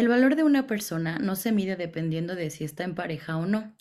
El 0.00 0.08
valor 0.08 0.34
de 0.34 0.44
una 0.44 0.66
persona 0.66 1.18
no 1.18 1.36
se 1.36 1.52
mide 1.52 1.76
dependiendo 1.76 2.34
de 2.34 2.48
si 2.48 2.64
está 2.64 2.84
en 2.84 2.94
pareja 2.94 3.36
o 3.36 3.44
no. 3.44 3.76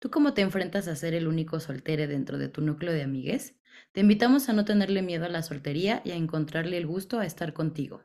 ¿Tú 0.00 0.10
cómo 0.10 0.34
te 0.34 0.42
enfrentas 0.42 0.86
a 0.86 0.96
ser 0.96 1.14
el 1.14 1.26
único 1.26 1.60
soltere 1.60 2.06
dentro 2.06 2.36
de 2.36 2.48
tu 2.48 2.60
núcleo 2.60 2.92
de 2.92 3.00
amigues? 3.00 3.54
Te 3.92 4.02
invitamos 4.02 4.50
a 4.50 4.52
no 4.52 4.66
tenerle 4.66 5.00
miedo 5.00 5.24
a 5.24 5.30
la 5.30 5.40
soltería 5.40 6.02
y 6.04 6.10
a 6.10 6.16
encontrarle 6.16 6.76
el 6.76 6.86
gusto 6.86 7.20
a 7.20 7.24
estar 7.24 7.54
contigo. 7.54 8.04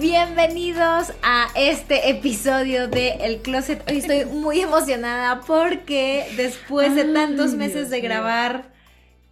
Bienvenidos 0.00 1.12
a 1.24 1.48
este 1.56 2.10
episodio 2.10 2.86
de 2.86 3.14
El 3.20 3.38
Closet. 3.42 3.82
Hoy 3.90 3.98
estoy 3.98 4.24
muy 4.32 4.60
emocionada 4.60 5.40
porque 5.40 6.24
después 6.36 6.94
de 6.94 7.04
tantos 7.04 7.54
meses 7.54 7.90
de 7.90 8.00
grabar 8.00 8.72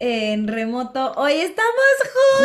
en 0.01 0.49
remoto, 0.49 1.13
hoy 1.13 1.35
estamos 1.35 1.73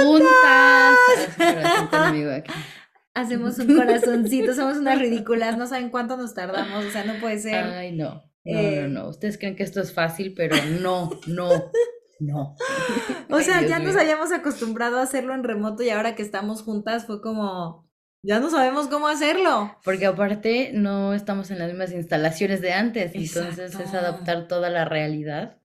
juntas. 0.04 0.98
juntas. 1.40 2.44
Hacemos 3.16 3.58
un 3.58 3.76
corazoncito, 3.76 4.54
somos 4.54 4.78
unas 4.78 5.00
ridículas, 5.00 5.58
no 5.58 5.66
saben 5.66 5.90
cuánto 5.90 6.16
nos 6.16 6.36
tardamos, 6.36 6.86
o 6.86 6.92
sea, 6.92 7.04
no 7.04 7.20
puede 7.20 7.40
ser. 7.40 7.64
Ay, 7.64 7.92
no. 7.92 8.24
No, 8.44 8.62
no, 8.62 8.88
no. 8.88 9.10
Ustedes 9.10 9.40
creen 9.40 9.56
que 9.56 9.64
esto 9.64 9.82
es 9.82 9.94
fácil, 9.94 10.36
pero 10.36 10.56
no, 10.80 11.10
no. 11.26 11.72
No. 12.20 12.56
O 13.32 13.40
sea, 13.40 13.66
ya 13.66 13.80
nos 13.80 13.96
habíamos 13.96 14.32
acostumbrado 14.32 15.00
a 15.00 15.04
hacerlo 15.04 15.34
en 15.34 15.44
remoto 15.44 15.84
y 15.84 15.90
ahora 15.90 16.16
que 16.16 16.22
estamos 16.22 16.62
juntas 16.64 17.08
fue 17.08 17.22
como, 17.22 17.90
ya 18.24 18.40
no 18.40 18.50
sabemos 18.50 18.88
cómo 18.88 19.08
hacerlo. 19.08 19.78
Porque 19.84 20.06
aparte 20.06 20.72
no 20.74 21.14
estamos 21.14 21.52
en 21.52 21.60
las 21.60 21.70
mismas 21.70 21.92
instalaciones 21.92 22.62
de 22.62 22.74
antes, 22.74 23.12
entonces 23.16 23.76
es 23.80 23.94
adaptar 23.94 24.48
toda 24.48 24.70
la 24.70 24.86
realidad 24.86 25.58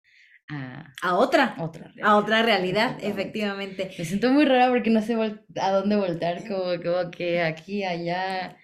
a, 0.48 0.92
a 1.02 1.16
otra, 1.16 1.56
otra 1.58 1.84
realidad. 1.84 2.08
a 2.08 2.16
otra 2.16 2.42
realidad, 2.42 2.98
efectivamente. 3.00 3.90
Me 3.98 4.04
siento 4.04 4.30
muy 4.30 4.44
rara 4.44 4.68
porque 4.68 4.90
no 4.90 5.02
sé 5.02 5.14
a 5.60 5.70
dónde 5.72 5.96
voltar, 5.96 6.46
como, 6.46 6.80
como 6.82 7.10
que 7.10 7.42
aquí, 7.42 7.84
allá. 7.84 8.56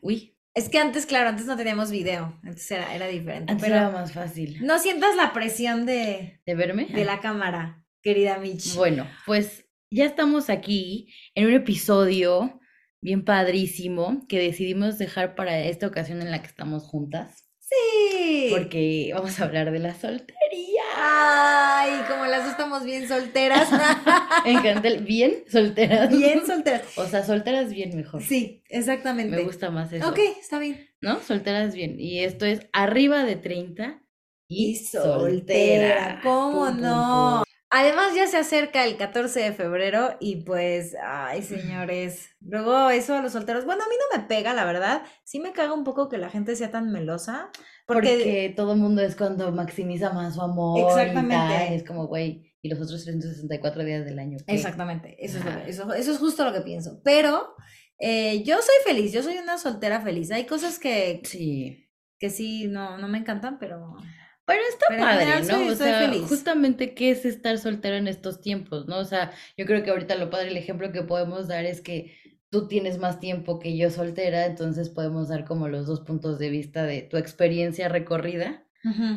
Uy. 0.00 0.36
Es 0.54 0.68
que 0.68 0.76
antes, 0.76 1.06
claro, 1.06 1.30
antes 1.30 1.46
no 1.46 1.56
teníamos 1.56 1.90
video, 1.90 2.38
antes 2.44 2.70
era, 2.70 2.94
era 2.94 3.06
diferente. 3.06 3.50
Antes 3.50 3.64
pero 3.64 3.76
era 3.76 3.88
más 3.88 4.12
fácil. 4.12 4.58
No 4.60 4.78
sientas 4.78 5.16
la 5.16 5.32
presión 5.32 5.86
de... 5.86 6.42
¿De 6.44 6.54
verme? 6.54 6.88
De 6.92 7.06
la 7.06 7.20
cámara, 7.20 7.82
querida 8.02 8.36
Mitch. 8.36 8.74
Bueno, 8.74 9.06
pues 9.24 9.64
ya 9.90 10.04
estamos 10.04 10.50
aquí 10.50 11.08
en 11.34 11.46
un 11.46 11.54
episodio 11.54 12.60
bien 13.02 13.24
padrísimo 13.24 14.24
que 14.28 14.38
decidimos 14.38 14.96
dejar 14.96 15.34
para 15.34 15.58
esta 15.60 15.86
ocasión 15.86 16.22
en 16.22 16.30
la 16.30 16.40
que 16.40 16.46
estamos 16.46 16.84
juntas. 16.84 17.48
Sí. 17.58 18.48
Porque 18.50 19.10
vamos 19.14 19.38
a 19.40 19.44
hablar 19.44 19.70
de 19.72 19.78
la 19.78 19.94
soltería. 19.94 20.82
Ay, 20.96 21.92
como 22.08 22.26
las 22.26 22.42
dos 22.42 22.52
estamos 22.52 22.84
bien 22.84 23.08
solteras. 23.08 23.68
encanta 24.44 24.88
bien 25.00 25.44
solteras. 25.48 26.10
Bien 26.10 26.46
solteras. 26.46 26.82
O 26.96 27.06
sea, 27.06 27.24
solteras 27.24 27.72
bien 27.72 27.96
mejor. 27.96 28.22
Sí, 28.22 28.62
exactamente. 28.68 29.36
Me 29.36 29.42
gusta 29.42 29.70
más 29.70 29.92
eso. 29.92 30.08
Ok, 30.08 30.18
está 30.40 30.58
bien. 30.58 30.88
¿No? 31.00 31.20
Solteras 31.20 31.74
bien. 31.74 31.98
Y 31.98 32.20
esto 32.20 32.44
es 32.44 32.60
arriba 32.72 33.24
de 33.24 33.36
30 33.36 34.02
y, 34.48 34.76
soltera. 34.76 36.20
¿Cómo 36.22 36.70
no? 36.70 37.42
Además 37.74 38.14
ya 38.14 38.26
se 38.26 38.36
acerca 38.36 38.84
el 38.84 38.98
14 38.98 39.40
de 39.40 39.52
febrero 39.54 40.18
y 40.20 40.44
pues, 40.44 40.94
ay 41.02 41.40
señores, 41.40 42.28
luego 42.42 42.90
eso 42.90 43.14
a 43.14 43.22
los 43.22 43.32
solteros, 43.32 43.64
bueno, 43.64 43.82
a 43.82 43.88
mí 43.88 43.94
no 43.98 44.18
me 44.18 44.28
pega, 44.28 44.52
la 44.52 44.66
verdad, 44.66 45.04
sí 45.24 45.40
me 45.40 45.52
caga 45.52 45.72
un 45.72 45.82
poco 45.82 46.10
que 46.10 46.18
la 46.18 46.28
gente 46.28 46.54
sea 46.54 46.70
tan 46.70 46.92
melosa. 46.92 47.48
Porque, 47.86 48.52
todo 48.54 48.74
el 48.74 48.78
mundo 48.78 49.00
es 49.00 49.16
cuando 49.16 49.50
maximiza 49.52 50.12
más 50.12 50.34
su 50.34 50.42
amor. 50.42 50.86
Exactamente. 50.86 51.74
es 51.74 51.82
como, 51.82 52.08
güey, 52.08 52.52
y 52.60 52.68
los 52.68 52.78
otros 52.78 53.04
364 53.04 53.84
días 53.84 54.04
del 54.04 54.18
año. 54.18 54.36
Exactamente, 54.48 55.16
eso 55.18 55.38
es, 55.38 55.78
eso, 55.78 55.94
es 55.94 56.18
justo 56.18 56.44
lo 56.44 56.52
que 56.52 56.60
pienso. 56.60 57.00
Pero 57.02 57.54
eh, 57.98 58.42
yo 58.42 58.56
soy 58.56 58.76
feliz, 58.84 59.12
yo 59.12 59.22
soy 59.22 59.38
una 59.38 59.56
soltera 59.56 60.02
feliz. 60.02 60.30
Hay 60.30 60.44
cosas 60.44 60.78
que 60.78 61.22
sí, 61.24 61.88
que 62.18 62.28
sí 62.28 62.68
no, 62.68 62.98
no 62.98 63.08
me 63.08 63.16
encantan, 63.16 63.58
pero... 63.58 63.96
Pero 64.44 64.60
está 64.68 64.86
padre, 64.88 65.42
¿no? 65.46 65.72
o 65.72 65.74
sea, 65.74 66.10
justamente 66.26 66.94
qué 66.94 67.10
es 67.10 67.24
estar 67.24 67.58
soltero 67.58 67.96
en 67.96 68.08
estos 68.08 68.40
tiempos, 68.40 68.88
¿no? 68.88 68.98
O 68.98 69.04
sea, 69.04 69.30
yo 69.56 69.66
creo 69.66 69.84
que 69.84 69.90
ahorita 69.90 70.16
lo 70.16 70.30
padre, 70.30 70.48
el 70.48 70.56
ejemplo 70.56 70.90
que 70.90 71.02
podemos 71.02 71.46
dar 71.46 71.64
es 71.64 71.80
que 71.80 72.16
tú 72.50 72.68
tienes 72.68 72.98
más 72.98 73.20
tiempo 73.20 73.60
que 73.60 73.76
yo 73.76 73.90
soltera, 73.90 74.46
entonces 74.46 74.90
podemos 74.90 75.28
dar 75.28 75.44
como 75.44 75.68
los 75.68 75.86
dos 75.86 76.00
puntos 76.00 76.38
de 76.38 76.50
vista 76.50 76.84
de 76.84 77.02
tu 77.02 77.16
experiencia 77.16 77.88
recorrida 77.88 78.66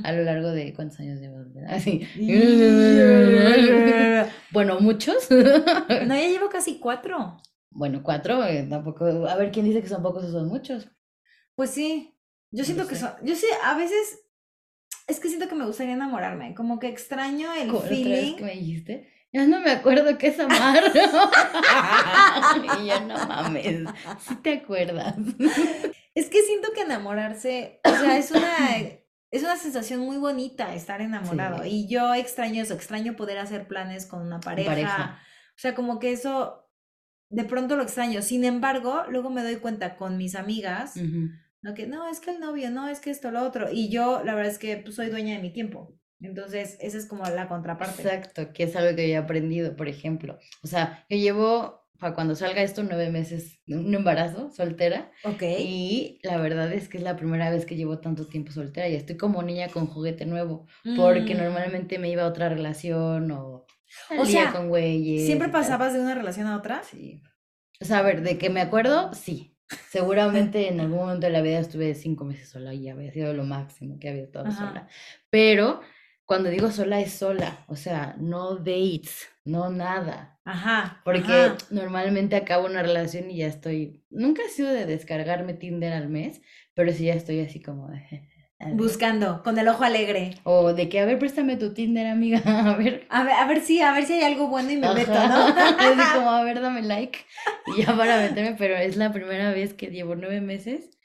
a 0.04 0.12
lo 0.12 0.24
largo 0.24 0.52
de 0.52 0.74
cuántos 0.76 1.00
años 1.00 1.20
llevas. 1.20 1.48
Así. 1.68 2.08
bueno, 4.52 4.80
muchos. 4.80 5.32
no, 5.32 5.90
ya 5.90 6.28
llevo 6.28 6.50
casi 6.50 6.80
cuatro. 6.80 7.38
Bueno, 7.72 8.04
cuatro, 8.04 8.46
eh, 8.46 8.68
tampoco. 8.70 9.06
A 9.06 9.36
ver, 9.36 9.52
¿quién 9.52 9.66
dice 9.66 9.82
que 9.82 9.90
son 9.90 10.04
pocos 10.04 10.26
o 10.26 10.32
son 10.32 10.48
muchos? 10.48 10.88
Pues 11.56 11.72
sí. 11.72 12.12
Yo 12.52 12.64
siento 12.64 12.88
que 12.88 12.96
son. 12.96 13.10
Yo 13.24 13.36
sí, 13.36 13.48
a 13.64 13.76
veces 13.76 14.25
es 15.08 15.20
que 15.20 15.28
siento 15.28 15.48
que 15.48 15.56
me 15.56 15.66
gustaría 15.66 15.94
enamorarme, 15.94 16.56
como 16.56 16.80
que 16.80 16.88
extraño 16.88 17.54
el 17.54 17.72
feeling. 17.78 18.36
que 18.38 18.44
me 18.44 18.54
dijiste? 18.54 19.12
Ya 19.32 19.46
no 19.46 19.60
me 19.60 19.72
acuerdo 19.72 20.18
qué 20.18 20.28
es 20.28 20.40
amar. 20.40 20.84
y 22.82 22.86
ya 22.86 23.02
no 23.02 23.16
mames, 23.28 23.90
sí 24.20 24.36
te 24.38 24.54
acuerdas. 24.54 25.16
es 26.16 26.30
que 26.30 26.42
siento 26.44 26.72
que 26.74 26.82
enamorarse, 26.82 27.82
o 27.84 27.90
sea, 27.90 28.18
es 28.18 28.32
una, 28.32 28.58
es 29.32 29.44
una 29.44 29.58
sensación 29.58 30.00
muy 30.00 30.18
bonita 30.18 30.74
estar 30.74 31.02
enamorado. 31.02 31.66
Y 31.66 31.88
yo 31.88 32.14
extraño 32.14 32.64
eso, 32.64 32.74
extraño 32.74 33.18
poder 33.18 33.38
hacer 33.38 33.68
planes 33.68 34.06
con 34.06 34.22
una 34.22 34.40
pareja. 34.40 35.20
O 35.50 35.60
sea, 35.60 35.76
como 35.76 36.00
que 36.00 36.14
eso, 36.14 36.70
de 37.30 37.44
pronto 37.44 37.76
lo 37.76 37.84
extraño. 37.84 38.22
Sin 38.22 38.46
embargo, 38.46 39.04
luego 39.10 39.30
me 39.30 39.44
doy 39.44 39.58
cuenta 39.58 39.98
con 39.98 40.18
mis 40.18 40.36
amigas. 40.36 40.96
No, 41.66 41.74
que 41.74 41.88
no, 41.88 42.08
es 42.08 42.20
que 42.20 42.30
el 42.30 42.40
novio, 42.40 42.70
no, 42.70 42.88
es 42.88 43.00
que 43.00 43.10
esto, 43.10 43.32
lo 43.32 43.42
otro. 43.42 43.72
Y 43.72 43.90
yo, 43.90 44.22
la 44.24 44.36
verdad 44.36 44.52
es 44.52 44.60
que 44.60 44.78
pues, 44.78 44.94
soy 44.94 45.10
dueña 45.10 45.34
de 45.34 45.42
mi 45.42 45.52
tiempo. 45.52 45.98
Entonces, 46.22 46.78
esa 46.80 46.96
es 46.96 47.08
como 47.08 47.24
la 47.24 47.48
contraparte. 47.48 48.04
Exacto, 48.04 48.54
que 48.54 48.66
es 48.66 48.76
algo 48.76 48.96
que 48.96 49.08
yo 49.08 49.16
he 49.16 49.18
aprendido, 49.18 49.76
por 49.76 49.88
ejemplo. 49.88 50.38
O 50.62 50.68
sea, 50.68 51.04
yo 51.10 51.18
llevo, 51.18 51.88
para 51.98 52.14
cuando 52.14 52.36
salga 52.36 52.62
esto, 52.62 52.84
nueve 52.84 53.10
meses 53.10 53.64
de 53.66 53.78
un 53.78 53.92
embarazo, 53.96 54.52
soltera. 54.52 55.12
Ok. 55.24 55.42
Y 55.42 56.20
la 56.22 56.38
verdad 56.38 56.72
es 56.72 56.88
que 56.88 57.00
es 57.00 57.04
la 57.04 57.16
primera 57.16 57.50
vez 57.50 57.66
que 57.66 57.76
llevo 57.76 57.98
tanto 57.98 58.28
tiempo 58.28 58.52
soltera 58.52 58.88
y 58.88 58.94
estoy 58.94 59.18
como 59.18 59.42
niña 59.42 59.70
con 59.70 59.88
juguete 59.88 60.28
nuevo. 60.28 60.68
Porque 60.96 61.34
mm. 61.34 61.38
normalmente 61.40 61.98
me 61.98 62.12
iba 62.12 62.22
a 62.22 62.28
otra 62.28 62.48
relación 62.48 63.32
o 63.32 63.66
o 64.16 64.26
sea, 64.28 64.52
con 64.52 64.70
güeyes. 64.70 65.26
¿Siempre 65.26 65.50
pasabas 65.50 65.94
de 65.94 66.00
una 66.00 66.14
relación 66.14 66.46
a 66.46 66.58
otra? 66.58 66.84
Sí. 66.84 67.24
O 67.82 67.86
sea, 67.86 67.98
a 67.98 68.02
ver, 68.04 68.22
de 68.22 68.38
que 68.38 68.52
me 68.52 68.62
acuerdo, 68.62 69.12
sí. 69.16 69.55
Seguramente 69.90 70.68
en 70.70 70.80
algún 70.80 71.00
momento 71.00 71.28
de 71.28 71.34
la 71.34 71.42
vida 71.42 71.60
estuve 71.60 71.96
cinco 71.96 72.26
meses 72.26 72.50
sola 72.50 72.74
y 72.74 72.90
había 72.90 73.12
sido 73.12 73.34
lo 73.34 73.44
máximo 73.44 74.00
que 74.00 74.10
había 74.10 74.24
estado 74.24 74.52
sola. 74.52 74.88
Pero 75.30 75.82
cuando 76.26 76.50
digo 76.50 76.72
sola 76.72 77.00
es 77.00 77.14
sola, 77.14 77.66
o 77.68 77.76
sea, 77.76 78.16
no 78.20 78.56
dates, 78.56 79.28
no 79.44 79.70
nada. 79.70 80.40
Ajá. 80.44 81.02
Porque 81.04 81.54
normalmente 81.72 82.36
acabo 82.36 82.66
una 82.66 82.84
relación 82.84 83.32
y 83.32 83.38
ya 83.38 83.48
estoy. 83.48 84.04
Nunca 84.10 84.44
he 84.44 84.50
sido 84.50 84.72
de 84.72 84.86
descargarme 84.86 85.54
Tinder 85.54 85.94
al 85.94 86.10
mes, 86.10 86.42
pero 86.74 86.92
sí 86.92 87.06
ya 87.06 87.14
estoy 87.14 87.40
así 87.40 87.62
como 87.62 87.88
de. 87.90 88.35
Buscando, 88.74 89.44
con 89.44 89.58
el 89.58 89.68
ojo 89.68 89.84
alegre. 89.84 90.36
O 90.44 90.74
de 90.74 90.90
que, 90.90 91.00
a 91.00 91.06
ver, 91.06 91.20
préstame 91.20 91.58
tu 91.58 91.74
Tinder, 91.74 92.08
amiga, 92.08 92.42
a 92.46 92.76
ver. 92.76 93.06
A 93.10 93.24
ver, 93.24 93.34
a 93.34 93.48
ver 93.48 93.62
si, 93.62 93.82
a 93.82 93.92
ver 93.92 94.06
si 94.06 94.14
hay 94.14 94.24
algo 94.24 94.48
bueno 94.48 94.72
y 94.72 94.78
me 94.78 94.94
meto, 94.94 95.14
¿no? 95.14 95.48
es 95.50 96.10
como, 96.14 96.30
a 96.32 96.44
ver, 96.44 96.62
dame 96.62 96.82
like. 96.82 97.20
Y 97.68 97.84
ya 97.84 97.96
para 97.96 98.18
meterme, 98.18 98.56
pero 98.58 98.76
es 98.76 98.98
la 98.98 99.12
primera 99.12 99.52
vez 99.52 99.74
que 99.74 99.88
llevo 99.88 100.16
nueve 100.16 100.42
meses 100.42 100.96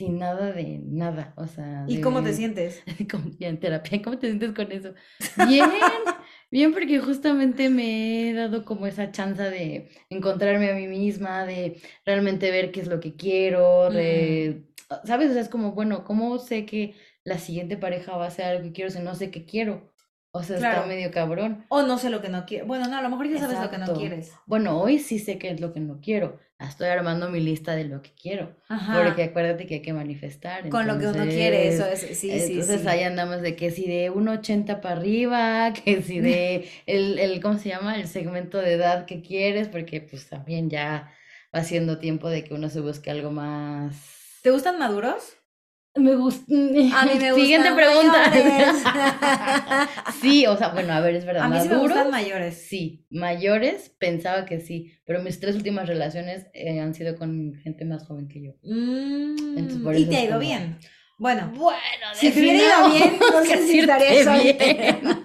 sin 0.00 0.18
nada 0.18 0.52
de 0.52 0.80
nada, 0.82 1.34
o 1.36 1.46
sea. 1.46 1.84
¿Y 1.86 2.00
cómo 2.00 2.22
te 2.22 2.32
sientes? 2.32 2.82
Como, 3.10 3.32
ya 3.38 3.48
en 3.48 3.60
terapia, 3.60 4.00
¿cómo 4.00 4.18
te 4.18 4.28
sientes 4.28 4.52
con 4.52 4.72
eso? 4.72 4.94
Bien, 5.46 5.68
bien, 6.50 6.72
porque 6.72 7.00
justamente 7.00 7.68
me 7.68 8.30
he 8.30 8.32
dado 8.32 8.64
como 8.64 8.86
esa 8.86 9.10
chance 9.10 9.42
de 9.42 9.90
encontrarme 10.08 10.70
a 10.70 10.74
mí 10.74 10.86
misma, 10.86 11.44
de 11.44 11.82
realmente 12.06 12.50
ver 12.50 12.70
qué 12.70 12.80
es 12.80 12.86
lo 12.86 12.98
que 12.98 13.14
quiero, 13.14 13.90
de, 13.90 14.62
¿sabes? 15.04 15.30
O 15.30 15.32
sea, 15.34 15.42
es 15.42 15.48
como, 15.50 15.72
bueno, 15.72 16.04
¿cómo 16.04 16.38
sé 16.38 16.64
que 16.64 16.94
la 17.24 17.38
siguiente 17.38 17.76
pareja 17.76 18.16
va 18.16 18.26
a 18.26 18.30
ser 18.30 18.46
algo 18.46 18.64
que 18.64 18.72
quiero 18.72 18.90
si 18.90 19.00
no 19.00 19.14
sé 19.14 19.30
qué 19.30 19.44
quiero. 19.44 19.90
O 20.32 20.44
sea, 20.44 20.56
está 20.56 20.86
medio 20.86 21.10
cabrón. 21.10 21.64
O 21.68 21.82
no 21.82 21.98
sé 21.98 22.08
lo 22.08 22.22
que 22.22 22.28
no 22.28 22.46
quiero. 22.46 22.64
Bueno, 22.64 22.86
no, 22.86 22.96
a 22.96 23.02
lo 23.02 23.08
mejor 23.08 23.28
ya 23.28 23.40
sabes 23.40 23.58
lo 23.58 23.68
que 23.68 23.78
no 23.78 23.92
quieres. 23.94 24.32
Bueno, 24.46 24.80
hoy 24.80 25.00
sí 25.00 25.18
sé 25.18 25.38
qué 25.38 25.50
es 25.50 25.60
lo 25.60 25.72
que 25.72 25.80
no 25.80 26.00
quiero. 26.00 26.38
Estoy 26.60 26.88
armando 26.88 27.30
mi 27.30 27.40
lista 27.40 27.74
de 27.74 27.84
lo 27.84 28.00
que 28.00 28.12
quiero. 28.14 28.54
Ajá. 28.68 29.02
Porque 29.02 29.24
acuérdate 29.24 29.66
que 29.66 29.76
hay 29.76 29.82
que 29.82 29.92
manifestar. 29.92 30.68
Con 30.68 30.86
lo 30.86 30.98
que 31.00 31.08
uno 31.08 31.24
quiere, 31.24 31.66
eso 31.66 31.84
es. 31.84 32.00
Sí, 32.00 32.14
sí, 32.14 32.40
sí. 32.40 32.52
Entonces 32.52 32.86
ahí 32.86 33.02
andamos 33.02 33.42
de 33.42 33.56
que 33.56 33.72
si 33.72 33.88
de 33.88 34.12
1,80 34.12 34.80
para 34.80 34.94
arriba, 34.94 35.72
que 35.72 36.00
si 36.02 36.20
de 36.20 36.68
el, 36.86 37.18
el, 37.18 37.40
¿cómo 37.40 37.58
se 37.58 37.70
llama? 37.70 37.96
El 37.96 38.06
segmento 38.06 38.58
de 38.58 38.74
edad 38.74 39.06
que 39.06 39.22
quieres, 39.22 39.66
porque 39.66 40.00
pues 40.00 40.28
también 40.28 40.70
ya 40.70 41.12
va 41.52 41.64
siendo 41.64 41.98
tiempo 41.98 42.28
de 42.28 42.44
que 42.44 42.54
uno 42.54 42.68
se 42.68 42.80
busque 42.80 43.10
algo 43.10 43.32
más. 43.32 44.38
¿Te 44.42 44.52
gustan 44.52 44.78
maduros? 44.78 45.39
Me 45.96 46.14
gusta. 46.14 46.44
A 46.52 47.04
mí 47.04 47.12
me 47.18 47.34
Siguiente 47.34 47.72
pregunta. 47.72 48.32
sí, 50.20 50.46
o 50.46 50.56
sea, 50.56 50.68
bueno, 50.68 50.92
a 50.92 51.00
ver, 51.00 51.16
es 51.16 51.24
verdad. 51.24 51.44
A 51.44 51.48
mí 51.48 51.60
sí 51.60 51.68
me 51.68 51.78
gustan 51.78 52.10
mayores. 52.10 52.66
Sí, 52.68 53.06
mayores, 53.10 53.90
pensaba 53.98 54.44
que 54.46 54.60
sí, 54.60 54.92
pero 55.04 55.20
mis 55.22 55.40
tres 55.40 55.56
últimas 55.56 55.88
relaciones 55.88 56.46
eh, 56.54 56.78
han 56.78 56.94
sido 56.94 57.16
con 57.16 57.54
gente 57.54 57.84
más 57.84 58.06
joven 58.06 58.28
que 58.28 58.42
yo. 58.42 58.52
Mm, 58.62 59.58
y 59.96 60.04
te 60.06 60.16
ha 60.16 60.24
ido 60.24 60.38
bien. 60.38 60.78
Bueno, 61.18 61.52
bueno 61.54 61.80
si 62.14 62.30
te 62.30 62.40
hubiera 62.40 62.58
ido 62.58 62.90
bien, 62.94 63.18
no 63.32 63.44
sé 63.44 63.66
si 63.66 63.80
bien. 63.80 65.24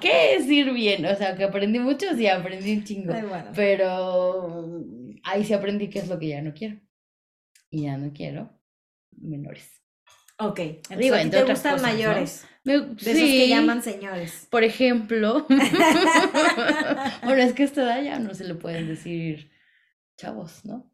¿Qué 0.00 0.34
es 0.34 0.46
ir 0.46 0.72
bien? 0.72 1.06
O 1.06 1.16
sea, 1.16 1.34
que 1.36 1.44
aprendí 1.44 1.78
mucho, 1.78 2.14
sí, 2.14 2.28
aprendí 2.28 2.74
un 2.74 2.84
chingo. 2.84 3.14
Pero 3.56 4.84
ahí 5.24 5.42
sí 5.42 5.54
aprendí 5.54 5.88
qué 5.88 6.00
es 6.00 6.08
lo 6.08 6.18
que 6.18 6.28
ya 6.28 6.42
no 6.42 6.52
quiero. 6.52 6.78
Y 7.70 7.84
ya 7.84 7.96
no 7.96 8.12
quiero 8.12 8.54
menores. 9.24 9.82
Ok, 10.38 10.58
entonces 10.90 11.30
te 11.30 11.44
gustan 11.44 11.80
mayores. 11.80 12.44
de 12.64 12.76
esos 12.76 13.14
que 13.14 13.48
llaman 13.48 13.82
señores. 13.82 14.48
Por 14.50 14.64
ejemplo. 14.64 15.46
bueno, 15.48 17.42
es 17.42 17.52
que 17.52 17.62
a 17.62 17.66
esta 17.66 17.82
edad 17.82 18.02
ya 18.02 18.18
no 18.18 18.34
se 18.34 18.44
le 18.44 18.54
pueden 18.54 18.88
decir 18.88 19.50
chavos, 20.16 20.64
¿no? 20.64 20.90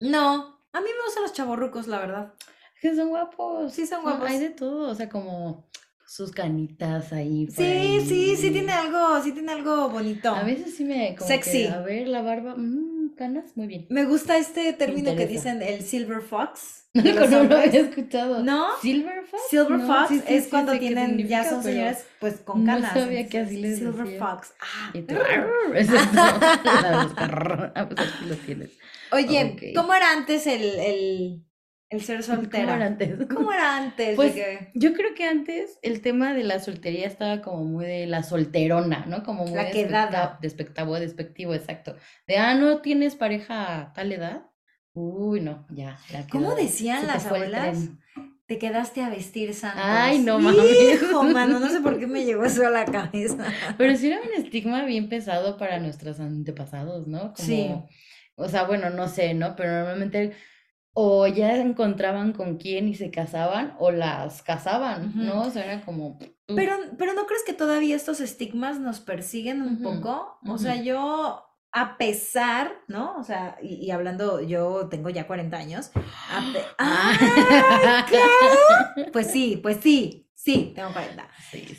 No, 0.00 0.60
a 0.72 0.80
mí 0.80 0.88
me 0.96 1.04
gustan 1.04 1.22
los 1.22 1.32
chavorrucos, 1.32 1.86
la 1.86 1.98
verdad. 1.98 2.34
Es 2.74 2.80
que 2.82 2.96
son 2.96 3.08
guapos. 3.08 3.72
Sí, 3.72 3.86
son 3.86 4.02
guapos. 4.02 4.28
Hay 4.28 4.38
de 4.38 4.50
todo, 4.50 4.90
o 4.90 4.94
sea, 4.94 5.08
como 5.08 5.70
sus 6.06 6.32
canitas 6.32 7.12
ahí. 7.12 7.46
Sí, 7.50 8.00
sí, 8.04 8.36
sí 8.36 8.50
tiene 8.50 8.72
algo, 8.72 9.22
sí 9.22 9.32
tiene 9.32 9.52
algo 9.52 9.88
bonito. 9.90 10.34
A 10.34 10.42
veces 10.42 10.74
sí 10.76 10.84
me 10.84 11.14
como 11.14 11.28
sexy. 11.28 11.66
a 11.66 11.80
ver 11.80 12.08
la 12.08 12.20
barba, 12.22 12.56
mmm, 12.56 12.89
canas, 13.20 13.54
muy 13.54 13.66
bien. 13.66 13.86
Me 13.90 14.06
gusta 14.06 14.38
este 14.38 14.72
término 14.72 15.14
que 15.14 15.26
dicen 15.26 15.60
el 15.60 15.82
silver 15.82 16.22
fox. 16.22 16.88
No, 16.94 17.02
lo 17.44 17.56
había 17.56 17.82
escuchado. 17.82 18.42
¿No? 18.42 18.66
¿Silver 18.80 19.22
Fox? 19.24 19.42
Silver 19.48 19.80
Fox 19.80 20.24
es 20.26 20.48
cuando 20.48 20.76
tienen, 20.76 21.18
ya 21.28 21.48
son 21.48 21.62
señores, 21.62 22.04
pues 22.18 22.40
con 22.40 22.66
canas. 22.66 22.96
No 22.96 23.02
sabía 23.02 23.28
que 23.28 23.38
así 23.38 23.58
les 23.58 23.78
Silver 23.78 24.18
Fox. 24.18 24.54
Ah. 24.60 24.90
Y 24.94 25.02
tú, 25.02 25.14
ah, 25.14 25.46
pues 27.86 28.08
aquí 28.08 28.24
lo 28.26 28.34
tienes. 28.36 28.70
Oye, 29.12 29.72
¿cómo 29.76 29.94
era 29.94 30.10
antes 30.12 30.48
el, 30.48 30.62
el, 30.80 31.44
el 31.90 32.00
ser 32.02 32.22
soltera? 32.22 32.66
¿Cómo 32.66 32.72
era 32.72 32.86
antes? 32.86 33.26
¿Cómo 33.28 33.52
era 33.52 33.76
antes? 33.76 34.16
Pues 34.16 34.34
yo 34.74 34.94
creo 34.94 35.14
que 35.14 35.24
antes 35.24 35.78
el 35.82 36.00
tema 36.00 36.32
de 36.32 36.44
la 36.44 36.60
soltería 36.60 37.06
estaba 37.06 37.42
como 37.42 37.64
muy 37.64 37.84
de 37.84 38.06
la 38.06 38.22
solterona, 38.22 39.04
¿no? 39.06 39.24
Como 39.24 39.44
muy 39.44 39.56
la 39.56 39.70
quedada. 39.70 40.38
Despectivo, 40.40 40.98
despectivo, 40.98 41.52
exacto. 41.52 41.96
De, 42.28 42.38
ah, 42.38 42.54
¿no 42.54 42.80
tienes 42.80 43.16
pareja 43.16 43.80
a 43.80 43.92
tal 43.92 44.12
edad? 44.12 44.46
Uy, 44.92 45.40
no, 45.40 45.66
ya. 45.70 45.98
¿Cómo 46.30 46.54
decían 46.54 47.06
las 47.08 47.26
abuelas? 47.26 47.88
Te 48.46 48.58
quedaste 48.58 49.02
a 49.02 49.10
vestir 49.10 49.54
santos. 49.54 49.82
Ay, 49.84 50.20
no 50.20 50.38
mames. 50.38 50.64
Hijo, 50.94 51.22
mano, 51.24 51.60
no 51.60 51.68
sé 51.68 51.80
por 51.80 51.98
qué 51.98 52.06
me 52.06 52.24
llegó 52.24 52.44
eso 52.44 52.66
a 52.66 52.70
la 52.70 52.84
cabeza. 52.84 53.44
Pero 53.78 53.96
sí 53.96 54.08
era 54.08 54.20
un 54.20 54.44
estigma 54.44 54.84
bien 54.84 55.08
pesado 55.08 55.56
para 55.56 55.78
nuestros 55.78 56.18
antepasados, 56.20 57.06
¿no? 57.06 57.32
sí. 57.36 57.70
O 58.36 58.48
sea, 58.48 58.64
bueno, 58.64 58.88
no 58.88 59.06
sé, 59.06 59.34
¿no? 59.34 59.54
Pero 59.54 59.70
normalmente 59.70 60.32
o 60.92 61.26
ya 61.26 61.56
encontraban 61.56 62.32
con 62.32 62.56
quién 62.56 62.88
y 62.88 62.94
se 62.94 63.10
casaban 63.10 63.74
o 63.78 63.90
las 63.90 64.42
casaban, 64.42 65.12
¿no? 65.14 65.42
O 65.42 65.50
sea, 65.50 65.64
era 65.64 65.84
como... 65.84 66.18
Pero, 66.46 66.76
pero 66.98 67.14
¿no 67.14 67.26
crees 67.26 67.44
que 67.44 67.52
todavía 67.52 67.94
estos 67.94 68.20
estigmas 68.20 68.80
nos 68.80 69.00
persiguen 69.00 69.62
un 69.62 69.82
poco? 69.82 70.38
O 70.46 70.58
sea, 70.58 70.82
yo 70.82 71.44
a 71.72 71.96
pesar, 71.96 72.72
¿no? 72.88 73.16
O 73.16 73.22
sea, 73.22 73.56
y, 73.62 73.88
hablando, 73.92 74.40
yo 74.40 74.88
tengo 74.88 75.10
ya 75.10 75.28
40 75.28 75.56
años. 75.56 75.92
¡Ah! 76.78 78.04
claro! 78.08 79.12
Pues 79.12 79.28
sí, 79.28 79.60
pues 79.62 79.78
sí, 79.80 80.28
sí, 80.34 80.72
tengo 80.74 80.92
40. 80.92 81.28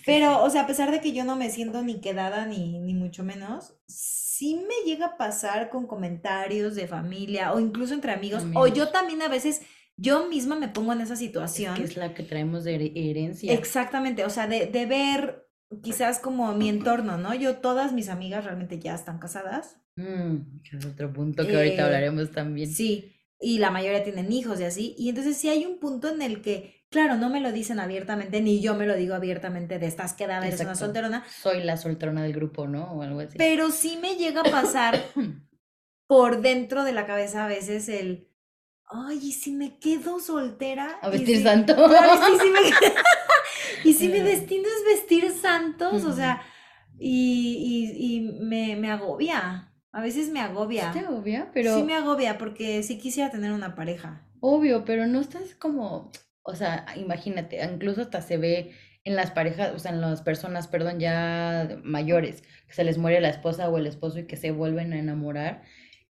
Pero, 0.06 0.42
o 0.42 0.50
sea, 0.50 0.62
a 0.62 0.68
pesar 0.68 0.90
de 0.92 1.02
que 1.02 1.12
yo 1.12 1.26
no 1.26 1.36
me 1.36 1.50
siento 1.50 1.82
ni 1.82 2.00
quedada 2.00 2.46
ni, 2.46 2.80
ni 2.80 2.94
mucho 2.94 3.26
menos, 3.26 3.76
sí 3.88 4.31
me 4.42 4.90
llega 4.90 5.06
a 5.06 5.18
pasar 5.18 5.70
con 5.70 5.88
comentarios 5.88 6.76
de 6.76 6.88
familia 6.88 7.54
o 7.54 7.60
incluso 7.60 7.94
entre 7.94 8.12
amigos, 8.12 8.46
o 8.56 8.68
yo 8.68 8.90
también 8.90 9.22
a 9.22 9.28
veces 9.28 9.62
yo 9.98 10.28
misma 10.28 10.56
me 10.56 10.68
pongo 10.68 10.94
en 10.94 11.02
esa 11.02 11.16
situación. 11.16 11.76
que 11.76 11.84
es 11.84 11.98
la 11.98 12.14
que 12.14 12.24
traemos 12.24 12.64
de 12.64 12.92
herencia. 12.96 13.54
Exactamente, 13.54 14.26
o 14.26 14.30
sea, 14.30 14.48
de, 14.48 14.66
de 14.66 14.86
ver 14.86 15.48
quizás 15.82 16.20
como 16.20 16.54
mi 16.54 16.70
entorno, 16.70 17.18
¿no? 17.18 17.34
Yo 17.34 17.58
todas 17.58 17.94
mis 17.94 18.10
amigas 18.10 18.44
realmente 18.44 18.80
ya 18.80 18.96
están 18.96 19.20
casadas. 19.20 19.78
Mm, 19.96 20.62
que 20.64 20.78
es 20.78 20.86
otro 20.86 21.12
punto 21.12 21.46
que 21.46 21.56
ahorita 21.56 21.82
eh, 21.82 21.86
hablaremos 21.86 22.32
también. 22.32 22.72
Sí, 22.72 23.16
y 23.40 23.60
la 23.60 23.72
mayoría 23.72 24.04
tienen 24.04 24.32
hijos 24.32 24.60
y 24.60 24.64
así. 24.64 24.96
Y 24.98 25.10
entonces 25.10 25.38
sí 25.38 25.50
hay 25.50 25.66
un 25.66 25.80
punto 25.80 26.10
en 26.10 26.22
el 26.22 26.42
que, 26.42 26.81
claro, 26.92 27.16
no 27.16 27.30
me 27.30 27.40
lo 27.40 27.52
dicen 27.52 27.80
abiertamente, 27.80 28.42
ni 28.42 28.62
yo 28.62 28.76
me 28.76 28.86
lo 28.86 28.96
digo 28.96 29.16
abiertamente 29.16 29.80
de 29.80 29.88
estás 29.88 30.14
quedada, 30.14 30.46
eres 30.46 30.60
una 30.60 30.76
solterona. 30.76 31.26
Soy 31.42 31.64
la 31.64 31.78
solterona 31.78 32.22
del 32.22 32.34
grupo, 32.34 32.68
¿no? 32.68 32.92
O 32.92 33.02
algo 33.02 33.22
así. 33.22 33.38
Pero 33.38 33.72
sí 33.72 33.98
me 34.00 34.18
llega 34.18 34.42
a 34.42 34.52
pasar 34.52 35.02
por 36.08 36.42
dentro 36.42 36.84
de 36.84 36.92
la 36.92 37.08
cabeza 37.08 37.46
a 37.46 37.48
veces 37.48 37.90
el, 37.90 38.28
ay, 38.86 39.20
¿y 39.24 39.32
si 39.32 39.54
me 39.54 39.80
quedo 39.80 40.20
soltera? 40.20 41.00
A 41.02 41.10
vestir 41.10 41.42
santo. 41.42 41.76
y 43.84 43.94
si 43.94 44.10
mi 44.10 44.20
destino 44.20 44.68
es 44.68 45.00
vestir 45.00 45.32
santos, 45.32 46.04
o 46.04 46.14
sea, 46.14 46.42
y, 47.00 47.90
y, 47.98 48.16
y 48.16 48.22
me, 48.44 48.76
me 48.76 48.92
agobia. 48.92 49.74
A 49.94 50.02
veces 50.02 50.30
me 50.30 50.40
agobia. 50.40 50.94
¿Sí 50.94 51.00
te 51.00 51.06
agobia? 51.06 51.50
Pero... 51.54 51.76
Sí 51.76 51.84
me 51.84 51.96
agobia 51.96 52.38
porque 52.38 52.84
sí 52.84 52.98
quisiera 52.98 53.30
tener 53.30 53.52
una 53.52 53.76
pareja. 53.76 54.26
Obvio, 54.40 54.86
pero 54.86 55.06
no 55.06 55.20
estás 55.20 55.54
como, 55.56 56.12
o 56.44 56.56
sea, 56.56 56.86
imagínate, 56.96 57.64
incluso 57.64 58.02
hasta 58.02 58.22
se 58.22 58.38
ve 58.38 58.72
en 59.04 59.16
las 59.16 59.32
parejas, 59.32 59.74
o 59.76 59.80
sea, 59.80 59.92
en 59.92 60.02
las 60.02 60.22
personas, 60.22 60.68
perdón, 60.68 61.00
ya 61.00 61.80
mayores, 61.84 62.44
que 62.68 62.74
se 62.74 62.84
les 62.84 62.98
muere 62.98 63.20
la 63.22 63.30
esposa 63.30 63.70
o 63.70 63.78
el 63.78 63.88
esposo 63.88 64.20
y 64.20 64.28
que 64.28 64.38
se 64.38 64.52
vuelven 64.52 64.94
a 64.94 65.00
enamorar, 65.00 65.64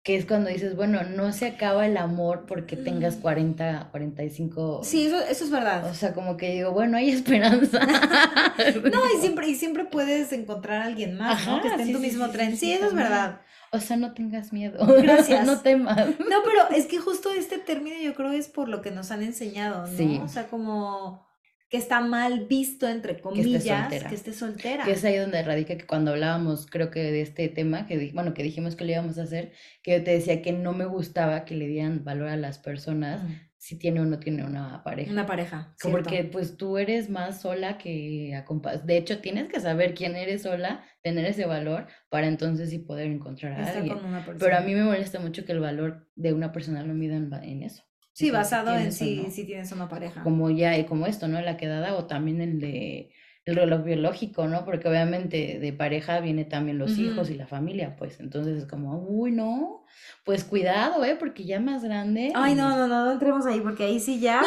que 0.03 0.15
es 0.15 0.25
cuando 0.25 0.49
dices, 0.49 0.77
bueno, 0.77 1.03
no 1.03 1.33
se 1.33 1.47
acaba 1.47 1.85
el 1.85 1.97
amor 1.97 2.45
porque 2.47 2.77
tengas 2.77 3.17
40, 3.17 3.89
45. 3.91 4.79
Sí, 4.83 5.07
eso, 5.07 5.19
eso 5.19 5.43
es 5.43 5.51
verdad. 5.51 5.89
O 5.91 5.93
sea, 5.93 6.13
como 6.13 6.37
que 6.37 6.53
digo, 6.53 6.71
bueno, 6.71 6.95
hay 6.95 7.09
esperanza. 7.11 7.85
no, 7.85 9.01
y 9.13 9.17
siempre, 9.21 9.49
y 9.49 9.55
siempre 9.55 9.83
puedes 9.83 10.31
encontrar 10.31 10.81
a 10.81 10.85
alguien 10.85 11.17
más, 11.17 11.45
¿no? 11.45 11.61
Que 11.61 11.67
esté 11.67 11.83
en 11.83 11.91
tu 11.91 11.99
mismo 11.99 12.29
tren. 12.29 12.55
Sí, 12.55 12.71
eso 12.71 12.87
es 12.87 12.93
verdad. 12.93 13.41
O 13.77 13.81
sea, 13.81 13.97
no 13.97 14.13
tengas 14.13 14.53
miedo. 14.53 14.85
Gracias. 15.01 15.45
no 15.45 15.61
temas. 15.61 15.97
No, 15.97 16.37
pero 16.43 16.69
es 16.75 16.85
que 16.85 16.97
justo 16.97 17.29
este 17.31 17.57
término 17.57 17.97
yo 18.01 18.13
creo 18.15 18.31
es 18.31 18.47
por 18.47 18.69
lo 18.69 18.81
que 18.81 18.91
nos 18.91 19.11
han 19.11 19.23
enseñado, 19.23 19.87
¿no? 19.87 19.97
Sí. 19.97 20.19
O 20.23 20.27
sea, 20.27 20.47
como 20.47 21.25
que 21.69 21.77
está 21.77 21.99
mal 21.99 22.45
visto, 22.45 22.87
entre 22.87 23.19
comillas, 23.19 23.89
que 23.89 24.15
esté 24.15 24.33
soltera. 24.33 24.85
Que 24.85 24.93
es 24.93 25.03
ahí 25.03 25.17
donde 25.17 25.43
radica 25.43 25.77
que 25.77 25.85
cuando 25.85 26.11
hablábamos, 26.11 26.65
creo 26.65 26.91
que 26.91 26.99
de 26.99 27.21
este 27.21 27.49
tema, 27.49 27.87
que 27.87 28.11
bueno, 28.13 28.33
que 28.33 28.43
dijimos 28.43 28.75
que 28.77 28.85
lo 28.85 28.91
íbamos 28.91 29.17
a 29.17 29.23
hacer, 29.23 29.51
que 29.83 29.97
yo 29.97 30.03
te 30.03 30.11
decía 30.11 30.41
que 30.41 30.53
no 30.53 30.71
me 30.71 30.85
gustaba 30.85 31.43
que 31.43 31.55
le 31.55 31.67
dieran 31.67 32.05
valor 32.05 32.29
a 32.29 32.37
las 32.37 32.57
personas 32.57 33.21
si 33.57 33.77
tiene 33.77 33.99
o 34.01 34.05
no 34.05 34.19
tiene 34.19 34.45
una 34.45 34.83
pareja. 34.83 35.11
Una 35.11 35.25
pareja. 35.25 35.75
Porque 35.81 36.23
pues 36.23 36.57
tú 36.57 36.77
eres 36.77 37.09
más 37.09 37.41
sola 37.41 37.77
que 37.77 38.35
acompañada. 38.35 38.83
De 38.83 38.97
hecho, 38.97 39.19
tienes 39.19 39.47
que 39.47 39.59
saber 39.59 39.93
quién 39.93 40.15
eres 40.15 40.43
sola, 40.43 40.83
tener 41.01 41.25
ese 41.25 41.45
valor 41.45 41.87
para 42.09 42.27
entonces 42.27 42.69
sí 42.69 42.79
poder 42.79 43.07
encontrar 43.07 43.59
a 43.59 43.69
alguien. 43.69 43.97
Pero 44.39 44.57
a 44.57 44.61
mí 44.61 44.73
me 44.73 44.83
molesta 44.83 45.19
mucho 45.19 45.45
que 45.45 45.51
el 45.53 45.59
valor 45.59 46.07
de 46.15 46.33
una 46.33 46.51
persona 46.51 46.83
lo 46.83 46.93
midan 46.93 47.31
en 47.43 47.63
eso. 47.63 47.83
Sí, 48.13 48.31
basado 48.31 48.75
en 48.75 48.91
si, 48.91 49.29
si 49.29 49.45
tienes 49.45 49.71
una 49.71 49.87
pareja. 49.87 50.23
Como 50.23 50.49
ya, 50.49 50.83
como 50.87 51.05
esto, 51.05 51.27
¿no? 51.27 51.39
La 51.41 51.57
quedada 51.57 51.95
o 51.95 52.07
también 52.07 52.41
el 52.41 52.59
de 52.59 53.11
el 53.47 53.55
reloj 53.55 53.83
biológico, 53.83 54.45
¿no? 54.47 54.65
Porque 54.65 54.89
obviamente 54.89 55.57
de 55.59 55.73
pareja 55.73 56.19
viene 56.19 56.43
también 56.43 56.77
los 56.77 56.97
hijos 56.97 57.29
y 57.29 57.35
la 57.35 57.47
familia, 57.47 57.95
pues 57.95 58.19
entonces 58.19 58.57
es 58.57 58.65
como, 58.69 58.99
uy, 58.99 59.31
no, 59.31 59.85
pues 60.25 60.43
cuidado, 60.43 61.05
¿eh? 61.05 61.15
Porque 61.17 61.45
ya 61.45 61.61
más 61.61 61.81
grande. 61.81 62.33
Ay, 62.35 62.55
no, 62.55 62.75
no, 62.75 62.87
no, 62.87 63.05
no 63.05 63.11
entremos 63.13 63.45
ahí, 63.45 63.61
porque 63.61 63.85
ahí 63.85 64.01
sí 64.01 64.19
ya, 64.19 64.41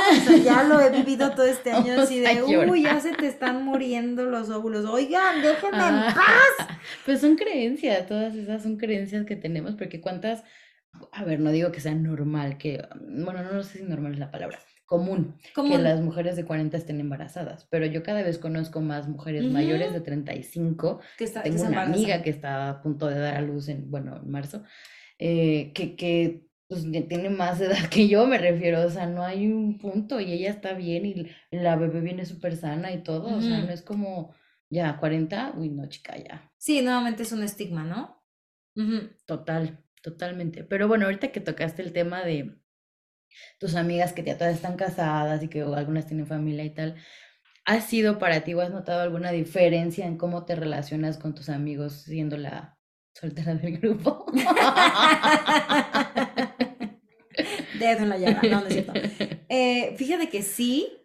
ya 0.44 0.64
lo 0.64 0.78
he 0.80 0.90
vivido 0.90 1.30
todo 1.30 1.46
este 1.46 1.72
año 1.72 1.98
así 1.98 2.20
de, 2.20 2.42
uy, 2.42 2.82
ya 2.82 3.00
se 3.00 3.12
te 3.12 3.26
están 3.26 3.64
muriendo 3.64 4.24
los 4.26 4.50
óvulos, 4.50 4.84
oigan, 4.84 5.40
déjenme 5.40 5.88
en 5.88 6.14
paz. 6.14 6.68
Pues 7.04 7.20
son 7.20 7.36
creencias, 7.36 8.06
todas 8.06 8.34
esas 8.34 8.62
son 8.62 8.76
creencias 8.76 9.24
que 9.24 9.36
tenemos, 9.36 9.76
porque 9.76 10.00
cuántas, 10.00 10.44
a 11.12 11.24
ver, 11.24 11.40
no 11.40 11.50
digo 11.50 11.72
que 11.72 11.80
sea 11.80 11.94
normal, 11.94 12.58
que, 12.58 12.86
bueno, 13.00 13.42
no, 13.42 13.52
no 13.52 13.62
sé 13.62 13.78
si 13.78 13.84
normal 13.84 14.12
es 14.12 14.18
la 14.18 14.30
palabra, 14.30 14.58
común, 14.90 15.36
que 15.54 15.78
las 15.78 16.00
mujeres 16.00 16.34
de 16.34 16.44
40 16.44 16.76
estén 16.76 16.98
embarazadas, 16.98 17.64
pero 17.70 17.86
yo 17.86 18.02
cada 18.02 18.24
vez 18.24 18.38
conozco 18.38 18.80
más 18.80 19.06
mujeres 19.06 19.44
mayores 19.44 19.92
de 19.92 20.00
35. 20.00 21.00
Que 21.16 21.22
está, 21.22 21.44
Tengo 21.44 21.62
una 21.62 21.82
amiga 21.82 22.22
que 22.22 22.30
está 22.30 22.68
a 22.68 22.82
punto 22.82 23.06
de 23.06 23.20
dar 23.20 23.36
a 23.36 23.40
luz 23.40 23.68
en, 23.68 23.88
bueno, 23.88 24.16
en 24.16 24.28
marzo, 24.28 24.64
eh, 25.20 25.70
que, 25.74 25.94
que 25.94 26.48
pues, 26.66 26.84
tiene 26.90 27.30
más 27.30 27.60
edad 27.60 27.88
que 27.88 28.08
yo, 28.08 28.26
me 28.26 28.36
refiero, 28.36 28.84
o 28.84 28.90
sea, 28.90 29.06
no 29.06 29.22
hay 29.22 29.46
un 29.46 29.78
punto 29.78 30.18
y 30.18 30.32
ella 30.32 30.50
está 30.50 30.72
bien 30.72 31.06
y 31.06 31.30
la 31.52 31.76
bebé 31.76 32.00
viene 32.00 32.26
súper 32.26 32.56
sana 32.56 32.90
y 32.90 33.04
todo, 33.04 33.36
o 33.36 33.40
sea, 33.40 33.62
no 33.62 33.70
es 33.70 33.82
como, 33.82 34.34
ya, 34.70 34.96
40, 34.98 35.54
uy, 35.56 35.68
no, 35.68 35.88
chica, 35.88 36.16
ya. 36.18 36.50
Sí, 36.58 36.82
nuevamente 36.82 37.22
es 37.22 37.30
un 37.30 37.44
estigma, 37.44 37.84
¿no? 37.84 38.24
Total, 39.24 39.84
totalmente. 40.02 40.64
Pero 40.64 40.88
bueno, 40.88 41.04
ahorita 41.04 41.30
que 41.30 41.40
tocaste 41.40 41.82
el 41.82 41.92
tema 41.92 42.24
de 42.24 42.59
tus 43.58 43.74
amigas 43.74 44.12
que 44.12 44.22
ya 44.22 44.38
todas 44.38 44.54
están 44.54 44.76
casadas 44.76 45.42
y 45.42 45.48
que 45.48 45.62
algunas 45.62 46.06
tienen 46.06 46.26
familia 46.26 46.64
y 46.64 46.70
tal, 46.70 46.96
¿ha 47.64 47.80
sido 47.80 48.18
para 48.18 48.42
ti 48.42 48.54
o 48.54 48.60
has 48.60 48.70
notado 48.70 49.02
alguna 49.02 49.30
diferencia 49.32 50.06
en 50.06 50.16
cómo 50.16 50.44
te 50.44 50.56
relacionas 50.56 51.18
con 51.18 51.34
tus 51.34 51.48
amigos 51.48 52.02
siendo 52.02 52.36
la 52.36 52.78
soltera 53.14 53.54
del 53.54 53.78
grupo? 53.78 54.26
Dedo 57.78 58.02
en 58.02 58.08
la 58.08 58.18
llaga, 58.18 58.42
no, 58.42 58.60
no 58.60 58.66
es 58.66 58.72
cierto. 58.74 58.92
Eh, 59.48 59.94
fíjate 59.96 60.28
que 60.28 60.42
sí. 60.42 61.00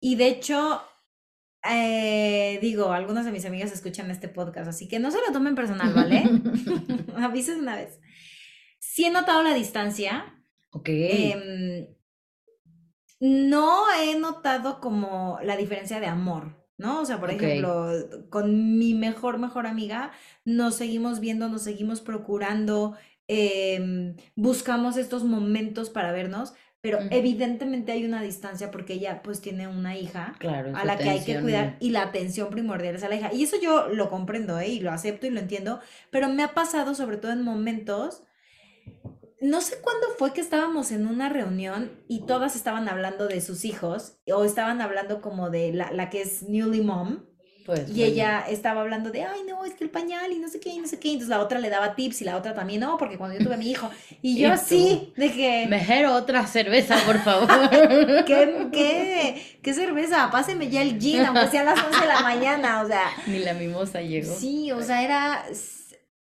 Y 0.00 0.16
de 0.16 0.28
hecho, 0.28 0.82
eh, 1.68 2.58
digo, 2.60 2.92
algunas 2.92 3.24
de 3.24 3.32
mis 3.32 3.44
amigas 3.44 3.72
escuchan 3.72 4.10
este 4.10 4.28
podcast, 4.28 4.68
así 4.68 4.88
que 4.88 4.98
no 4.98 5.10
se 5.10 5.18
lo 5.26 5.32
tomen 5.32 5.54
personal, 5.54 5.92
¿vale? 5.94 6.24
Avises 7.16 7.56
una 7.56 7.76
vez. 7.76 7.98
Sí 8.78 9.04
he 9.04 9.10
notado 9.10 9.42
la 9.42 9.54
distancia. 9.54 10.35
Ok. 10.76 10.88
Em, 10.88 11.86
no 13.18 13.84
he 13.98 14.18
notado 14.18 14.80
como 14.80 15.38
la 15.42 15.56
diferencia 15.56 16.00
de 16.00 16.06
amor, 16.06 16.66
¿no? 16.76 17.00
O 17.00 17.06
sea, 17.06 17.18
por 17.18 17.30
ejemplo, 17.30 17.90
con 18.28 18.78
mi 18.78 18.92
mejor, 18.94 19.38
mejor 19.38 19.66
amiga, 19.66 20.12
nos 20.44 20.74
seguimos 20.74 21.20
viendo, 21.20 21.48
nos 21.48 21.62
seguimos 21.62 22.02
procurando, 22.02 22.94
em, 23.26 24.16
buscamos 24.34 24.98
estos 24.98 25.24
momentos 25.24 25.88
para 25.88 26.12
vernos, 26.12 26.52
pero 26.82 26.98
evidentemente 27.10 27.90
hay 27.90 28.04
una 28.04 28.22
distancia 28.22 28.70
porque 28.70 28.92
ella 28.92 29.20
pues 29.24 29.40
tiene 29.40 29.66
una 29.66 29.96
hija 29.96 30.34
a 30.40 30.84
la 30.84 30.96
que 30.96 31.08
hay 31.08 31.24
que 31.24 31.40
cuidar 31.40 31.76
y 31.80 31.90
la 31.90 32.02
atención 32.02 32.48
primordial 32.50 32.94
es 32.94 33.02
a 33.02 33.08
la 33.08 33.16
hija. 33.16 33.32
Y 33.32 33.42
eso 33.42 33.56
yo 33.60 33.88
lo 33.88 34.08
comprendo 34.08 34.60
¿eh? 34.60 34.68
y 34.68 34.80
lo 34.80 34.92
acepto 34.92 35.26
y 35.26 35.30
lo 35.30 35.40
entiendo, 35.40 35.80
pero 36.10 36.28
me 36.28 36.44
ha 36.44 36.54
pasado 36.54 36.94
sobre 36.94 37.16
todo 37.16 37.32
en 37.32 37.42
momentos, 37.42 38.22
no 39.40 39.60
sé 39.60 39.76
cuándo 39.80 40.06
fue 40.18 40.32
que 40.32 40.40
estábamos 40.40 40.92
en 40.92 41.06
una 41.06 41.28
reunión 41.28 41.92
y 42.08 42.26
todas 42.26 42.56
estaban 42.56 42.88
hablando 42.88 43.28
de 43.28 43.40
sus 43.40 43.64
hijos 43.64 44.18
o 44.32 44.44
estaban 44.44 44.80
hablando 44.80 45.20
como 45.20 45.50
de 45.50 45.72
la, 45.72 45.90
la 45.92 46.10
que 46.10 46.22
es 46.22 46.42
newly 46.44 46.80
mom 46.80 47.20
pues, 47.66 47.90
y 47.90 48.04
ella 48.04 48.44
estaba 48.48 48.82
hablando 48.82 49.10
de, 49.10 49.24
ay, 49.24 49.40
no, 49.44 49.64
es 49.64 49.74
que 49.74 49.82
el 49.82 49.90
pañal 49.90 50.30
y 50.30 50.38
no 50.38 50.48
sé 50.48 50.60
qué, 50.60 50.68
y 50.68 50.78
no 50.78 50.86
sé 50.86 51.00
qué. 51.00 51.08
Entonces 51.08 51.28
la 51.28 51.40
otra 51.40 51.58
le 51.58 51.68
daba 51.68 51.96
tips 51.96 52.22
y 52.22 52.24
la 52.24 52.36
otra 52.36 52.54
también, 52.54 52.80
no, 52.80 52.96
porque 52.96 53.18
cuando 53.18 53.36
yo 53.36 53.44
tuve 53.44 53.54
a 53.54 53.58
mi 53.58 53.68
hijo. 53.68 53.90
Y 54.22 54.38
yo 54.38 54.52
así, 54.52 55.12
de 55.16 55.32
que. 55.32 55.66
Mejor 55.68 56.06
otra 56.06 56.46
cerveza, 56.46 56.96
por 57.04 57.18
favor. 57.18 57.48
¿Qué, 58.24 58.68
qué, 58.72 59.58
qué 59.60 59.74
cerveza? 59.74 60.30
Páseme 60.30 60.70
ya 60.70 60.80
el 60.80 61.00
gin, 61.00 61.24
aunque 61.26 61.48
sea 61.48 61.62
a 61.62 61.64
las 61.64 61.84
11 61.84 62.00
de 62.00 62.06
la 62.06 62.20
mañana, 62.20 62.82
o 62.82 62.86
sea. 62.86 63.10
Ni 63.26 63.40
la 63.40 63.52
mimosa 63.52 64.00
llegó. 64.00 64.32
Sí, 64.32 64.70
o 64.70 64.80
sea, 64.80 65.02
era. 65.02 65.44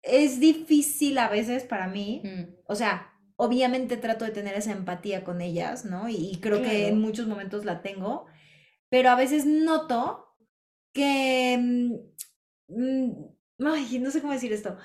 Es 0.02 0.40
difícil 0.40 1.18
a 1.18 1.30
veces 1.30 1.64
para 1.64 1.88
mí. 1.88 2.22
Mm. 2.24 2.56
O 2.66 2.76
sea, 2.76 3.14
obviamente 3.36 3.98
trato 3.98 4.26
de 4.26 4.32
tener 4.32 4.56
esa 4.56 4.72
empatía 4.72 5.24
con 5.24 5.42
ellas, 5.42 5.86
¿no? 5.86 6.10
Y, 6.10 6.38
creo 6.42 6.62
que 6.62 6.88
en 6.88 7.00
muchos 7.00 7.28
momentos 7.28 7.66
la 7.66 7.82
tengo. 7.82 8.26
Pero 8.90 9.10
a 9.10 9.16
veces 9.16 9.46
noto 9.46 10.36
que... 10.94 11.58
Mm, 11.58 11.94
mm, 12.68 13.66
ay, 13.66 14.00
no 14.00 14.12
sé 14.12 14.22
cómo 14.22 14.34
decir 14.34 14.54
esto. 14.54 14.78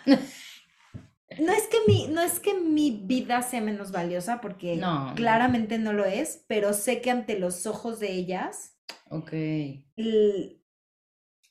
No 1.40 1.52
es 1.52 1.66
que 1.66 1.78
mi, 1.88 2.06
no 2.06 2.20
es 2.20 2.38
que 2.38 2.54
mi 2.54 3.02
vida 3.04 3.42
sea 3.42 3.60
menos 3.60 3.90
valiosa, 3.90 4.40
porque 4.40 4.80
claramente 5.16 5.76
no. 5.78 5.92
lo 5.92 6.04
es, 6.04 6.44
pero 6.46 6.72
sé 6.72 7.00
que 7.00 7.10
ante 7.10 7.38
los 7.38 7.66
ojos 7.66 7.98
de 7.98 8.12
ellas, 8.12 8.78
okay. 9.10 9.86
el, 9.96 10.62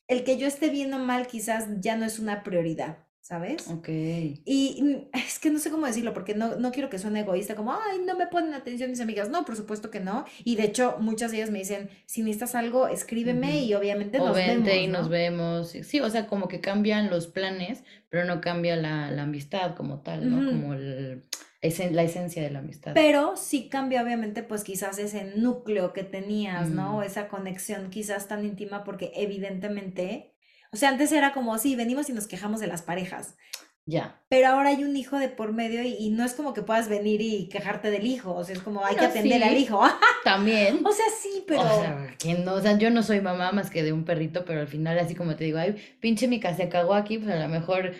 el 0.07 0.23
que 0.23 0.37
yo 0.37 0.47
esté 0.47 0.69
viendo 0.69 0.97
mal 0.97 1.27
quizás 1.27 1.67
ya 1.81 1.97
no 1.97 2.05
es 2.05 2.19
una 2.19 2.41
prioridad. 2.43 3.04
¿Sabes? 3.25 3.67
Ok. 3.71 3.89
Y 3.89 5.07
es 5.13 5.39
que 5.39 5.49
no 5.49 5.57
sé 5.57 5.71
cómo 5.71 5.87
decirlo, 5.87 6.13
porque 6.13 6.35
no, 6.35 6.57
no 6.57 6.71
quiero 6.71 6.91
que 6.91 6.99
suene 6.99 7.21
egoísta, 7.21 7.55
como, 7.55 7.73
ay, 7.73 7.97
no 8.05 8.15
me 8.15 8.27
ponen 8.27 8.53
atención 8.53 8.91
mis 8.91 9.01
amigas. 9.01 9.29
No, 9.29 9.45
por 9.45 9.55
supuesto 9.55 9.89
que 9.89 9.99
no. 9.99 10.25
Y 10.43 10.57
de 10.57 10.65
hecho, 10.65 10.97
muchas 10.99 11.31
de 11.31 11.37
ellas 11.37 11.49
me 11.49 11.57
dicen, 11.57 11.89
si 12.05 12.21
necesitas 12.21 12.53
algo, 12.53 12.87
escríbeme 12.87 13.63
y 13.63 13.73
obviamente 13.73 14.19
nos 14.19 14.35
vemos. 14.35 14.69
y 14.71 14.87
nos 14.87 15.09
vemos. 15.09 15.69
Sí, 15.69 15.99
o 16.01 16.09
sea, 16.11 16.27
como 16.27 16.47
que 16.47 16.61
cambian 16.61 17.09
los 17.09 17.25
planes, 17.25 17.83
pero 18.09 18.25
no 18.25 18.41
cambia 18.41 18.75
la, 18.75 19.07
amistad 19.19 19.73
como 19.73 20.01
tal, 20.01 20.29
¿no? 20.29 20.47
Como 20.47 20.75
el, 20.75 21.23
la 21.63 22.03
esencia 22.03 22.43
de 22.43 22.51
la 22.51 22.59
amistad. 22.59 22.91
Pero 22.93 23.37
sí 23.37 23.69
cambia, 23.69 24.03
obviamente, 24.03 24.43
pues 24.43 24.63
quizás 24.63 24.99
ese 24.99 25.33
núcleo 25.35 25.93
que 25.93 26.03
tenías, 26.03 26.69
¿no? 26.69 27.01
Esa 27.01 27.27
conexión 27.27 27.89
quizás 27.89 28.27
tan 28.27 28.45
íntima, 28.45 28.83
porque 28.83 29.11
evidentemente 29.15 30.34
o 30.75 30.77
sea, 30.77 30.89
antes 30.89 31.13
era 31.13 31.31
como, 31.31 31.57
sí, 31.57 31.73
venimos 31.77 32.09
y 32.09 32.13
nos 32.13 32.27
quejamos 32.27 32.59
de 32.59 32.67
las 32.67 32.81
parejas. 32.81 33.37
Ya. 33.85 34.21
Pero 34.27 34.49
ahora 34.49 34.71
hay 34.71 34.83
un 34.83 34.97
hijo 34.97 35.17
de 35.17 35.29
por 35.29 35.53
medio 35.53 35.81
y, 35.83 36.09
no 36.09 36.25
es 36.25 36.33
como 36.33 36.53
que 36.53 36.63
puedas 36.63 36.89
venir 36.89 37.21
y 37.21 37.47
quejarte 37.47 37.91
del 37.91 38.05
hijo, 38.05 38.35
o 38.35 38.43
sea, 38.43 38.55
es 38.55 38.61
como 38.61 38.83
hay 38.83 38.97
que 38.97 39.05
atender 39.05 39.41
al 39.41 39.55
hijo. 39.55 39.81
También. 40.25 40.85
O 40.85 40.91
sea, 40.91 41.05
sí, 41.17 41.45
pero... 41.47 41.61
O 41.61 41.81
sea, 41.81 42.35
no? 42.43 42.55
O 42.55 42.61
sea, 42.61 42.77
yo 42.77 42.89
no 42.89 43.03
soy 43.03 43.21
mamá 43.21 43.53
más 43.53 43.69
que 43.69 43.83
de 43.83 43.93
un 43.93 44.03
perrito, 44.03 44.43
pero 44.43 44.59
al 44.59 44.67
final 44.67 44.99
así 44.99 45.15
como 45.15 45.37
te 45.37 45.45
digo, 45.45 45.59
ay, 45.59 45.77
pinche 46.01 46.27
mi 46.27 46.41
casa 46.41 46.57
se 46.57 46.67
cagó 46.67 46.93
aquí, 46.93 47.19
pues 47.19 47.31
a 47.31 47.39
lo 47.39 47.47
mejor 47.47 47.93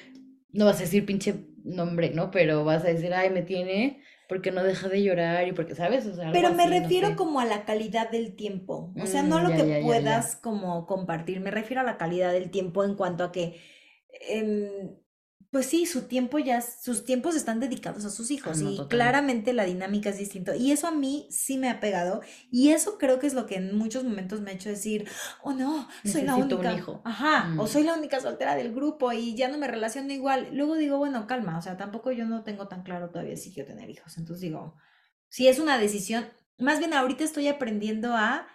no 0.52 0.66
vas 0.66 0.76
a 0.78 0.82
decir 0.82 1.06
pinche 1.06 1.46
nombre, 1.64 2.10
¿no? 2.10 2.30
Pero 2.30 2.66
vas 2.66 2.84
a 2.84 2.88
decir, 2.88 3.14
ay, 3.14 3.30
me 3.30 3.42
tiene 3.42 4.02
porque 4.28 4.52
no 4.52 4.64
deja 4.64 4.88
de 4.90 5.04
llorar 5.04 5.48
y 5.48 5.52
porque, 5.52 5.76
¿sabes? 5.76 6.06
O 6.06 6.16
sea, 6.16 6.32
Pero 6.32 6.54
me 6.54 6.68
refiero 6.68 7.16
como 7.16 7.40
a 7.40 7.46
la 7.46 7.66
calidad 7.66 8.10
del 8.10 8.36
tiempo, 8.36 8.94
o 9.00 9.06
sea, 9.06 9.24
no 9.24 9.40
mm, 9.40 9.44
lo 9.44 9.50
que 9.50 9.82
puedas 9.84 10.36
como 10.36 10.86
compartir, 10.86 11.40
me 11.40 11.52
refiero 11.52 11.82
a 11.82 11.86
la 11.86 11.98
calidad 11.98 12.32
del 12.34 12.50
tiempo 12.52 12.84
en 12.84 12.96
cuanto 12.96 13.24
a 13.24 13.32
que... 13.32 13.60
Em, 14.30 14.96
pues 15.56 15.68
sí, 15.68 15.86
su 15.86 16.02
tiempo 16.02 16.38
ya, 16.38 16.60
sus 16.60 17.06
tiempos 17.06 17.34
están 17.34 17.62
dedicados 17.62 18.04
a 18.04 18.10
sus 18.10 18.30
hijos 18.30 18.60
y 18.60 18.78
claramente 18.90 19.54
la 19.54 19.64
dinámica 19.64 20.10
es 20.10 20.18
distinta. 20.18 20.54
Y 20.58 20.74
eso 20.74 20.86
a 20.86 20.92
mí 20.92 21.30
sí 21.32 21.58
me 21.58 21.70
ha 21.70 21.80
pegado 21.80 22.20
y 22.52 22.72
eso 22.72 22.98
creo 22.98 23.20
que 23.20 23.28
es 23.28 23.34
lo 23.34 23.46
que 23.46 23.56
en 23.56 23.78
muchos 23.78 24.04
momentos 24.04 24.42
me 24.42 24.52
ha 24.52 24.54
hecho 24.54 24.68
decir, 24.68 25.08
oh 25.44 25.54
no, 25.54 25.88
soy 26.04 26.24
la 26.24 26.36
única. 26.36 26.74
hijo. 26.74 27.02
Ajá, 27.06 27.56
o 27.58 27.64
mm. 27.64 27.68
soy 27.70 27.84
la 27.84 27.94
única 27.94 28.20
soltera 28.20 28.58
del 28.58 28.76
grupo 28.76 29.14
y 29.14 29.34
ya 29.34 29.48
no 29.48 29.58
me 29.58 29.70
relaciono 29.70 30.12
igual. 30.12 30.50
Luego 30.52 30.76
digo, 30.76 30.98
bueno, 30.98 31.26
calma, 31.26 31.58
o 31.58 31.62
sea, 31.62 31.78
tampoco 31.78 32.12
yo 32.12 32.26
no 32.26 32.44
tengo 32.44 32.68
tan 32.68 32.84
claro 32.84 33.10
todavía 33.10 33.38
si 33.38 33.54
quiero 33.54 33.70
tener 33.70 33.90
hijos. 33.90 34.18
Entonces 34.18 34.42
digo, 34.42 34.76
si 35.30 35.48
es 35.48 35.60
una 35.60 35.78
decisión, 35.78 36.26
más 36.58 36.80
bien 36.80 36.94
ahorita 36.94 37.24
estoy 37.24 37.48
aprendiendo 37.48 38.14
a, 38.14 38.46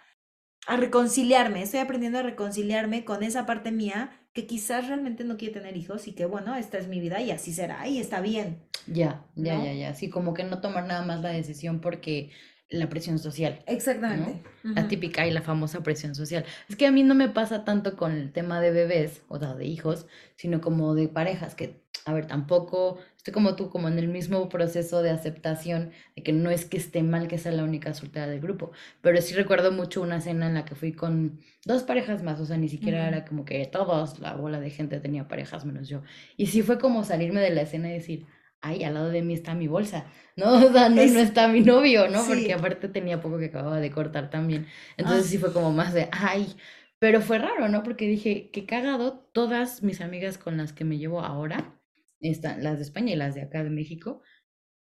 a 0.67 0.77
reconciliarme, 0.77 1.63
estoy 1.63 1.79
aprendiendo 1.79 2.19
a 2.19 2.21
reconciliarme 2.21 3.05
con 3.05 3.23
esa 3.23 3.47
parte 3.47 3.71
mía 3.71 4.20
que 4.33 4.47
quizás 4.47 4.87
realmente 4.87 5.23
no 5.23 5.37
quiere 5.37 5.53
tener 5.53 5.75
hijos 5.75 6.07
y 6.07 6.13
que 6.13 6.25
bueno, 6.25 6.55
esta 6.55 6.77
es 6.77 6.87
mi 6.87 6.99
vida 6.99 7.21
y 7.21 7.31
así 7.31 7.53
será 7.53 7.87
y 7.87 7.99
está 7.99 8.21
bien. 8.21 8.61
Ya, 8.87 9.25
ya, 9.35 9.63
ya, 9.63 9.73
ya. 9.73 9.93
Sí, 9.93 10.09
como 10.09 10.33
que 10.33 10.43
no 10.43 10.61
tomar 10.61 10.85
nada 10.85 11.03
más 11.03 11.21
la 11.21 11.29
decisión 11.29 11.81
porque 11.81 12.31
la 12.71 12.87
presión 12.87 13.19
social. 13.19 13.59
Exactamente. 13.67 14.41
La 14.63 14.87
típica 14.87 15.27
y 15.27 15.31
la 15.31 15.41
famosa 15.41 15.83
presión 15.83 16.15
social. 16.15 16.45
Es 16.69 16.77
que 16.77 16.87
a 16.87 16.91
mí 16.91 17.03
no 17.03 17.13
me 17.13 17.27
pasa 17.27 17.65
tanto 17.65 17.97
con 17.97 18.13
el 18.13 18.31
tema 18.31 18.61
de 18.61 18.71
bebés 18.71 19.23
o 19.27 19.37
de 19.37 19.65
hijos, 19.65 20.07
sino 20.35 20.61
como 20.61 20.95
de 20.95 21.09
parejas, 21.09 21.53
que, 21.53 21.80
a 22.05 22.13
ver, 22.13 22.25
tampoco 22.27 22.99
estoy 23.17 23.33
como 23.33 23.55
tú, 23.55 23.69
como 23.69 23.87
en 23.87 23.99
el 23.99 24.07
mismo 24.07 24.49
proceso 24.49 25.01
de 25.03 25.11
aceptación, 25.11 25.91
de 26.15 26.23
que 26.23 26.33
no 26.33 26.49
es 26.49 26.65
que 26.65 26.77
esté 26.77 27.03
mal 27.03 27.27
que 27.27 27.37
sea 27.37 27.51
la 27.51 27.63
única 27.63 27.93
soltera 27.93 28.27
del 28.27 28.41
grupo, 28.41 28.71
pero 29.01 29.21
sí 29.21 29.35
recuerdo 29.35 29.71
mucho 29.71 30.01
una 30.01 30.19
cena 30.21 30.47
en 30.47 30.55
la 30.55 30.65
que 30.65 30.75
fui 30.75 30.93
con 30.93 31.39
dos 31.65 31.83
parejas 31.83 32.23
más, 32.23 32.39
o 32.39 32.45
sea, 32.45 32.57
ni 32.57 32.69
siquiera 32.69 33.07
era 33.07 33.25
como 33.25 33.45
que 33.45 33.65
todos, 33.67 34.19
la 34.19 34.33
bola 34.35 34.59
de 34.59 34.71
gente 34.71 34.99
tenía 34.99 35.27
parejas 35.27 35.65
menos 35.65 35.89
yo. 35.89 36.01
Y 36.37 36.47
sí 36.47 36.61
fue 36.63 36.79
como 36.79 37.03
salirme 37.03 37.41
de 37.41 37.51
la 37.51 37.61
escena 37.61 37.89
y 37.89 37.93
decir, 37.93 38.25
ay, 38.61 38.83
al 38.83 38.93
lado 38.95 39.09
de 39.09 39.21
mí 39.21 39.33
está 39.33 39.53
mi 39.53 39.67
bolsa, 39.67 40.05
¿no? 40.35 40.53
O 40.53 40.71
sea, 40.71 40.89
no, 40.89 40.95
no 41.05 41.19
está 41.19 41.47
mi 41.47 41.61
novio, 41.61 42.09
¿no? 42.09 42.25
Porque 42.25 42.53
aparte 42.53 42.87
tenía 42.89 43.21
poco 43.21 43.37
que 43.37 43.45
acababa 43.45 43.79
de 43.79 43.91
cortar 43.91 44.29
también. 44.29 44.67
Entonces 44.97 45.27
sí 45.27 45.37
fue 45.37 45.53
como 45.53 45.71
más 45.71 45.93
de, 45.93 46.09
ay, 46.11 46.55
pero 46.99 47.21
fue 47.21 47.39
raro, 47.39 47.67
¿no? 47.69 47.83
Porque 47.83 48.07
dije, 48.07 48.49
qué 48.51 48.65
cagado, 48.65 49.27
todas 49.33 49.83
mis 49.83 50.01
amigas 50.01 50.37
con 50.37 50.57
las 50.57 50.73
que 50.73 50.85
me 50.85 50.97
llevo 50.99 51.21
ahora, 51.21 51.80
están, 52.21 52.63
las 52.63 52.77
de 52.77 52.83
España 52.83 53.13
y 53.13 53.15
las 53.15 53.35
de 53.35 53.41
acá 53.41 53.63
de 53.63 53.69
México, 53.69 54.21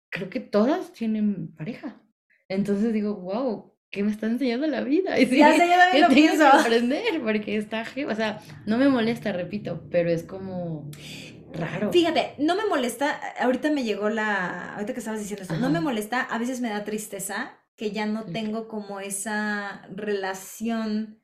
creo 0.09 0.29
que 0.29 0.39
todas 0.39 0.93
tienen 0.93 1.53
pareja. 1.55 2.01
Entonces 2.47 2.93
digo, 2.93 3.15
wow, 3.15 3.73
¿qué 3.89 4.03
me 4.03 4.11
está 4.11 4.27
enseñando 4.27 4.67
la 4.67 4.81
vida? 4.81 5.19
Y 5.19 5.25
ya 5.25 5.53
sé, 5.55 5.67
yo 5.67 5.77
también 5.77 6.01
lo 6.01 6.09
pienso. 6.09 6.47
aprender, 6.47 7.21
porque 7.21 7.57
está, 7.57 7.85
o 8.07 8.15
sea, 8.15 8.41
no 8.65 8.77
me 8.77 8.89
molesta, 8.89 9.31
repito, 9.31 9.87
pero 9.89 10.09
es 10.09 10.23
como 10.23 10.89
raro. 11.53 11.91
Fíjate, 11.91 12.33
no 12.39 12.55
me 12.55 12.65
molesta, 12.65 13.19
ahorita 13.39 13.71
me 13.71 13.83
llegó 13.83 14.09
la, 14.09 14.73
ahorita 14.73 14.93
que 14.93 14.99
estabas 14.99 15.19
diciendo 15.19 15.43
esto, 15.43 15.57
no 15.57 15.69
me 15.69 15.79
molesta, 15.79 16.21
a 16.21 16.37
veces 16.37 16.59
me 16.61 16.69
da 16.69 16.83
tristeza 16.83 17.59
que 17.75 17.91
ya 17.91 18.05
no 18.05 18.25
tengo 18.25 18.67
como 18.67 18.99
esa 18.99 19.87
relación 19.95 21.19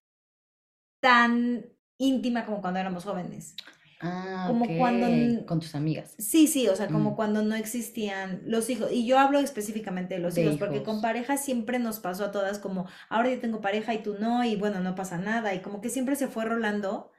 tan 0.99 1.65
íntima 1.97 2.45
como 2.45 2.61
cuando 2.61 2.79
éramos 2.79 3.03
jóvenes. 3.03 3.55
Ah, 4.01 4.45
como 4.47 4.65
cuando 4.77 5.45
con 5.45 5.59
tus 5.59 5.75
amigas. 5.75 6.15
Sí, 6.17 6.47
sí, 6.47 6.69
o 6.69 6.75
sea, 6.75 6.87
como 6.87 7.11
mm. 7.11 7.15
cuando 7.15 7.43
no 7.43 7.55
existían 7.55 8.41
los 8.45 8.69
hijos. 8.69 8.91
Y 8.93 9.05
yo 9.05 9.19
hablo 9.19 9.39
específicamente 9.39 10.13
de 10.13 10.21
los 10.21 10.37
hijos, 10.37 10.55
porque 10.57 10.83
con 10.83 11.01
pareja 11.01 11.35
siempre 11.35 11.79
nos 11.79 11.99
pasó 11.99 12.25
a 12.25 12.31
todas 12.31 12.59
como, 12.59 12.87
ahora 13.09 13.29
yo 13.29 13.39
tengo 13.39 13.59
pareja 13.59 13.93
y 13.93 14.01
tú 14.01 14.15
no, 14.17 14.45
y 14.45 14.55
bueno, 14.55 14.79
no 14.79 14.95
pasa 14.95 15.17
nada, 15.17 15.53
y 15.53 15.59
como 15.59 15.81
que 15.81 15.89
siempre 15.89 16.15
se 16.15 16.27
fue 16.27 16.45
rolando. 16.45 17.11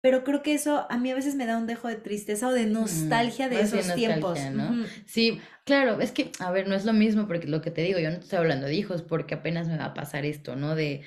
Pero 0.00 0.22
creo 0.22 0.42
que 0.42 0.54
eso 0.54 0.86
a 0.90 0.96
mí 0.98 1.10
a 1.10 1.14
veces 1.14 1.34
me 1.34 1.44
da 1.44 1.58
un 1.58 1.66
dejo 1.66 1.88
de 1.88 1.96
tristeza 1.96 2.46
o 2.46 2.52
de 2.52 2.66
mm, 2.66 2.72
nostalgia 2.72 3.48
de 3.48 3.62
esos 3.62 3.94
tiempos. 3.94 4.38
¿no? 4.52 4.84
Sí, 5.06 5.40
claro, 5.64 6.00
es 6.00 6.12
que, 6.12 6.30
a 6.38 6.52
ver, 6.52 6.68
no 6.68 6.76
es 6.76 6.84
lo 6.84 6.92
mismo, 6.92 7.26
porque 7.26 7.48
lo 7.48 7.62
que 7.62 7.72
te 7.72 7.82
digo, 7.82 7.98
yo 7.98 8.10
no 8.10 8.18
te 8.18 8.24
estoy 8.24 8.38
hablando 8.38 8.66
de 8.66 8.74
hijos, 8.74 9.02
porque 9.02 9.34
apenas 9.34 9.66
me 9.66 9.76
va 9.76 9.86
a 9.86 9.94
pasar 9.94 10.24
esto, 10.24 10.54
¿no? 10.54 10.76
De, 10.76 11.02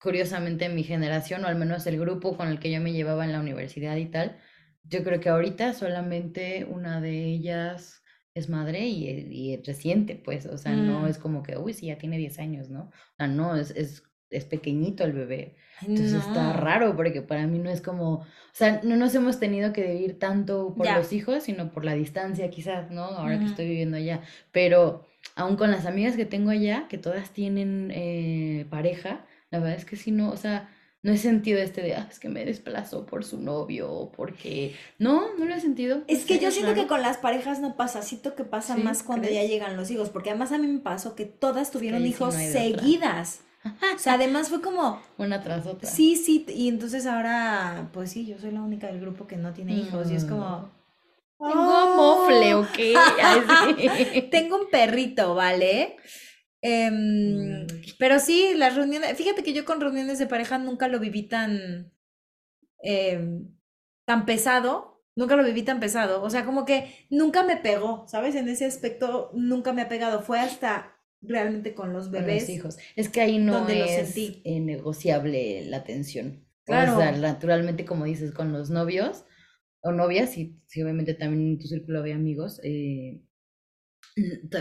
curiosamente, 0.00 0.68
mi 0.70 0.82
generación, 0.82 1.44
o 1.44 1.46
al 1.46 1.54
menos 1.54 1.86
el 1.86 2.00
grupo 2.00 2.36
con 2.36 2.48
el 2.48 2.58
que 2.58 2.72
yo 2.72 2.80
me 2.80 2.92
llevaba 2.92 3.24
en 3.24 3.30
la 3.30 3.38
universidad 3.38 3.96
y 3.96 4.06
tal, 4.06 4.40
yo 4.84 5.02
creo 5.04 5.20
que 5.20 5.28
ahorita 5.28 5.74
solamente 5.74 6.64
una 6.64 7.00
de 7.00 7.24
ellas 7.24 8.02
es 8.34 8.48
madre 8.48 8.86
y, 8.86 9.08
y 9.30 9.54
es 9.54 9.66
reciente, 9.66 10.16
pues, 10.16 10.46
o 10.46 10.56
sea, 10.56 10.72
no 10.72 11.00
mm. 11.00 11.06
es 11.06 11.18
como 11.18 11.42
que, 11.42 11.56
uy, 11.58 11.74
sí, 11.74 11.86
ya 11.86 11.98
tiene 11.98 12.18
10 12.18 12.38
años, 12.38 12.70
¿no? 12.70 12.84
O 12.84 13.16
sea, 13.16 13.26
no, 13.28 13.56
es, 13.56 13.70
es, 13.72 14.04
es 14.30 14.44
pequeñito 14.46 15.04
el 15.04 15.12
bebé. 15.12 15.56
Entonces 15.82 16.14
está 16.14 16.52
raro 16.52 16.94
porque 16.96 17.22
para 17.22 17.46
mí 17.46 17.58
no 17.58 17.68
es 17.68 17.80
como, 17.80 18.14
o 18.14 18.26
sea, 18.52 18.80
no 18.84 18.96
nos 18.96 19.14
hemos 19.14 19.40
tenido 19.40 19.72
que 19.72 19.92
vivir 19.92 20.18
tanto 20.18 20.74
por 20.74 20.90
los 20.90 21.12
hijos, 21.12 21.42
sino 21.42 21.72
por 21.72 21.84
la 21.84 21.94
distancia 21.94 22.48
quizás, 22.50 22.90
¿no? 22.90 23.04
Ahora 23.04 23.38
que 23.38 23.46
estoy 23.46 23.66
viviendo 23.66 23.96
allá. 23.96 24.22
Pero 24.52 25.08
aún 25.34 25.56
con 25.56 25.70
las 25.70 25.86
amigas 25.86 26.16
que 26.16 26.24
tengo 26.24 26.50
allá, 26.50 26.86
que 26.88 26.98
todas 26.98 27.30
tienen 27.30 27.90
eh, 27.92 28.66
pareja, 28.70 29.26
la 29.50 29.58
verdad 29.58 29.76
es 29.76 29.84
que 29.84 29.96
sí, 29.96 30.12
no, 30.12 30.30
o 30.30 30.36
sea, 30.36 30.70
no 31.02 31.12
he 31.12 31.16
sentido 31.16 31.58
este 31.58 31.82
de, 31.82 31.96
ah, 31.96 32.06
es 32.08 32.20
que 32.20 32.28
me 32.28 32.44
desplazó 32.44 33.06
por 33.06 33.24
su 33.24 33.40
novio, 33.40 34.12
porque... 34.16 34.76
No, 34.98 35.34
no 35.36 35.44
lo 35.46 35.54
he 35.54 35.60
sentido. 35.60 36.02
Es 36.06 36.24
que 36.24 36.38
yo 36.38 36.52
siento 36.52 36.74
que 36.74 36.86
con 36.86 37.02
las 37.02 37.16
parejas 37.16 37.58
no 37.58 37.76
pasa, 37.76 38.02
siento 38.02 38.36
que 38.36 38.44
pasa 38.44 38.76
más 38.76 39.02
cuando 39.02 39.28
ya 39.28 39.42
llegan 39.42 39.76
los 39.76 39.90
hijos, 39.90 40.10
porque 40.10 40.30
además 40.30 40.52
a 40.52 40.58
mí 40.58 40.68
me 40.68 40.78
pasó 40.78 41.16
que 41.16 41.24
todas 41.24 41.72
tuvieron 41.72 42.06
hijos 42.06 42.34
seguidas. 42.34 43.40
O 43.64 43.98
sea, 43.98 44.14
además 44.14 44.48
fue 44.48 44.60
como... 44.60 45.02
Una 45.18 45.40
tras 45.42 45.66
otra. 45.66 45.88
Sí, 45.88 46.14
sí, 46.14 46.46
y 46.48 46.68
entonces 46.68 47.06
ahora, 47.06 47.90
pues 47.92 48.12
sí, 48.12 48.24
yo 48.24 48.38
soy 48.38 48.52
la 48.52 48.62
única 48.62 48.86
del 48.86 49.00
grupo 49.00 49.26
que 49.26 49.36
no 49.36 49.52
tiene 49.52 49.74
hijos 49.74 50.08
y 50.10 50.14
es 50.14 50.24
como... 50.24 50.70
Tengo 51.38 51.96
mofle, 51.96 52.54
¿o 52.54 52.68
qué? 52.72 52.94
Tengo 54.30 54.60
un 54.60 54.70
perrito, 54.70 55.34
¿vale? 55.34 55.96
Em, 56.62 57.64
mm. 57.64 57.66
pero 57.98 58.20
sí, 58.20 58.54
las 58.56 58.76
reuniones, 58.76 59.16
fíjate 59.16 59.42
que 59.42 59.52
yo 59.52 59.64
con 59.64 59.80
reuniones 59.80 60.18
de 60.18 60.28
pareja 60.28 60.58
nunca 60.58 60.86
lo 60.86 61.00
viví 61.00 61.24
tan, 61.24 61.92
em, 62.82 63.48
tan 64.06 64.24
pesado, 64.24 65.04
nunca 65.16 65.34
lo 65.34 65.44
viví 65.44 65.62
tan 65.62 65.80
pesado, 65.80 66.22
o 66.22 66.30
sea, 66.30 66.44
como 66.44 66.64
que 66.64 66.86
nunca 67.10 67.42
me 67.42 67.56
pegó, 67.56 68.06
¿sabes? 68.08 68.36
En 68.36 68.48
ese 68.48 68.64
aspecto 68.64 69.30
nunca 69.34 69.72
me 69.72 69.82
ha 69.82 69.88
pegado, 69.88 70.22
fue 70.22 70.38
hasta 70.38 70.96
realmente 71.20 71.74
con 71.74 71.92
los 71.92 72.10
bebés. 72.10 72.48
hijos. 72.48 72.78
Es 72.96 73.08
que 73.08 73.20
ahí 73.20 73.38
no 73.38 73.68
es 73.68 74.16
eh, 74.16 74.60
negociable 74.60 75.64
la 75.66 75.84
tensión. 75.84 76.46
Claro. 76.64 76.94
O 76.94 77.00
sea, 77.00 77.12
naturalmente, 77.12 77.84
como 77.84 78.04
dices, 78.04 78.32
con 78.32 78.52
los 78.52 78.70
novios 78.70 79.24
o 79.80 79.90
novias, 79.90 80.38
y 80.38 80.60
obviamente 80.80 81.14
también 81.14 81.52
en 81.52 81.58
tu 81.58 81.66
círculo 81.66 81.98
había 81.98 82.14
amigos, 82.14 82.60
eh, 82.62 83.20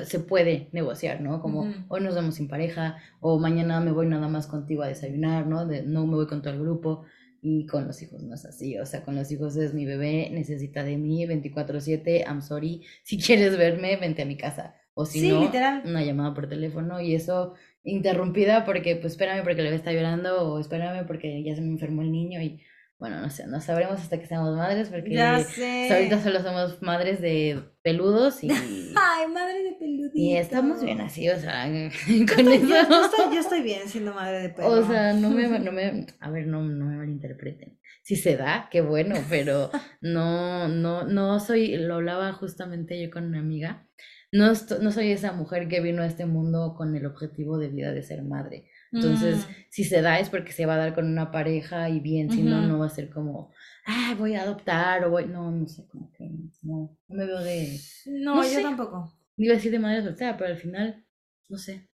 se 0.06 0.20
puede 0.20 0.70
negociar, 0.72 1.22
¿no? 1.22 1.42
Como 1.42 1.74
hoy 1.90 2.02
nos 2.02 2.16
vemos 2.16 2.36
sin 2.36 2.48
pareja 2.48 2.98
o 3.20 3.40
mañana 3.40 3.80
me 3.80 3.92
voy 3.92 4.08
nada 4.08 4.28
más 4.28 4.48
contigo 4.48 4.84
a 4.84 4.88
desayunar, 4.88 5.48
¿no? 5.48 5.66
De, 5.66 5.84
no 5.84 6.06
me 6.08 6.16
voy 6.16 6.28
con 6.28 6.42
todo 6.42 6.54
el 6.54 6.62
grupo 6.62 7.06
y 7.42 7.66
con 7.66 7.88
los 7.88 8.02
hijos 8.02 8.22
no 8.24 8.36
es 8.36 8.46
así, 8.46 8.78
o 8.78 8.86
sea, 8.86 9.04
con 9.04 9.16
los 9.16 9.32
hijos 9.32 9.58
es 9.58 9.74
mi 9.74 9.86
bebé, 9.86 10.30
necesita 10.32 10.84
de 10.84 10.98
mí 10.98 11.26
24/7, 11.26 12.24
I'm 12.26 12.42
sorry, 12.42 12.84
si 13.04 13.18
quieres 13.18 13.58
verme, 13.58 13.98
vente 13.98 14.22
a 14.22 14.26
mi 14.26 14.38
casa 14.38 14.76
o 14.94 15.06
si 15.06 15.30
no, 15.30 15.50
una 15.86 16.04
llamada 16.04 16.34
por 16.34 16.48
teléfono 16.48 17.02
y 17.02 17.16
eso 17.16 17.54
interrumpida 17.84 18.66
porque 18.66 18.96
pues 18.98 19.14
espérame 19.14 19.44
porque 19.44 19.62
le 19.62 19.64
bebé 19.64 19.76
está 19.78 19.92
llorando 19.92 20.52
o 20.52 20.60
espérame 20.60 21.08
porque 21.08 21.44
ya 21.44 21.56
se 21.56 21.62
me 21.62 21.70
enfermó 21.70 22.02
el 22.02 22.12
niño 22.12 22.42
y 22.42 22.62
bueno, 23.02 23.20
no 23.20 23.32
sé, 23.32 23.48
no 23.48 23.60
sabremos 23.60 24.00
hasta 24.00 24.20
que 24.20 24.28
seamos 24.28 24.56
madres, 24.56 24.90
porque 24.90 25.20
ahorita 25.20 26.22
solo 26.22 26.40
somos 26.44 26.84
madres 26.84 27.20
de 27.20 27.60
peludos 27.82 28.44
y... 28.44 28.50
Ay, 28.96 29.28
madre 29.28 29.64
de 29.64 29.72
peluditos. 29.74 30.12
Y 30.14 30.38
estamos 30.38 30.84
bien 30.84 31.02
así, 31.02 31.28
o 31.28 31.36
sea, 31.36 31.64
con 32.36 32.48
eso... 32.48 32.68
Yo, 33.34 33.40
estoy, 33.40 33.64
bien 33.64 33.90
siendo 33.90 34.14
madre 34.14 34.44
de 34.44 34.50
peludos. 34.50 34.86
O 34.86 34.88
sea, 34.88 35.14
no 35.14 35.32
me, 35.32 35.48
no 35.48 35.72
me, 35.72 36.06
a 36.20 36.30
ver, 36.30 36.46
no, 36.46 36.62
no 36.62 36.86
me 36.86 36.98
malinterpreten. 36.98 37.80
Si 38.04 38.16
se 38.16 38.38
da, 38.38 38.70
qué 38.70 38.82
bueno, 38.82 39.16
pero 39.32 39.72
no, 40.02 40.68
no, 40.68 41.04
no 41.04 41.40
soy, 41.40 41.78
lo 41.78 41.96
hablaba 41.96 42.32
justamente 42.34 43.02
yo 43.02 43.10
con 43.10 43.26
una 43.26 43.40
amiga, 43.40 43.88
no, 44.32 44.54
no 44.80 44.92
soy 44.92 45.12
esa 45.12 45.32
mujer 45.32 45.68
que 45.68 45.82
vino 45.82 46.04
a 46.04 46.06
este 46.06 46.28
mundo 46.28 46.76
con 46.78 46.96
el 46.96 47.08
objetivo 47.08 47.58
de 47.58 47.70
vida 47.70 47.94
de 47.94 48.04
ser 48.04 48.22
madre. 48.22 48.68
Entonces, 48.92 49.48
mm. 49.48 49.52
si 49.70 49.84
se 49.84 50.02
da 50.02 50.20
es 50.20 50.30
porque 50.30 50.52
se 50.52 50.66
va 50.66 50.76
a 50.76 50.78
dar 50.78 50.94
con 50.94 51.06
una 51.06 51.32
pareja 51.32 51.90
y 51.90 52.00
bien, 52.00 52.30
si 52.30 52.42
no, 52.42 52.62
no 52.62 52.80
va 52.80 52.88
a 52.88 52.90
ser 52.90 53.10
como, 53.10 53.52
ah, 53.86 54.16
voy 54.18 54.36
a 54.36 54.44
adoptar 54.44 55.06
o 55.06 55.12
voy, 55.12 55.28
no, 55.28 55.52
no 55.52 55.68
sé, 55.68 55.88
como 55.88 56.12
que 56.12 56.30
no, 56.62 56.98
no 57.08 57.16
me 57.16 57.26
veo 57.26 57.40
de... 57.40 57.80
No, 58.06 58.44
yo 58.44 58.62
tampoco. 58.62 59.14
Iba 59.38 59.54
a 59.54 59.56
decir 59.56 59.72
de 59.72 59.80
madre 59.80 60.04
soltera, 60.04 60.38
pero 60.38 60.50
al 60.50 60.58
final, 60.58 61.06
no 61.48 61.58
sé. 61.58 61.90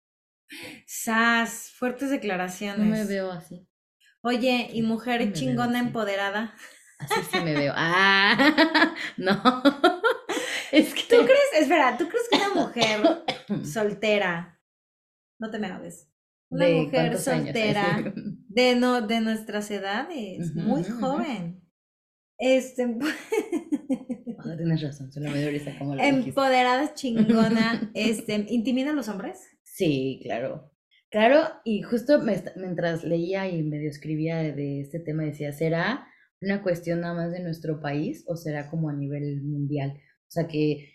Sas, 0.86 1.72
fuertes 1.72 2.10
declaraciones. 2.10 2.80
No 2.80 2.86
me 2.86 3.06
veo 3.06 3.32
así. 3.32 3.68
Oye, 4.22 4.70
¿y 4.74 4.82
mujer 4.82 5.34
chingona 5.34 5.80
empoderada? 5.80 6.54
Así 7.00 7.22
sí 7.32 7.40
me 7.42 7.54
veo. 7.54 7.74
Ah, 7.78 8.96
no. 9.18 9.42
Es 10.72 10.94
que... 10.94 11.04
¿Tú 11.04 11.24
crees, 11.24 11.62
espera, 11.62 11.98
¿tú 11.98 12.10
crees 12.10 12.28
que 12.30 12.36
una 12.36 12.54
mujer 12.54 13.24
soltera, 13.66 14.60
no 15.40 15.50
te 15.50 15.60
me 15.60 15.68
hagas, 15.68 16.10
una 16.50 16.68
mujer 16.70 17.18
soltera 17.18 18.14
de, 18.48 18.76
no, 18.76 19.06
de 19.06 19.22
nuestras 19.22 19.70
edades, 19.72 20.54
muy 20.54 20.84
joven. 20.84 21.62
Este. 22.38 22.98
Ah, 24.40 24.56
tienes 24.56 24.82
razón, 24.82 25.12
se 25.12 25.20
me 25.20 25.78
como 25.80 25.96
Empoderada, 25.96 26.94
chingona. 26.94 27.92
este, 27.96 28.46
¿Intimida 28.50 28.92
a 28.92 28.94
los 28.94 29.10
hombres? 29.10 29.40
Sí, 29.64 30.20
claro. 30.24 30.72
Claro, 31.10 31.42
y 31.66 31.82
justo 31.82 32.22
mientras 32.56 33.04
leía 33.04 33.50
y 33.50 33.64
medio 33.64 33.90
escribía 33.90 34.38
de 34.38 34.82
este 34.82 35.00
tema, 35.00 35.24
decía, 35.24 35.54
¿será 35.54 36.08
una 36.40 36.62
cuestión 36.62 37.02
nada 37.02 37.16
más 37.16 37.32
de 37.32 37.42
nuestro 37.42 37.80
país 37.82 38.26
o 38.28 38.36
será 38.36 38.70
como 38.70 38.90
a 38.90 38.94
nivel 38.94 39.42
mundial? 39.42 39.94
O 39.96 40.30
sea, 40.30 40.48
que 40.48 40.94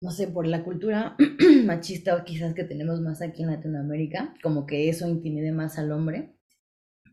no 0.00 0.10
sé, 0.10 0.28
por 0.28 0.46
la 0.46 0.62
cultura 0.62 1.16
machista 1.64 2.24
quizás 2.24 2.54
que 2.54 2.64
tenemos 2.64 3.00
más 3.00 3.22
aquí 3.22 3.42
en 3.42 3.50
Latinoamérica, 3.50 4.34
como 4.42 4.66
que 4.66 4.88
eso 4.88 5.08
intimide 5.08 5.52
más 5.52 5.78
al 5.78 5.92
hombre 5.92 6.36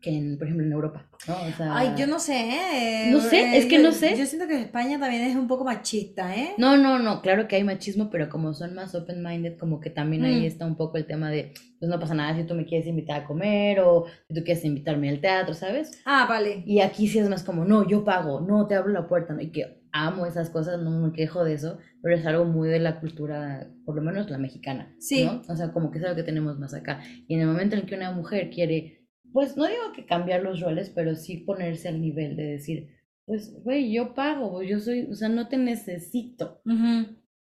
que 0.04 0.10
en, 0.10 0.36
por 0.36 0.46
ejemplo, 0.46 0.66
en 0.66 0.72
Europa, 0.72 1.08
¿no? 1.26 1.34
O 1.34 1.52
sea, 1.56 1.78
Ay, 1.78 1.94
yo 1.96 2.06
no 2.06 2.18
sé, 2.18 2.36
¿eh? 2.36 3.10
No 3.10 3.20
sé, 3.20 3.56
es 3.56 3.64
que 3.64 3.78
no 3.78 3.90
sé. 3.90 4.14
Yo 4.18 4.26
siento 4.26 4.46
que 4.46 4.60
España 4.60 5.00
también 5.00 5.22
es 5.22 5.34
un 5.34 5.48
poco 5.48 5.64
machista, 5.64 6.36
¿eh? 6.36 6.50
No, 6.58 6.76
no, 6.76 6.98
no, 6.98 7.22
claro 7.22 7.48
que 7.48 7.56
hay 7.56 7.64
machismo, 7.64 8.10
pero 8.10 8.28
como 8.28 8.52
son 8.52 8.74
más 8.74 8.94
open-minded, 8.94 9.56
como 9.56 9.80
que 9.80 9.88
también 9.88 10.26
ahí 10.26 10.42
mm. 10.42 10.44
está 10.44 10.66
un 10.66 10.76
poco 10.76 10.98
el 10.98 11.06
tema 11.06 11.30
de, 11.30 11.54
pues 11.78 11.90
no 11.90 11.98
pasa 11.98 12.12
nada 12.12 12.36
si 12.36 12.44
tú 12.44 12.54
me 12.54 12.66
quieres 12.66 12.86
invitar 12.86 13.22
a 13.22 13.24
comer 13.24 13.80
o 13.80 14.04
si 14.28 14.34
tú 14.34 14.44
quieres 14.44 14.62
invitarme 14.66 15.08
al 15.08 15.22
teatro, 15.22 15.54
¿sabes? 15.54 16.02
Ah, 16.04 16.26
vale. 16.28 16.62
Y 16.66 16.80
aquí 16.80 17.08
sí 17.08 17.18
es 17.18 17.30
más 17.30 17.42
como, 17.42 17.64
no, 17.64 17.88
yo 17.88 18.04
pago, 18.04 18.42
no, 18.42 18.66
te 18.66 18.74
abro 18.74 18.92
la 18.92 19.08
puerta, 19.08 19.32
¿no? 19.32 19.40
Y 19.40 19.52
que 19.52 19.83
amo 19.94 20.26
esas 20.26 20.50
cosas, 20.50 20.82
no 20.82 20.90
me 20.90 21.12
quejo 21.12 21.44
de 21.44 21.54
eso, 21.54 21.78
pero 22.02 22.16
es 22.16 22.26
algo 22.26 22.44
muy 22.44 22.68
de 22.68 22.80
la 22.80 22.98
cultura, 23.00 23.70
por 23.86 23.94
lo 23.94 24.02
menos 24.02 24.28
la 24.28 24.38
mexicana, 24.38 24.92
sí. 24.98 25.24
¿no? 25.24 25.42
O 25.48 25.56
sea, 25.56 25.72
como 25.72 25.90
que 25.90 25.98
es 25.98 26.04
algo 26.04 26.16
que 26.16 26.24
tenemos 26.24 26.58
más 26.58 26.74
acá. 26.74 27.00
Y 27.28 27.34
en 27.34 27.40
el 27.40 27.46
momento 27.46 27.76
en 27.76 27.82
el 27.82 27.86
que 27.86 27.94
una 27.94 28.10
mujer 28.10 28.50
quiere, 28.50 29.06
pues 29.32 29.56
no 29.56 29.66
digo 29.66 29.92
que 29.94 30.04
cambiar 30.04 30.42
los 30.42 30.60
roles, 30.60 30.90
pero 30.90 31.14
sí 31.14 31.38
ponerse 31.38 31.88
al 31.88 32.00
nivel 32.00 32.36
de 32.36 32.42
decir, 32.42 32.88
pues, 33.24 33.54
güey, 33.62 33.92
yo 33.92 34.14
pago, 34.14 34.64
yo 34.64 34.80
soy, 34.80 35.06
o 35.10 35.14
sea, 35.14 35.28
no 35.28 35.46
te 35.46 35.58
necesito. 35.58 36.60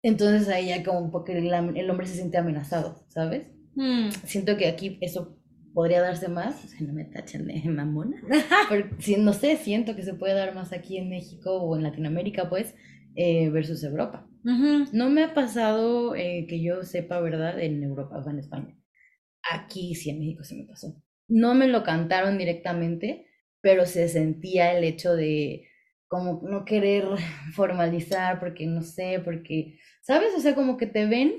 Entonces 0.02 0.48
ahí 0.50 0.68
ya 0.68 0.84
como 0.84 1.10
porque 1.10 1.38
el, 1.38 1.50
el, 1.76 1.90
hombre 1.90 2.06
se 2.06 2.16
siente 2.16 2.36
amenazado, 2.36 3.06
¿sabes? 3.08 3.46
Mm. 3.74 4.10
Siento 4.26 4.58
que 4.58 4.68
aquí 4.68 4.98
eso 5.00 5.38
podría 5.74 6.00
darse 6.00 6.28
más, 6.28 6.64
o 6.64 6.68
sea, 6.68 6.80
no 6.86 6.94
me 6.94 7.04
tachen 7.04 7.46
de 7.46 7.60
mamona, 7.68 8.22
si, 8.98 9.16
no 9.16 9.32
sé, 9.32 9.56
siento 9.56 9.94
que 9.94 10.02
se 10.02 10.14
puede 10.14 10.34
dar 10.34 10.54
más 10.54 10.72
aquí 10.72 10.96
en 10.96 11.10
México 11.10 11.60
o 11.60 11.76
en 11.76 11.82
Latinoamérica, 11.82 12.48
pues, 12.48 12.74
eh, 13.16 13.50
versus 13.50 13.82
Europa. 13.84 14.26
No 14.42 15.08
me 15.08 15.24
ha 15.24 15.32
pasado 15.32 16.14
eh, 16.14 16.46
que 16.48 16.62
yo 16.62 16.82
sepa, 16.82 17.18
¿verdad?, 17.20 17.58
en 17.60 17.82
Europa, 17.82 18.18
o 18.18 18.22
sea, 18.22 18.32
en 18.32 18.38
España. 18.38 18.76
Aquí 19.50 19.94
sí, 19.94 20.10
en 20.10 20.18
México 20.18 20.44
sí 20.44 20.56
me 20.56 20.66
pasó. 20.66 21.02
No 21.28 21.54
me 21.54 21.66
lo 21.66 21.82
cantaron 21.82 22.36
directamente, 22.36 23.26
pero 23.62 23.86
se 23.86 24.08
sentía 24.08 24.76
el 24.76 24.84
hecho 24.84 25.14
de 25.14 25.66
como 26.08 26.42
no 26.44 26.64
querer 26.64 27.06
formalizar 27.54 28.38
porque 28.38 28.66
no 28.66 28.82
sé, 28.82 29.20
porque, 29.24 29.78
¿sabes? 30.02 30.34
O 30.36 30.40
sea, 30.40 30.54
como 30.54 30.76
que 30.76 30.86
te 30.86 31.06
ven 31.06 31.32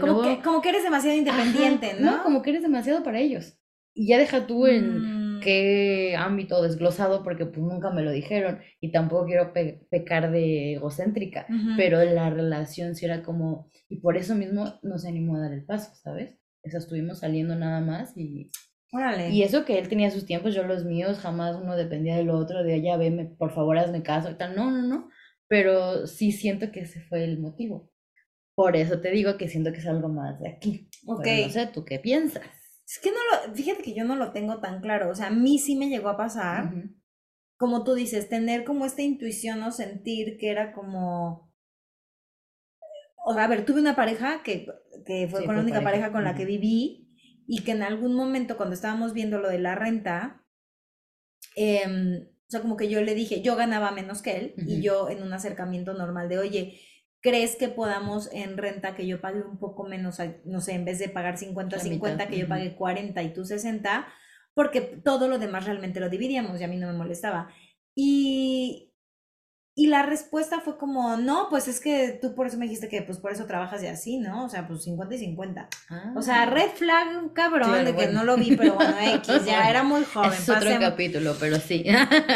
como, 0.00 0.22
que, 0.22 0.42
como 0.42 0.60
que 0.60 0.68
eres 0.68 0.82
demasiado 0.82 1.16
independiente, 1.16 1.94
¿no? 1.98 2.22
Como 2.22 2.42
que 2.42 2.50
eres 2.50 2.62
demasiado 2.62 3.02
para 3.02 3.20
ellos. 3.20 3.58
Y 3.94 4.08
ya 4.08 4.18
deja 4.18 4.46
tú 4.46 4.66
en 4.66 5.36
mm. 5.36 5.40
qué 5.40 6.16
ámbito 6.18 6.60
desglosado, 6.62 7.22
porque 7.22 7.46
pues 7.46 7.64
nunca 7.64 7.90
me 7.90 8.02
lo 8.02 8.10
dijeron 8.10 8.58
y 8.80 8.90
tampoco 8.90 9.26
quiero 9.26 9.52
pecar 9.52 10.32
de 10.32 10.74
egocéntrica, 10.74 11.46
pero 11.76 12.02
la 12.04 12.28
relación 12.30 12.96
sí 12.96 13.04
era 13.04 13.22
como, 13.22 13.70
y 13.88 14.00
por 14.00 14.16
eso 14.16 14.34
mismo 14.34 14.80
no 14.82 14.98
se 14.98 15.08
animó 15.08 15.36
a 15.36 15.40
dar 15.40 15.52
el 15.52 15.64
paso, 15.64 15.94
¿sabes? 15.94 16.34
O 16.64 16.70
sea, 16.70 16.80
estuvimos 16.80 17.20
saliendo 17.20 17.54
nada 17.54 17.80
más 17.80 18.16
y... 18.16 18.50
Órale. 18.92 19.30
Y 19.30 19.42
eso 19.42 19.64
que 19.64 19.78
él 19.78 19.88
tenía 19.88 20.10
sus 20.10 20.24
tiempos, 20.24 20.54
yo 20.54 20.62
los 20.62 20.84
míos, 20.84 21.18
jamás 21.18 21.56
uno 21.56 21.76
dependía 21.76 22.16
del 22.16 22.30
otro, 22.30 22.62
de 22.62 22.74
allá, 22.74 22.96
veme, 22.96 23.26
por 23.26 23.52
favor, 23.52 23.76
hazme 23.76 24.02
caso 24.02 24.30
y 24.30 24.34
tal. 24.34 24.54
No, 24.54 24.70
no, 24.70 24.82
no. 24.82 25.08
Pero 25.48 26.06
sí 26.06 26.30
siento 26.30 26.70
que 26.70 26.80
ese 26.80 27.00
fue 27.00 27.24
el 27.24 27.40
motivo. 27.40 27.90
Por 28.54 28.76
eso 28.76 29.00
te 29.00 29.10
digo 29.10 29.36
que 29.36 29.48
siento 29.48 29.72
que 29.72 29.78
es 29.78 29.86
algo 29.86 30.08
más 30.08 30.38
de 30.38 30.48
aquí. 30.48 30.88
Ok. 31.06 31.26
no 31.26 31.50
sé, 31.50 31.66
¿tú 31.66 31.84
qué 31.84 31.98
piensas? 31.98 32.44
Es 32.86 32.98
que 33.00 33.10
no 33.10 33.16
lo, 33.16 33.54
fíjate 33.54 33.82
que 33.82 33.94
yo 33.94 34.04
no 34.04 34.16
lo 34.16 34.32
tengo 34.32 34.60
tan 34.60 34.80
claro. 34.80 35.10
O 35.10 35.14
sea, 35.14 35.28
a 35.28 35.30
mí 35.30 35.58
sí 35.58 35.76
me 35.76 35.88
llegó 35.88 36.08
a 36.08 36.16
pasar, 36.16 36.70
como 37.56 37.84
tú 37.84 37.94
dices, 37.94 38.28
tener 38.28 38.64
como 38.64 38.84
esta 38.84 39.02
intuición 39.02 39.62
o 39.62 39.72
sentir 39.72 40.36
que 40.38 40.50
era 40.50 40.72
como. 40.72 41.52
O 43.26 43.32
sea, 43.32 43.44
a 43.44 43.48
ver, 43.48 43.64
tuve 43.64 43.80
una 43.80 43.96
pareja 43.96 44.42
que, 44.42 44.66
que 45.06 45.28
fue 45.28 45.46
con 45.46 45.56
la 45.56 45.62
única 45.62 45.82
pareja, 45.82 46.12
con 46.12 46.24
la 46.24 46.34
que 46.34 46.44
viví 46.44 47.04
y 47.46 47.62
que 47.64 47.72
en 47.72 47.82
algún 47.82 48.14
momento 48.14 48.56
cuando 48.56 48.74
estábamos 48.74 49.14
viendo 49.14 49.38
lo 49.38 49.48
de 49.48 49.58
la 49.58 49.74
renta, 49.74 50.44
eh, 51.56 52.28
o 52.46 52.50
sea, 52.50 52.60
como 52.60 52.76
que 52.76 52.88
yo 52.88 53.00
le 53.00 53.14
dije, 53.14 53.40
yo 53.40 53.56
ganaba 53.56 53.90
menos 53.90 54.20
que 54.20 54.36
él 54.36 54.54
y 54.58 54.82
yo 54.82 55.08
en 55.08 55.22
un 55.22 55.32
acercamiento 55.32 55.94
normal 55.94 56.28
de, 56.28 56.38
oye, 56.38 56.80
¿crees 57.24 57.56
que 57.56 57.68
podamos 57.68 58.28
en 58.34 58.58
renta 58.58 58.94
que 58.94 59.06
yo 59.06 59.18
pague 59.18 59.40
un 59.40 59.58
poco 59.58 59.84
menos, 59.84 60.18
no 60.44 60.60
sé, 60.60 60.74
en 60.74 60.84
vez 60.84 60.98
de 60.98 61.08
pagar 61.08 61.38
50, 61.38 61.78
50, 61.78 62.28
que 62.28 62.38
yo 62.38 62.46
pague 62.46 62.76
40 62.76 63.22
y 63.22 63.32
tú 63.32 63.46
60? 63.46 64.06
Porque 64.52 64.82
todo 64.82 65.26
lo 65.26 65.38
demás 65.38 65.64
realmente 65.64 66.00
lo 66.00 66.10
dividíamos 66.10 66.60
y 66.60 66.64
a 66.64 66.68
mí 66.68 66.76
no 66.76 66.86
me 66.86 66.92
molestaba. 66.92 67.48
Y, 67.94 68.92
y 69.76 69.88
la 69.88 70.04
respuesta 70.04 70.60
fue 70.60 70.78
como, 70.78 71.16
no, 71.16 71.48
pues 71.50 71.66
es 71.66 71.80
que 71.80 72.16
tú 72.22 72.36
por 72.36 72.46
eso 72.46 72.56
me 72.58 72.66
dijiste 72.66 72.88
que 72.88 73.02
pues 73.02 73.18
por 73.18 73.32
eso 73.32 73.44
trabajas 73.46 73.82
y 73.82 73.88
así, 73.88 74.18
¿no? 74.18 74.44
O 74.44 74.48
sea, 74.48 74.68
pues 74.68 74.84
50 74.84 75.12
y 75.16 75.18
50. 75.18 75.68
o 76.14 76.22
sea, 76.22 76.42
ah. 76.42 76.46
red 76.46 76.70
flag, 76.76 77.32
cabrón, 77.32 77.84
de 77.84 77.96
que 77.96 78.06
no 78.06 78.22
lo 78.22 78.36
vi, 78.36 78.54
pero 78.56 78.76
bueno, 78.76 78.94
X, 79.16 79.44
ya 79.44 79.68
era 79.68 79.82
muy 79.82 80.04
joven. 80.04 80.32
Es 80.32 80.48
otro 80.48 80.70
capítulo, 80.78 81.34
pero 81.40 81.56
sí. 81.58 81.84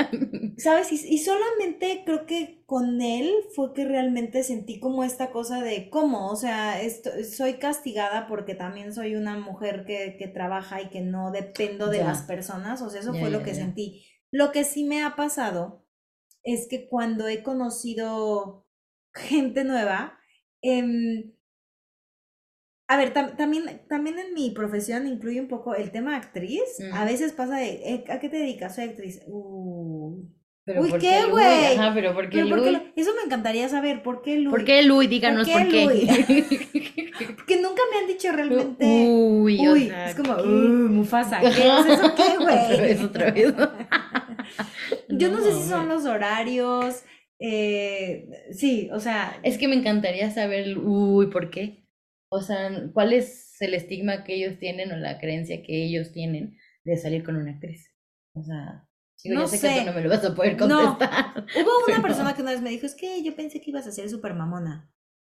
¿Sabes? 0.59 0.91
Y, 0.93 1.19
solamente 1.19 2.03
creo 2.05 2.27
que 2.27 2.65
con 2.67 3.01
él 3.01 3.33
fue 3.55 3.73
que 3.73 3.85
realmente 3.85 4.43
sentí 4.43 4.81
como 4.81 5.05
esta 5.05 5.31
cosa 5.31 5.63
de, 5.63 5.91
¿cómo? 5.91 6.31
O 6.31 6.37
sea, 6.37 6.83
esto, 6.83 7.11
soy 7.23 7.55
castigada 7.55 8.27
porque 8.27 8.57
también 8.57 8.93
soy 8.93 9.15
una 9.15 9.39
mujer 9.39 9.85
que, 9.87 10.17
que 10.19 10.27
trabaja 10.27 10.83
y 10.83 10.89
que 10.89 11.03
no 11.03 11.31
dependo 11.31 11.87
de 11.87 11.99
las 12.03 12.23
personas. 12.23 12.83
O 12.83 12.91
sea, 12.91 13.01
eso 13.01 13.15
fue 13.15 13.31
lo 13.31 13.45
que 13.45 13.55
sentí. 13.55 14.05
Lo 14.33 14.51
que 14.51 14.65
sí 14.65 14.83
me 14.83 15.05
ha 15.05 15.15
pasado 15.15 15.88
es 16.53 16.67
que 16.67 16.89
cuando 16.89 17.29
he 17.29 17.43
conocido 17.43 18.67
gente 19.13 19.65
nueva, 19.65 20.19
em, 20.63 21.33
a 22.87 22.97
ver, 22.97 23.13
también, 23.13 23.83
también 23.87 24.19
en 24.19 24.33
mi 24.33 24.51
profesión 24.51 25.07
incluye 25.07 25.41
un 25.43 25.49
poco 25.49 25.75
el 25.75 25.91
tema 25.91 26.17
actriz. 26.17 26.63
A 26.95 27.05
veces 27.05 27.33
pasa 27.33 27.59
de, 27.59 27.73
eh, 27.85 28.05
¿a 28.09 28.19
qué 28.19 28.31
te 28.31 28.39
dedicas? 28.39 28.75
Soy 28.77 28.85
actriz. 28.85 29.21
Uy, 29.27 30.93
¿qué, 30.99 31.27
güey? 31.31 31.77
Ajá, 31.77 31.93
pero 31.95 32.15
¿por 32.15 32.31
qué 32.31 32.41
Eso 32.97 33.11
me 33.15 33.23
encantaría 33.27 33.69
saber, 33.69 34.03
¿por 34.03 34.23
qué 34.23 34.37
Luis? 34.37 34.51
¿Por 34.51 34.65
qué 34.65 34.83
Luis? 34.83 35.11
Díganos 35.11 35.49
por 35.49 35.69
qué. 35.69 35.85
Porque 37.37 37.61
nunca 37.61 37.83
me 37.93 37.99
han 37.99 38.07
dicho 38.07 38.33
realmente. 38.33 38.87
Uy, 38.87 39.69
Uy 39.69 39.93
es 40.07 40.15
como, 40.15 40.35
uh, 40.35 40.89
Mufasa, 40.89 41.41
¿qué 41.41 41.49
es 41.49 41.87
eso 41.87 42.15
qué, 42.15 42.37
güey? 42.39 42.91
Es 42.91 43.03
otra 43.05 43.31
vez. 43.33 43.53
Yo 45.09 45.31
no, 45.31 45.41
sé 45.43 45.53
si 45.53 45.69
son 45.69 45.89
los 45.89 46.05
horarios. 46.05 47.03
Eh, 47.39 48.29
sí, 48.53 48.91
o 48.93 49.01
sea. 49.01 49.39
Es 49.43 49.59
que 49.59 49.69
me 49.69 49.77
encantaría 49.77 50.31
saber, 50.31 50.79
uy, 50.79 51.29
¿por 51.29 51.51
qué? 51.51 51.85
O 52.31 52.43
sea, 52.43 52.71
¿cuál 52.93 53.13
es 53.13 53.61
el 53.61 53.75
estigma 53.75 54.25
que 54.25 54.35
ellos 54.35 54.59
tienen 54.59 54.93
o 54.93 54.97
la 54.97 55.19
creencia 55.19 55.63
que 55.63 55.85
ellos 55.85 56.13
tienen 56.13 56.59
de 56.85 56.97
salir 56.97 57.25
con 57.25 57.37
una 57.37 57.53
actriz? 57.53 57.95
O 58.35 58.43
sea, 58.43 58.87
no 59.25 59.49
sé, 59.49 59.61
que 59.61 59.81
tú 59.81 59.87
no 59.87 59.93
me 59.93 60.03
lo 60.03 60.11
vas 60.11 60.25
a 60.25 60.35
poder 60.35 60.57
contestar. 60.57 61.47
Hubo 61.57 61.93
una 61.93 62.03
persona 62.03 62.35
que 62.35 62.43
una 62.43 62.53
vez 62.53 62.63
me 62.63 62.71
dijo, 62.71 62.87
es 62.87 62.95
que 62.95 63.23
yo 63.23 63.35
pensé 63.35 63.61
que 63.61 63.71
ibas 63.71 63.87
a 63.87 63.93
ser 63.93 64.09
súper 64.09 64.35
mamona. 64.35 64.93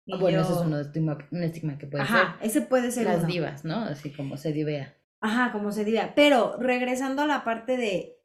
Bueno, 0.06 0.42
eso 0.42 0.60
es 0.60 0.66
un 0.66 0.74
estigma, 0.74 1.18
un 1.32 1.44
estigma 1.44 1.78
que 1.78 1.86
puede 1.86 2.04
Ajá, 2.04 2.38
ser. 2.40 2.48
ese 2.48 2.62
puede 2.62 2.92
ser 2.92 3.06
Las 3.06 3.28
divas, 3.28 3.64
¿no? 3.64 3.78
Así 3.78 4.10
como 4.10 4.38
se 4.38 4.52
divea. 4.52 4.98
Ajá, 5.22 5.52
como 5.52 5.72
se 5.72 5.86
divea. 5.86 6.14
Pero 6.16 6.58
regresando 6.60 7.22
a 7.22 7.28
la 7.28 7.44
parte 7.44 7.78
de 7.78 8.19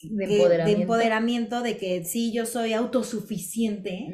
de 0.00 0.24
empoderamiento. 0.24 0.64
de 0.64 0.82
empoderamiento, 0.82 1.62
de 1.62 1.76
que 1.76 2.04
sí, 2.04 2.32
yo 2.32 2.46
soy 2.46 2.72
autosuficiente. 2.72 4.08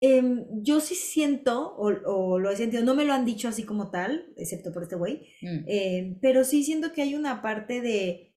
Em, 0.00 0.46
yo 0.62 0.80
sí 0.80 0.94
siento, 0.94 1.74
o, 1.76 2.38
lo 2.38 2.50
he 2.50 2.56
sentido, 2.56 2.84
no 2.84 2.94
me 2.94 3.04
lo 3.04 3.12
han 3.12 3.24
dicho 3.24 3.48
así 3.48 3.64
como 3.64 3.90
tal, 3.90 4.32
excepto 4.36 4.72
por 4.72 4.84
este 4.84 4.94
güey, 4.94 5.26
mm. 5.42 5.64
em, 5.66 6.18
pero 6.20 6.44
sí 6.44 6.62
siento 6.62 6.92
que 6.92 7.02
hay 7.02 7.16
una 7.16 7.42
parte 7.42 7.80
de, 7.80 8.36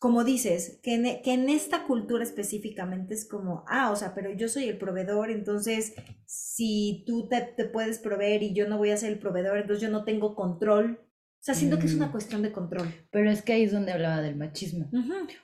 como 0.00 0.24
dices, 0.24 0.80
que 0.82 0.94
en, 0.94 1.06
e, 1.06 1.22
que 1.22 1.32
en 1.32 1.48
esta 1.48 1.86
cultura 1.86 2.24
específicamente 2.24 3.14
es 3.14 3.28
como, 3.28 3.64
ah, 3.68 3.92
o 3.92 3.96
sea, 3.96 4.14
pero 4.16 4.32
yo 4.32 4.48
soy 4.48 4.64
el 4.64 4.78
proveedor, 4.78 5.30
entonces 5.30 5.94
si 6.26 7.04
tú 7.06 7.28
te, 7.28 7.40
te 7.40 7.64
puedes 7.64 8.00
proveer 8.00 8.42
y 8.42 8.52
yo 8.52 8.68
no 8.68 8.78
voy 8.78 8.90
a 8.90 8.96
ser 8.96 9.12
el 9.12 9.20
proveedor, 9.20 9.58
entonces 9.58 9.82
yo 9.82 9.90
no 9.90 10.04
tengo 10.04 10.34
control 10.34 11.07
o 11.40 11.44
sea, 11.48 11.54
siento 11.54 11.78
que 11.78 11.86
es 11.86 11.94
una 11.94 12.08
mm. 12.08 12.12
cuestión 12.12 12.42
de 12.42 12.52
control. 12.52 12.92
Pero 13.10 13.30
es 13.30 13.42
que 13.42 13.52
ahí 13.52 13.62
es 13.62 13.72
donde 13.72 13.92
hablaba 13.92 14.20
del 14.20 14.36
machismo. 14.36 14.90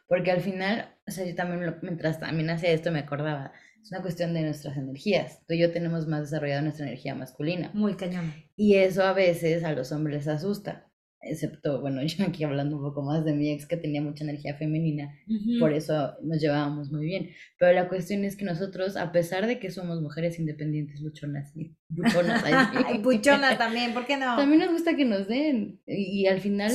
Porque 0.08 0.32
al 0.32 0.40
final, 0.40 0.94
o 1.06 1.10
sea, 1.10 1.24
yo 1.24 1.34
también, 1.34 1.76
mientras 1.82 2.18
también 2.18 2.50
hacía 2.50 2.72
esto, 2.72 2.90
me 2.90 2.98
acordaba, 2.98 3.52
es 3.80 3.90
una 3.92 4.02
cuestión 4.02 4.34
de 4.34 4.42
nuestras 4.42 4.76
energías. 4.76 5.40
Tú 5.46 5.54
y 5.54 5.60
yo 5.60 5.70
tenemos 5.70 6.06
más 6.08 6.22
desarrollada 6.22 6.62
nuestra 6.62 6.86
energía 6.86 7.14
masculina. 7.14 7.70
Muy 7.74 7.94
cañón. 7.94 8.34
Y 8.56 8.74
eso 8.74 9.04
a 9.04 9.12
veces 9.12 9.62
a 9.62 9.72
los 9.72 9.92
hombres 9.92 10.26
les 10.26 10.28
asusta 10.28 10.90
excepto, 11.24 11.80
bueno, 11.80 12.02
yo 12.06 12.24
aquí 12.24 12.44
hablando 12.44 12.76
un 12.76 12.82
poco 12.82 13.02
más 13.02 13.24
de 13.24 13.32
mi 13.32 13.50
ex 13.50 13.66
que 13.66 13.76
tenía 13.76 14.02
mucha 14.02 14.24
energía 14.24 14.54
femenina, 14.54 15.14
por 15.58 15.72
eso 15.72 16.14
nos 16.22 16.40
llevábamos 16.40 16.90
muy 16.90 17.06
bien. 17.06 17.30
Pero 17.58 17.72
la 17.72 17.88
cuestión 17.88 18.24
es 18.24 18.36
que 18.36 18.44
nosotros, 18.44 18.96
a 18.96 19.12
pesar 19.12 19.46
de 19.46 19.58
que 19.58 19.70
somos 19.70 20.00
mujeres 20.00 20.38
independientes, 20.38 21.00
luchonas 21.00 21.56
y 21.56 21.76
buchonas, 21.88 22.42
buchonas 23.02 23.58
también, 23.58 23.92
¿por 23.94 24.06
qué 24.06 24.16
no? 24.16 24.36
También 24.36 24.60
nos 24.60 24.72
gusta 24.72 24.96
que 24.96 25.04
nos 25.04 25.28
den. 25.28 25.80
Y, 25.86 26.26
al 26.26 26.40
final, 26.40 26.72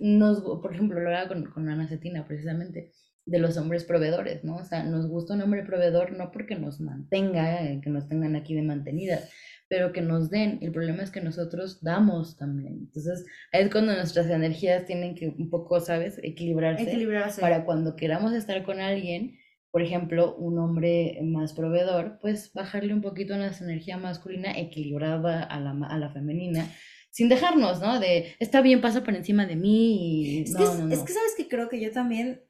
nos, 0.00 0.40
por 0.40 0.72
ejemplo, 0.72 1.00
lo 1.00 1.14
hago 1.16 1.28
con, 1.28 1.44
con 1.50 1.68
Ana 1.68 1.88
Cetina 1.88 2.26
precisamente 2.26 2.92
de 3.28 3.38
los 3.38 3.58
hombres 3.58 3.84
proveedores, 3.84 4.42
¿no? 4.42 4.56
O 4.56 4.64
sea, 4.64 4.84
nos 4.84 5.06
gusta 5.06 5.34
un 5.34 5.42
hombre 5.42 5.62
proveedor 5.62 6.12
no 6.12 6.30
porque 6.32 6.56
nos 6.56 6.80
mantenga, 6.80 7.62
eh, 7.62 7.80
que 7.82 7.90
nos 7.90 8.08
tengan 8.08 8.36
aquí 8.36 8.54
de 8.54 8.62
mantenidas, 8.62 9.30
pero 9.68 9.92
que 9.92 10.00
nos 10.00 10.30
den. 10.30 10.58
El 10.62 10.72
problema 10.72 11.02
es 11.02 11.10
que 11.10 11.20
nosotros 11.20 11.82
damos 11.82 12.36
también. 12.36 12.78
Entonces, 12.80 13.24
ahí 13.52 13.62
es 13.64 13.70
cuando 13.70 13.94
nuestras 13.94 14.28
energías 14.28 14.86
tienen 14.86 15.14
que 15.14 15.28
un 15.28 15.50
poco, 15.50 15.80
¿sabes? 15.80 16.18
Equilibrarse. 16.22 16.84
Equilibrarse. 16.84 17.40
Para 17.40 17.64
cuando 17.64 17.94
queramos 17.94 18.32
estar 18.32 18.62
con 18.64 18.80
alguien, 18.80 19.38
por 19.70 19.82
ejemplo, 19.82 20.34
un 20.36 20.58
hombre 20.58 21.18
más 21.22 21.52
proveedor, 21.52 22.18
pues 22.20 22.52
bajarle 22.52 22.94
un 22.94 23.02
poquito 23.02 23.34
a 23.34 23.38
nuestra 23.38 23.66
energía 23.66 23.98
masculina 23.98 24.58
equilibrada 24.58 25.42
a 25.42 25.60
la, 25.60 25.70
a 25.86 25.98
la 25.98 26.10
femenina 26.10 26.66
sin 27.10 27.28
dejarnos, 27.28 27.80
¿no? 27.80 27.98
De, 27.98 28.36
está 28.38 28.60
bien, 28.60 28.80
pasa 28.80 29.02
por 29.02 29.14
encima 29.14 29.44
de 29.46 29.56
mí. 29.56 30.42
es, 30.42 30.54
que, 30.54 30.62
es 30.62 31.00
que 31.00 31.12
sabes 31.12 31.34
que 31.36 31.48
creo 31.48 31.68
que 31.68 31.80
yo 31.80 31.90
también 31.90 32.42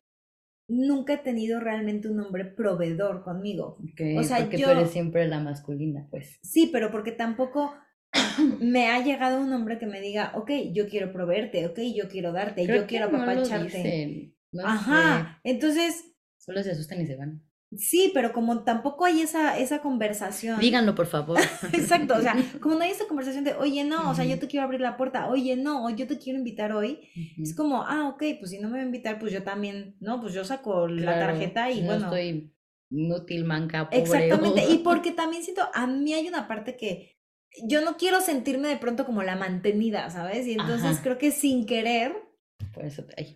nunca 0.69 1.15
he 1.15 1.19
tenido 1.19 1.59
realmente 1.61 2.09
un 2.09 2.21
hombre 2.21 2.45
proveedor 2.45 3.25
conmigo. 3.25 3.79
o 4.17 4.23
sea, 4.23 4.39
porque 4.41 4.59
tú 4.59 4.71
eres 4.71 4.91
siempre 4.91 5.27
la 5.27 5.41
masculina, 5.41 6.07
pues. 6.11 6.39
Sí, 6.43 6.69
pero 6.71 6.91
porque 6.93 7.13
tampoco 7.13 7.75
me 8.61 8.89
ha 8.89 9.03
llegado 9.03 9.41
un 9.41 9.53
hombre 9.53 9.79
que 9.79 9.87
me 9.87 10.01
diga, 10.01 10.33
ok, 10.35 10.51
yo 10.73 10.89
quiero 10.89 11.13
proveerte, 11.13 11.67
ok, 11.67 11.81
yo 11.95 12.09
quiero 12.09 12.33
darte, 12.33 12.67
yo 12.67 12.87
quiero 12.87 13.07
apapacharte. 13.07 14.35
Ajá, 14.63 15.41
entonces... 15.43 16.15
Solo 16.37 16.63
se 16.63 16.71
asustan 16.71 17.01
y 17.01 17.07
se 17.07 17.17
van. 17.17 17.43
Sí, 17.77 18.11
pero 18.15 18.33
como 18.33 18.65
tampoco 18.65 19.05
hay 19.05 19.21
esa, 19.21 19.59
esa 19.59 19.81
conversación. 19.81 20.59
Díganlo, 20.59 20.95
por 20.95 21.07
favor. 21.07 21.39
Exacto, 21.73 22.15
o 22.17 22.21
sea, 22.21 22.35
como 22.63 22.77
no 22.77 22.83
hay 22.83 22.91
esa 22.91 23.07
conversación 23.07 23.45
de, 23.45 23.55
oye, 23.55 23.85
no, 23.85 24.11
o 24.11 24.15
sea, 24.15 24.25
yo 24.25 24.39
te 24.39 24.47
quiero 24.47 24.65
abrir 24.65 24.81
la 24.81 24.97
puerta, 24.97 25.29
oye, 25.29 25.55
no, 25.57 25.85
o 25.85 25.91
yo 25.91 26.07
te 26.07 26.19
quiero 26.19 26.39
invitar 26.39 26.73
hoy, 26.73 27.01
es 27.39 27.55
como, 27.55 27.83
ah, 27.83 28.09
ok, 28.09 28.23
pues 28.39 28.53
si 28.53 28.59
no 28.59 28.69
me 28.69 28.79
va 28.79 28.83
a 28.83 28.87
invitar, 28.87 29.19
pues 29.19 29.33
yo 29.33 29.43
también, 29.43 29.97
¿no? 30.01 30.21
Pues 30.21 30.33
yo 30.33 30.45
saco 30.45 30.89
la 30.89 31.19
tarjeta 31.19 31.71
y 31.71 31.83
no 31.83 31.89
bueno. 31.89 32.05
estoy 32.07 32.55
inútil, 32.91 33.45
manca, 33.45 33.91
pobre. 33.91 34.03
Exactamente, 34.03 34.65
y 34.71 34.79
porque 34.85 35.13
también 35.13 35.43
siento, 35.43 35.63
a 35.75 35.87
mí 35.87 36.15
hay 36.15 36.27
una 36.27 36.49
parte 36.49 36.77
que 36.77 37.19
yo 37.67 37.83
no 37.83 37.97
quiero 37.97 38.21
sentirme 38.21 38.69
de 38.69 38.77
pronto 38.79 39.05
como 39.05 39.23
la 39.23 39.37
mantenida, 39.37 40.09
¿sabes? 40.09 40.47
Y 40.47 40.53
entonces 40.53 41.01
creo 41.03 41.19
que 41.19 41.33
sin 41.33 41.67
querer 41.67 42.28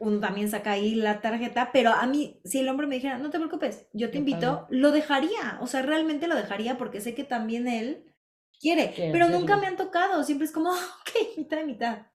uno 0.01 0.21
también 0.21 0.49
saca 0.49 0.73
ahí 0.73 0.95
la 0.95 1.21
tarjeta, 1.21 1.71
pero 1.73 1.91
a 1.91 2.07
mí, 2.07 2.41
si 2.45 2.61
el 2.61 2.69
hombre 2.69 2.87
me 2.87 2.97
dijera, 2.97 3.19
no 3.19 3.31
te 3.31 3.39
preocupes, 3.39 3.87
yo 3.93 4.11
te 4.11 4.19
invito, 4.19 4.67
lo 4.71 4.91
dejaría, 4.91 5.59
o 5.61 5.67
sea, 5.67 5.83
realmente 5.83 6.27
lo 6.27 6.37
dejaría 6.37 6.79
porque 6.79 7.01
sé 7.01 7.15
que 7.15 7.25
también 7.25 7.69
él 7.69 8.05
quiere, 8.61 8.93
pero 9.13 9.29
nunca 9.29 9.57
me 9.57 9.67
han 9.67 9.77
tocado, 9.77 10.23
siempre 10.25 10.47
es 10.47 10.53
como, 10.53 10.71
ok, 10.71 11.39
mitad 11.39 11.59
de 11.59 11.65
mitad. 11.65 12.07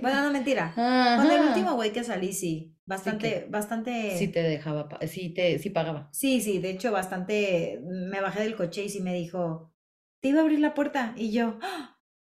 bueno, 0.00 0.22
no 0.22 0.32
mentira. 0.32 0.72
Con 0.74 1.30
el 1.30 1.48
último 1.48 1.74
güey 1.74 1.92
que 1.92 2.04
salí, 2.04 2.32
sí. 2.32 2.76
Bastante, 2.86 3.46
bastante. 3.48 4.16
Sí 4.18 4.28
te 4.28 4.42
dejaba, 4.42 4.88
sí 5.06 5.30
te, 5.30 5.58
sí 5.58 5.70
pagaba. 5.70 6.08
Sí, 6.12 6.40
sí, 6.40 6.58
de 6.58 6.70
hecho, 6.70 6.90
bastante. 6.90 7.80
Me 7.84 8.20
bajé 8.20 8.42
del 8.42 8.56
coche 8.56 8.84
y 8.84 8.88
sí 8.88 9.00
me 9.00 9.14
dijo, 9.14 9.72
te 10.20 10.28
iba 10.28 10.40
a 10.40 10.42
abrir 10.42 10.60
la 10.60 10.74
puerta. 10.74 11.14
Y 11.16 11.30
yo, 11.30 11.58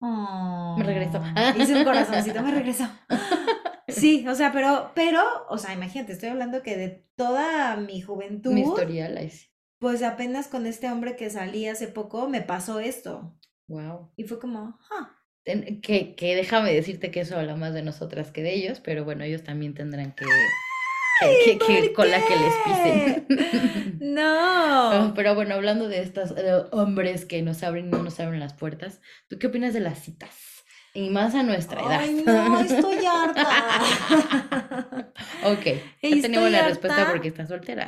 oh, 0.00 0.76
me 0.78 0.84
regresó. 0.84 1.22
Hice 1.56 1.74
un 1.76 1.84
corazoncito, 1.84 2.42
me 2.42 2.52
regresó. 2.52 2.88
Sí, 3.88 4.24
o 4.28 4.36
sea, 4.36 4.52
pero, 4.52 4.92
pero, 4.94 5.20
o 5.48 5.58
sea, 5.58 5.74
imagínate, 5.74 6.12
estoy 6.12 6.28
hablando 6.28 6.62
que 6.62 6.76
de 6.76 7.08
toda 7.16 7.74
mi 7.74 8.00
juventud. 8.00 8.52
Mi 8.52 8.60
historial, 8.60 9.18
Pues 9.80 10.04
apenas 10.04 10.46
con 10.46 10.66
este 10.66 10.88
hombre 10.88 11.16
que 11.16 11.28
salí 11.28 11.66
hace 11.66 11.88
poco 11.88 12.28
me 12.28 12.40
pasó 12.40 12.78
esto. 12.78 13.36
Wow. 13.66 14.12
Y 14.14 14.22
fue 14.22 14.38
como, 14.38 14.78
ah 14.92 15.20
que, 15.44 16.14
que 16.14 16.36
déjame 16.36 16.72
decirte 16.72 17.10
que 17.10 17.20
eso 17.20 17.38
habla 17.38 17.56
más 17.56 17.74
de 17.74 17.82
nosotras 17.82 18.30
que 18.30 18.42
de 18.42 18.54
ellos, 18.54 18.80
pero 18.80 19.04
bueno, 19.04 19.24
ellos 19.24 19.42
también 19.42 19.74
tendrán 19.74 20.12
que, 20.12 20.24
que, 21.20 21.58
que, 21.58 21.92
con 21.92 22.10
la 22.10 22.20
que 22.24 22.36
les 22.36 22.54
pisen. 22.64 23.26
No. 24.00 25.12
Pero 25.14 25.34
bueno, 25.34 25.54
hablando 25.54 25.88
de 25.88 26.00
estos 26.00 26.34
hombres 26.72 27.26
que 27.26 27.42
nos 27.42 27.62
abren 27.62 27.86
y 27.86 27.90
no 27.90 28.02
nos 28.02 28.18
abren 28.18 28.40
las 28.40 28.54
puertas, 28.54 29.00
¿tú 29.28 29.38
qué 29.38 29.46
opinas 29.46 29.72
de 29.72 29.80
las 29.80 30.00
citas? 30.00 30.59
Y 30.92 31.10
más 31.10 31.36
a 31.36 31.44
nuestra 31.44 31.80
edad. 31.82 32.00
Ay, 32.00 32.24
no, 32.26 32.60
estoy 32.60 33.04
harta. 33.06 33.46
ok, 35.44 35.64
ya 36.02 36.20
tenemos 36.20 36.50
la 36.50 36.66
respuesta 36.66 37.08
porque 37.10 37.28
está 37.28 37.46
soltera. 37.46 37.86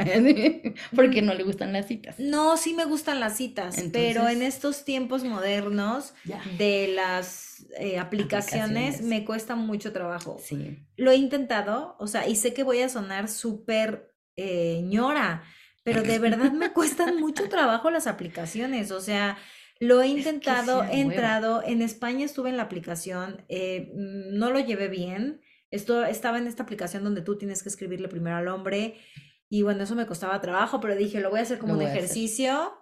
porque 0.95 1.21
no 1.21 1.35
le 1.35 1.43
gustan 1.43 1.73
las 1.73 1.87
citas. 1.87 2.21
No, 2.21 2.57
sí 2.57 2.75
me 2.75 2.85
gustan 2.85 3.19
las 3.19 3.37
citas, 3.37 3.77
pero 3.93 4.29
en 4.29 4.43
estos 4.43 4.85
tiempos 4.85 5.25
modernos 5.25 6.15
de 6.59 6.93
las 6.95 7.67
eh, 7.79 7.99
aplicaciones, 7.99 9.03
me 9.03 9.25
cuesta 9.25 9.57
mucho 9.57 9.93
trabajo. 9.93 10.39
Sí. 10.43 10.79
Lo 10.97 11.11
he 11.11 11.17
intentado, 11.17 11.97
o 11.99 12.07
sea, 12.07 12.29
y 12.29 12.37
sé 12.37 12.55
que 12.55 12.63
voy 12.63 12.81
a 12.83 12.89
sonar 12.89 13.29
súper 13.29 14.15
eh, 14.37 14.81
ñora, 14.85 15.43
pero 15.83 16.03
de 16.03 16.19
verdad 16.21 16.53
me 16.53 16.73
cuestan 16.73 17.19
mucho 17.19 17.49
trabajo 17.49 17.91
las 17.91 18.07
aplicaciones, 18.07 18.91
o 18.91 19.01
sea... 19.01 19.39
Lo 19.83 20.01
he 20.01 20.07
intentado, 20.07 20.85
he 20.85 21.01
entrado, 21.01 21.61
en 21.67 21.83
España 21.83 22.25
estuve 22.25 22.51
en 22.51 22.57
la 22.57 22.63
aplicación, 22.63 23.45
eh, 23.49 23.91
mm, 23.93 24.39
no 24.39 24.53
lo 24.53 24.61
llevé 24.61 24.87
bien, 24.87 25.41
Esto, 25.73 26.05
estaba 26.05 26.39
en 26.39 26.47
esta 26.47 26.63
aplicación 26.63 27.03
donde 27.03 27.21
tú 27.21 27.37
tienes 27.37 27.65
que 27.65 27.69
escribirle 27.69 28.07
primero 28.07 28.37
al 28.37 28.47
hombre 28.47 29.01
y 29.49 29.63
bueno, 29.63 29.83
eso 29.83 29.97
me 29.97 30.07
costaba 30.07 30.41
trabajo, 30.41 30.79
pero 30.79 30.95
dije, 30.95 31.19
lo 31.19 31.31
voy 31.31 31.41
a 31.41 31.43
hacer 31.43 31.59
como 31.59 31.73
un 31.73 31.83
ejercicio 31.83 32.75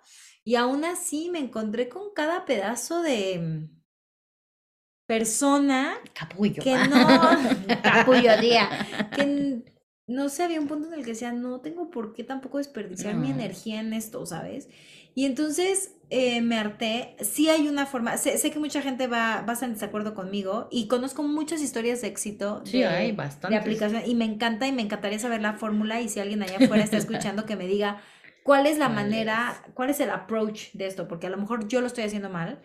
y 0.45 0.57
aún 0.57 0.85
así 0.85 1.31
me 1.31 1.39
encontré 1.39 1.89
con 1.89 2.13
cada 2.15 2.45
pedazo 2.45 3.01
de 3.01 3.39
mm, 3.39 3.81
persona 5.07 5.95
capullo. 6.13 6.63
que 6.63 6.77
no, 6.77 7.31
capullo, 7.83 8.37
día, 8.39 8.69
que 9.17 9.65
no 10.07 10.29
sé, 10.29 10.43
había 10.43 10.61
un 10.61 10.69
punto 10.69 10.89
en 10.89 10.93
el 10.93 11.01
que 11.03 11.13
decía, 11.13 11.33
no 11.33 11.63
tengo 11.63 11.91
por 11.91 12.13
qué 12.13 12.25
tampoco 12.25 12.59
desperdiciar 12.59 13.15
mi 13.15 13.31
energía 13.31 13.81
en 13.81 13.95
esto, 13.95 14.27
¿sabes? 14.27 14.69
Y 15.15 15.25
entonces 15.25 15.97
eh, 16.11 16.41
me 16.43 16.59
harté. 16.59 17.17
Sí 17.21 17.49
hay 17.49 17.69
una 17.69 17.87
forma, 17.87 18.17
sé, 18.17 18.37
sé, 18.37 18.51
que 18.51 18.59
mucha 18.59 18.83
gente 18.83 19.07
va, 19.07 19.43
va 19.43 19.51
a 19.51 19.53
estar 19.53 19.69
en 19.69 19.75
desacuerdo 19.75 20.15
conmigo 20.15 20.69
y 20.71 20.89
conozco 20.89 21.23
muchas 21.23 21.63
historias 21.63 22.03
de 22.03 22.09
éxito. 22.09 22.63
Sí, 22.65 22.83
hay 22.83 23.13
bastante. 23.13 23.55
De 23.55 23.61
aplicación 23.61 24.03
y 24.05 24.15
me 24.17 24.25
encanta 24.25 24.67
y 24.67 24.73
me 24.73 24.83
encantaría 24.83 25.21
saber 25.21 25.41
la 25.41 25.55
fórmula 25.55 26.01
y 26.01 26.09
si 26.09 26.19
alguien 26.19 26.43
allá 26.43 26.59
afuera 26.59 26.83
está 26.83 26.97
escuchando 26.99 27.47
que 27.47 27.55
me 27.55 27.67
diga 27.69 28.03
cuál 28.43 28.67
es 28.67 28.79
la 28.79 28.89
manera, 28.89 29.63
cuál 29.75 29.91
es 29.91 30.01
el 30.01 30.11
approach 30.11 30.73
de 30.73 30.87
esto, 30.87 31.07
porque 31.07 31.29
a 31.29 31.31
lo 31.31 31.37
mejor 31.37 31.69
yo 31.69 31.81
lo 31.81 31.87
estoy 31.87 32.05
haciendo 32.05 32.29
mal. 32.29 32.61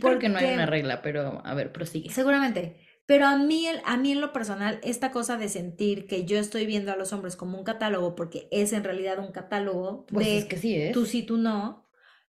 porque 0.00 0.30
no 0.30 0.38
hay 0.38 0.54
una 0.54 0.66
regla, 0.66 1.02
pero 1.02 1.42
a 1.44 1.54
ver, 1.54 1.72
prosigue. 1.72 2.10
Seguramente. 2.10 2.78
Pero 3.04 3.26
a 3.26 3.36
mí, 3.36 3.66
a 3.84 3.96
mí 3.96 4.12
en 4.12 4.20
lo 4.20 4.32
personal, 4.32 4.78
esta 4.84 5.10
cosa 5.10 5.36
de 5.36 5.48
sentir 5.48 6.06
que 6.06 6.24
yo 6.24 6.38
estoy 6.38 6.64
viendo 6.64 6.92
a 6.92 6.96
los 6.96 7.12
hombres 7.12 7.34
como 7.34 7.58
un 7.58 7.64
catálogo, 7.64 8.14
porque 8.14 8.46
es 8.52 8.72
en 8.72 8.84
realidad 8.84 9.18
un 9.18 9.32
catálogo 9.32 10.06
pues 10.06 10.26
de 10.26 10.38
es 10.38 10.44
que 10.44 10.56
sí 10.56 10.76
es. 10.76 10.92
tú 10.92 11.06
sí, 11.06 11.24
tú 11.24 11.36
no, 11.36 11.89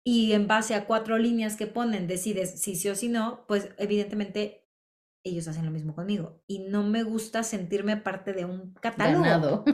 y 0.08 0.34
en 0.34 0.48
base 0.48 0.76
a 0.76 0.86
cuatro 0.86 1.18
líneas 1.18 1.56
que 1.58 1.66
ponen 1.66 2.06
decides 2.06 2.62
si 2.62 2.76
sí 2.76 2.88
o 2.90 2.96
si 2.96 3.10
no, 3.10 3.44
pues 3.48 3.70
evidentemente 3.80 4.66
ellos 5.24 5.48
hacen 5.48 5.66
lo 5.66 5.72
mismo 5.72 5.96
conmigo. 5.96 6.44
Y 6.46 6.60
no 6.60 6.84
me 6.84 7.02
gusta 7.02 7.42
sentirme 7.42 7.98
parte 7.98 8.32
de 8.32 8.46
un 8.46 8.76
catálogo. 8.76 9.66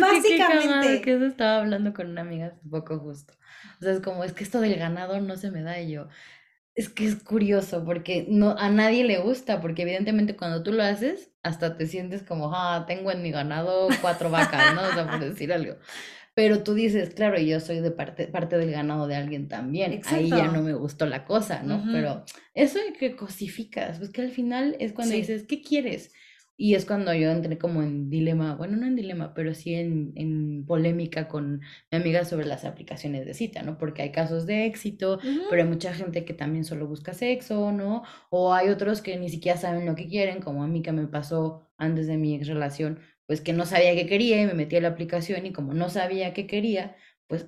Básicamente. 0.00 1.00
Que, 1.00 1.14
eso 1.14 1.26
estaba 1.26 1.58
hablando 1.58 1.94
con 1.94 2.10
una 2.10 2.22
amiga 2.22 2.46
hace 2.46 2.68
poco 2.68 2.98
justo. 2.98 3.34
O 3.80 3.84
sea, 3.84 3.92
es 3.92 4.00
como, 4.00 4.24
es 4.24 4.32
que 4.32 4.42
esto 4.42 4.60
del 4.60 4.74
ganador 4.80 5.22
no 5.22 5.36
se 5.36 5.52
me 5.52 5.62
da 5.62 5.80
y 5.80 5.92
yo. 5.92 6.08
Es 6.74 6.88
que 6.88 7.06
es 7.06 7.14
curioso 7.14 7.84
porque 7.84 8.26
no, 8.28 8.58
a 8.58 8.68
nadie 8.68 9.04
le 9.04 9.20
gusta, 9.20 9.60
porque 9.60 9.82
evidentemente 9.82 10.34
cuando 10.34 10.64
tú 10.64 10.72
lo 10.72 10.82
haces, 10.82 11.30
hasta 11.44 11.76
te 11.76 11.86
sientes 11.86 12.24
como, 12.24 12.52
ah, 12.52 12.84
tengo 12.88 13.12
en 13.12 13.22
mi 13.22 13.30
ganado 13.30 13.86
cuatro 14.00 14.28
vacas, 14.28 14.74
¿no? 14.74 14.82
O 14.82 14.92
sea, 14.92 15.08
por 15.08 15.20
decir 15.20 15.52
algo. 15.52 15.76
Pero 16.34 16.64
tú 16.64 16.74
dices, 16.74 17.14
claro, 17.14 17.38
yo 17.38 17.60
soy 17.60 17.80
de 17.80 17.92
parte, 17.92 18.26
parte 18.26 18.58
del 18.58 18.72
ganado 18.72 19.06
de 19.06 19.14
alguien 19.14 19.48
también. 19.48 20.00
Ahí 20.06 20.34
ya 20.34 20.48
no 20.48 20.62
me 20.62 20.74
gustó 20.74 21.06
la 21.06 21.24
cosa, 21.24 21.62
¿no? 21.62 21.86
Pero 21.92 22.24
eso 22.54 22.78
de 22.80 22.92
que 22.92 23.14
cosificas, 23.16 23.98
pues 23.98 24.10
que 24.10 24.22
al 24.22 24.30
final 24.32 24.76
es 24.80 24.92
cuando 24.92 25.14
dices, 25.14 25.44
¿qué 25.44 25.62
quieres? 25.62 26.12
Y 26.56 26.74
es 26.74 26.84
cuando 26.86 27.12
yo 27.14 27.30
entré 27.30 27.58
como 27.58 27.82
en 27.82 28.10
dilema, 28.10 28.54
bueno, 28.54 28.76
no 28.76 28.86
en 28.86 28.94
dilema, 28.94 29.34
pero 29.34 29.54
sí 29.54 29.74
en, 29.74 30.12
en 30.14 30.64
polémica 30.66 31.26
con 31.26 31.60
mi 31.90 31.98
amiga 31.98 32.24
sobre 32.24 32.46
las 32.46 32.64
aplicaciones 32.64 33.26
de 33.26 33.34
cita, 33.34 33.62
¿no? 33.62 33.76
Porque 33.76 34.02
hay 34.02 34.12
casos 34.12 34.46
de 34.46 34.66
éxito, 34.66 35.18
pero 35.50 35.62
hay 35.62 35.68
mucha 35.68 35.92
gente 35.92 36.24
que 36.24 36.32
también 36.34 36.64
solo 36.64 36.86
busca 36.86 37.12
sexo, 37.12 37.72
¿no? 37.72 38.02
O 38.30 38.54
hay 38.54 38.68
otros 38.68 39.02
que 39.02 39.16
ni 39.18 39.28
siquiera 39.30 39.58
saben 39.58 39.84
lo 39.86 39.96
que 39.96 40.06
quieren, 40.06 40.40
como 40.40 40.62
a 40.62 40.68
mí 40.68 40.80
que 40.82 40.92
me 40.92 41.08
pasó 41.08 41.72
antes 41.76 42.06
de 42.06 42.16
mi 42.18 42.34
ex 42.36 42.46
relación, 42.46 43.00
pues 43.26 43.40
que 43.40 43.52
no 43.52 43.66
sabía 43.66 43.94
qué 43.94 44.06
quería 44.06 44.40
y 44.40 44.46
me 44.46 44.54
metí 44.54 44.76
a 44.76 44.80
la 44.80 44.88
aplicación 44.88 45.46
y 45.46 45.52
como 45.52 45.74
no 45.74 45.88
sabía 45.88 46.34
qué 46.34 46.46
quería, 46.46 46.96
pues 47.26 47.46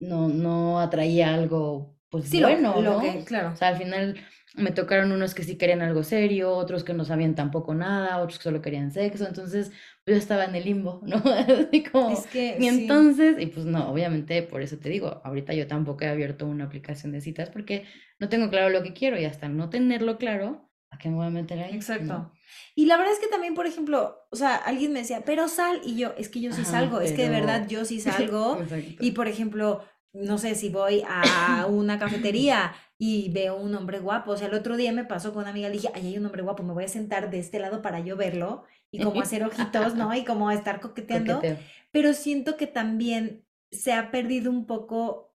no, 0.00 0.28
no 0.28 0.80
atraía 0.80 1.34
algo 1.34 1.94
pues 2.10 2.30
bueno, 2.30 2.80
¿no? 2.80 3.24
claro. 3.24 3.52
O 3.52 3.56
sea, 3.56 3.68
al 3.68 3.76
final 3.76 4.16
me 4.54 4.70
tocaron 4.70 5.10
unos 5.10 5.34
que 5.34 5.42
sí 5.42 5.56
querían 5.56 5.82
algo 5.82 6.04
serio, 6.04 6.52
otros 6.52 6.84
que 6.84 6.94
no 6.94 7.04
sabían 7.04 7.34
tampoco 7.34 7.74
nada, 7.74 8.18
otros 8.18 8.38
que 8.38 8.44
solo 8.44 8.62
querían 8.62 8.92
sexo, 8.92 9.26
entonces 9.26 9.72
pues, 10.04 10.14
yo 10.14 10.18
estaba 10.18 10.44
en 10.44 10.54
el 10.54 10.64
limbo, 10.64 11.02
¿no? 11.04 11.16
Así 11.68 11.82
como, 11.82 12.10
es 12.10 12.26
que, 12.28 12.56
y 12.60 12.68
entonces, 12.68 13.36
y 13.40 13.46
pues 13.46 13.66
no, 13.66 13.90
obviamente, 13.90 14.42
por 14.42 14.62
eso 14.62 14.78
te 14.78 14.88
digo, 14.90 15.20
ahorita 15.24 15.54
yo 15.54 15.66
tampoco 15.66 16.04
he 16.04 16.08
abierto 16.08 16.46
una 16.46 16.64
aplicación 16.64 17.10
de 17.10 17.20
citas 17.20 17.50
porque 17.50 17.84
no 18.20 18.28
tengo 18.28 18.48
claro 18.48 18.70
lo 18.70 18.84
que 18.84 18.92
quiero 18.92 19.18
y 19.18 19.24
hasta 19.24 19.48
no 19.48 19.68
tenerlo 19.68 20.16
claro, 20.16 20.70
¿a 20.90 20.98
qué 20.98 21.08
me 21.08 21.16
voy 21.16 21.26
a 21.26 21.30
meter 21.30 21.58
ahí? 21.58 21.74
Exacto. 21.74 22.32
Y 22.74 22.86
la 22.86 22.96
verdad 22.96 23.12
es 23.12 23.20
que 23.20 23.28
también, 23.28 23.54
por 23.54 23.66
ejemplo, 23.66 24.26
o 24.30 24.36
sea, 24.36 24.56
alguien 24.56 24.92
me 24.92 25.00
decía, 25.00 25.22
pero 25.24 25.48
sal, 25.48 25.80
y 25.84 25.96
yo, 25.96 26.12
es 26.16 26.28
que 26.28 26.40
yo 26.40 26.52
sí 26.52 26.64
salgo, 26.64 27.00
es 27.00 27.12
que 27.12 27.22
de 27.22 27.30
verdad 27.30 27.66
yo 27.68 27.84
sí 27.84 28.00
salgo, 28.00 28.58
y 29.00 29.12
por 29.12 29.28
ejemplo, 29.28 29.82
no 30.12 30.38
sé 30.38 30.54
si 30.54 30.68
voy 30.68 31.02
a 31.08 31.66
una 31.68 31.98
cafetería 31.98 32.72
y 32.98 33.30
veo 33.30 33.56
un 33.56 33.74
hombre 33.74 33.98
guapo. 33.98 34.32
O 34.32 34.36
sea, 34.36 34.46
el 34.46 34.54
otro 34.54 34.76
día 34.76 34.92
me 34.92 35.04
pasó 35.04 35.32
con 35.32 35.42
una 35.42 35.50
amiga, 35.50 35.68
le 35.68 35.74
dije, 35.74 35.90
ay, 35.94 36.06
hay 36.06 36.18
un 36.18 36.26
hombre 36.26 36.42
guapo, 36.42 36.62
me 36.62 36.72
voy 36.72 36.84
a 36.84 36.88
sentar 36.88 37.30
de 37.30 37.40
este 37.40 37.58
lado 37.58 37.82
para 37.82 38.00
yo 38.00 38.16
verlo 38.16 38.64
y 38.90 39.02
como 39.02 39.20
hacer 39.20 39.42
ojitos, 39.42 39.94
¿no? 39.96 40.14
Y 40.14 40.24
como 40.24 40.50
estar 40.50 40.80
coqueteando. 40.80 41.42
Pero 41.90 42.12
siento 42.12 42.56
que 42.56 42.68
también 42.68 43.44
se 43.72 43.92
ha 43.92 44.12
perdido 44.12 44.50
un 44.50 44.66
poco 44.66 45.33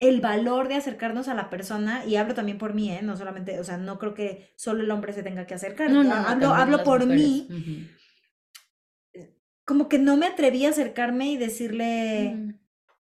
el 0.00 0.20
valor 0.20 0.68
de 0.68 0.74
acercarnos 0.74 1.28
a 1.28 1.34
la 1.34 1.50
persona, 1.50 2.04
y 2.04 2.16
hablo 2.16 2.34
también 2.34 2.58
por 2.58 2.74
mí, 2.74 2.90
¿eh? 2.90 3.00
No 3.02 3.16
solamente, 3.16 3.58
o 3.60 3.64
sea, 3.64 3.76
no 3.76 3.98
creo 3.98 4.14
que 4.14 4.52
solo 4.56 4.82
el 4.82 4.90
hombre 4.90 5.12
se 5.12 5.22
tenga 5.22 5.46
que 5.46 5.54
acercar. 5.54 5.90
No, 5.90 6.04
no, 6.04 6.14
hablo, 6.14 6.54
hablo 6.54 6.84
por 6.84 7.06
mí. 7.06 7.48
Como 9.64 9.88
que 9.88 9.98
no 9.98 10.16
me 10.16 10.26
atreví 10.26 10.66
a 10.66 10.70
acercarme 10.70 11.30
y 11.30 11.36
decirle 11.38 12.54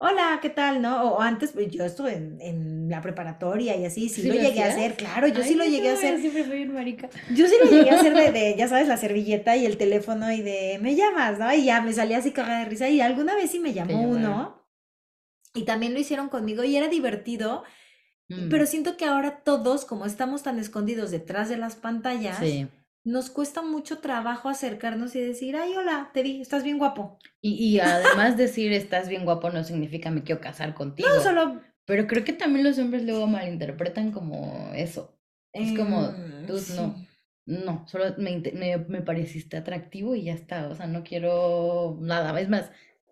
hola, 0.02 0.40
¿qué 0.42 0.50
tal? 0.50 0.82
¿No? 0.82 1.14
O 1.14 1.22
antes, 1.22 1.52
pues, 1.52 1.70
yo 1.70 1.86
estuve 1.86 2.14
en, 2.14 2.90
la 2.90 3.02
preparatoria 3.02 3.78
y 3.78 3.86
así, 3.86 4.10
sí, 4.10 4.24
lo, 4.24 4.34
llegué 4.34 4.64
a 4.64 4.68
hacer, 4.68 4.96
claro, 4.96 5.28
yo 5.28 5.44
sí 5.44 5.54
lo 5.54 5.64
llegué 5.64 5.92
a 5.92 5.94
hacer. 5.94 6.20
Siempre 6.20 6.44
fui 6.44 6.64
un 6.64 6.74
marica. 6.74 7.10
Yo 7.34 7.48
sí 7.48 7.56
lo 7.64 7.72
llegué 7.72 7.90
a 7.92 8.00
hacer 8.00 8.14
de, 8.34 8.56
ya 8.58 8.68
sabes, 8.68 8.90
la 8.90 8.98
servilleta 8.98 9.56
y 9.56 9.66
el 9.66 9.78
teléfono 9.78 10.30
y 10.30 10.42
de, 10.42 10.78
me 10.82 10.96
llamas, 10.96 11.40
¿no? 11.40 11.54
Y 11.54 11.64
ya 11.64 11.82
me 11.82 11.94
salía 11.94 12.18
así 12.18 12.32
cagada 12.32 12.60
de 12.60 12.66
risa 12.66 12.90
y 12.90 13.00
alguna 13.00 13.36
vez 13.36 13.52
sí 13.52 13.60
me 13.60 13.72
llamó 13.72 14.02
uno 14.02 14.61
y 15.54 15.64
también 15.64 15.94
lo 15.94 16.00
hicieron 16.00 16.30
conmigo 16.30 16.64
y 16.64 16.76
era 16.76 16.88
divertido. 16.88 17.64
Mm. 18.30 18.50
Pero 18.50 18.66
siento 18.66 18.98
que 18.98 19.06
ahora 19.06 19.42
todos, 19.44 19.86
como 19.86 20.06
estamos 20.06 20.44
tan 20.44 20.60
escondidos 20.60 21.12
detrás 21.12 21.50
de 21.50 21.58
las 21.58 21.76
pantallas, 21.76 22.38
sí 22.40 22.68
nos 23.04 23.30
cuesta 23.30 23.62
mucho 23.62 24.00
trabajo 24.00 24.50
acercarnos 24.50 25.16
y 25.16 25.22
decir, 25.22 25.56
ay, 25.56 25.76
hola, 25.76 26.12
te 26.14 26.22
vi, 26.22 26.42
estás 26.42 26.64
bien 26.64 26.78
guapo. 26.78 27.18
Y, 27.42 27.54
y 27.54 27.80
además 27.80 28.38
decir 28.38 28.72
estás 28.74 29.10
bien 29.10 29.26
guapo 29.26 29.50
no 29.50 29.64
significa 29.64 30.12
me 30.12 30.24
quiero 30.24 30.42
casar 30.42 30.74
contigo. 30.74 31.10
No, 31.10 31.22
solo... 31.22 31.62
Pero 31.86 32.08
creo 32.08 32.24
que 32.24 32.34
también 32.34 32.64
los 32.64 32.78
hombres 32.78 33.04
luego 33.04 33.28
malinterpretan 33.28 34.12
como 34.12 34.72
eso. 34.76 35.18
Es 35.52 35.76
como, 35.78 36.06
em, 36.06 36.46
tú 36.46 36.54
no, 36.76 36.96
no, 37.46 37.88
solo 37.88 38.14
me, 38.18 38.38
me, 38.54 38.78
me, 38.78 39.02
pareciste 39.02 39.58
atractivo 39.58 40.16
y 40.16 40.26
ya 40.26 40.34
está. 40.34 40.70
O 40.70 40.76
sea, 40.76 40.88
no 40.88 41.04
quiero 41.04 41.98
nada. 42.00 42.40
Es 42.40 42.48
más, 42.48 42.72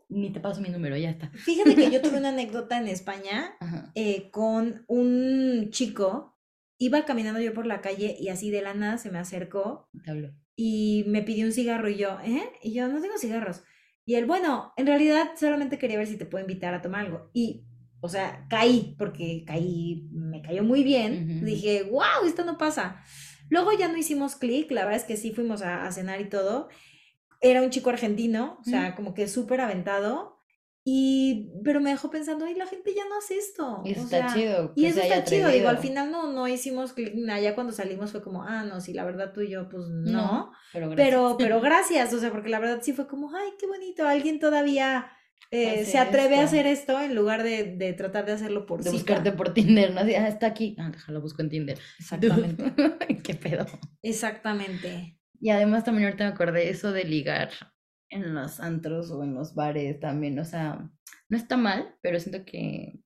ni 0.09 0.31
te 0.31 0.39
paso 0.39 0.61
mi 0.61 0.69
número, 0.69 0.97
ya 0.97 1.11
está. 1.11 1.29
Fíjate 1.29 1.75
que 1.75 1.91
yo 1.91 2.01
tuve 2.01 2.17
una 2.17 2.29
anécdota 2.29 2.77
en 2.77 2.87
España 2.87 3.55
eh, 3.95 4.29
con 4.31 4.83
un 4.87 5.69
chico. 5.69 6.35
Iba 6.77 7.05
caminando 7.05 7.39
yo 7.39 7.53
por 7.53 7.65
la 7.65 7.81
calle 7.81 8.17
y 8.19 8.29
así 8.29 8.51
de 8.51 8.61
la 8.61 8.73
nada 8.73 8.97
se 8.97 9.11
me 9.11 9.19
acercó. 9.19 9.89
Y 10.55 11.05
me 11.07 11.21
pidió 11.21 11.45
un 11.45 11.51
cigarro 11.51 11.89
y 11.89 11.95
yo, 11.95 12.17
¿eh? 12.23 12.43
Y 12.61 12.73
yo, 12.73 12.87
no 12.87 13.01
tengo 13.01 13.17
cigarros. 13.17 13.63
Y 14.05 14.15
él, 14.15 14.25
bueno, 14.25 14.73
en 14.75 14.87
realidad 14.87 15.29
solamente 15.37 15.77
quería 15.77 15.97
ver 15.97 16.07
si 16.07 16.17
te 16.17 16.25
puedo 16.25 16.43
invitar 16.43 16.73
a 16.73 16.81
tomar 16.81 17.05
algo. 17.05 17.29
Y, 17.33 17.65
o 18.01 18.09
sea, 18.09 18.47
caí, 18.49 18.95
porque 18.97 19.43
caí, 19.45 20.09
me 20.11 20.41
cayó 20.41 20.63
muy 20.63 20.83
bien. 20.83 21.45
Dije, 21.45 21.83
wow, 21.83 22.25
esto 22.25 22.43
no 22.43 22.57
pasa. 22.57 23.03
Luego 23.49 23.71
ya 23.77 23.87
no 23.87 23.97
hicimos 23.97 24.35
clic, 24.35 24.71
la 24.71 24.85
verdad 24.85 24.99
es 25.01 25.05
que 25.05 25.17
sí 25.17 25.31
fuimos 25.31 25.61
a, 25.61 25.91
cenar 25.91 26.21
y 26.21 26.29
todo. 26.29 26.69
Era 27.41 27.61
un 27.61 27.69
chico 27.69 27.89
argentino, 27.89 28.57
o 28.59 28.63
sea, 28.63 28.95
como 28.95 29.13
que 29.13 29.27
súper 29.27 29.61
aventado. 29.61 30.37
Y, 30.85 31.51
pero 31.63 31.81
me 31.81 31.91
dejó 31.91 32.09
pensando, 32.09 32.45
ay, 32.45 32.55
la 32.55 32.65
gente 32.65 32.93
ya 32.95 33.03
no 33.07 33.17
hace 33.17 33.37
esto. 33.37 33.81
Y 33.85 33.91
eso 33.91 34.01
está 34.01 34.33
chido. 34.33 34.73
Y 34.75 34.85
eso 34.85 35.01
está 35.01 35.23
chido. 35.23 35.49
Digo, 35.49 35.67
al 35.67 35.77
final 35.77 36.09
no, 36.09 36.31
no 36.31 36.47
hicimos 36.47 36.93
clic, 36.93 37.13
ya 37.15 37.53
cuando 37.53 37.73
salimos 37.73 38.11
fue 38.11 38.23
como, 38.23 38.43
ah, 38.43 38.63
no, 38.63 38.81
sí, 38.81 38.93
la 38.93 39.03
verdad 39.03 39.31
tú 39.33 39.41
y 39.41 39.49
yo, 39.49 39.69
pues 39.69 39.85
no. 39.87 40.51
pero, 40.73 40.89
gracias. 40.89 41.07
pero, 41.07 41.35
pero 41.37 41.61
gracias, 41.61 42.13
o 42.13 42.19
sea, 42.19 42.31
porque 42.31 42.49
la 42.49 42.59
verdad 42.59 42.79
sí 42.81 42.93
fue 42.93 43.07
como, 43.07 43.35
ay, 43.35 43.49
qué 43.59 43.67
bonito, 43.67 44.07
alguien 44.07 44.39
todavía 44.39 45.11
eh, 45.51 45.83
se 45.85 45.97
atreve 45.97 46.37
a 46.37 46.43
hacer 46.43 46.67
esto 46.67 46.99
en 47.01 47.15
lugar 47.15 47.41
de, 47.41 47.75
de 47.75 47.93
tratar 47.93 48.25
de 48.25 48.33
hacerlo 48.33 48.67
por 48.67 48.83
De 48.83 48.91
buscarte 48.91 49.31
por 49.31 49.53
Tinder, 49.53 49.93
¿no? 49.93 50.01
ah, 50.01 50.27
está 50.27 50.47
aquí, 50.47 50.75
ah, 50.79 50.89
déjalo, 50.91 51.21
busco 51.21 51.41
en 51.41 51.49
Tinder. 51.49 51.79
Exactamente. 51.99 52.73
Qué 53.23 53.33
pedo. 53.33 53.65
Exactamente. 54.03 55.18
Y 55.39 55.49
además 55.51 55.83
también 55.83 56.05
ahorita 56.05 56.25
me 56.25 56.31
acordé 56.31 56.69
eso 56.69 56.91
de 56.91 57.03
ligar 57.05 57.49
en 58.09 58.33
los 58.33 58.59
antros 58.59 59.11
o 59.11 59.23
en 59.23 59.35
los 59.35 59.53
bares 59.55 59.99
también, 59.99 60.37
o 60.39 60.45
sea, 60.45 60.89
no 61.29 61.37
está 61.37 61.57
mal, 61.57 61.95
pero 62.01 62.19
siento 62.19 62.43
que 62.43 62.99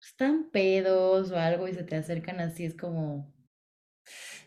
están 0.00 0.50
pedos 0.50 1.30
o 1.30 1.38
algo 1.38 1.68
y 1.68 1.74
se 1.74 1.84
te 1.84 1.96
acercan 1.96 2.40
así, 2.40 2.64
es 2.64 2.74
como... 2.74 3.32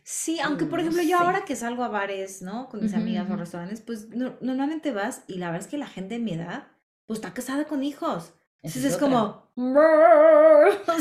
Sí, 0.04 0.40
aunque 0.40 0.66
por 0.66 0.80
ejemplo 0.80 1.02
yo 1.04 1.20
ahora 1.20 1.46
que 1.46 1.56
salgo 1.56 1.84
a 1.84 1.88
bares, 1.88 2.42
¿no? 2.42 2.68
Con 2.70 2.82
mis 2.82 2.94
amigas 2.94 3.30
o 3.30 3.36
restaurantes, 3.36 3.82
pues 3.82 4.10
normalmente 4.10 4.92
vas 4.92 5.24
y 5.28 5.38
la 5.38 5.52
verdad 5.52 5.66
es 5.66 5.72
que 5.72 5.78
la 5.78 5.88
gente 5.88 6.16
en 6.16 6.26
mi 6.26 6.34
edad 6.34 6.68
pues 7.06 7.20
está 7.20 7.34
casada 7.34 7.66
con 7.66 7.84
hijos. 7.84 8.34
Entonces 8.64 8.94
es, 8.94 8.98
como... 8.98 9.52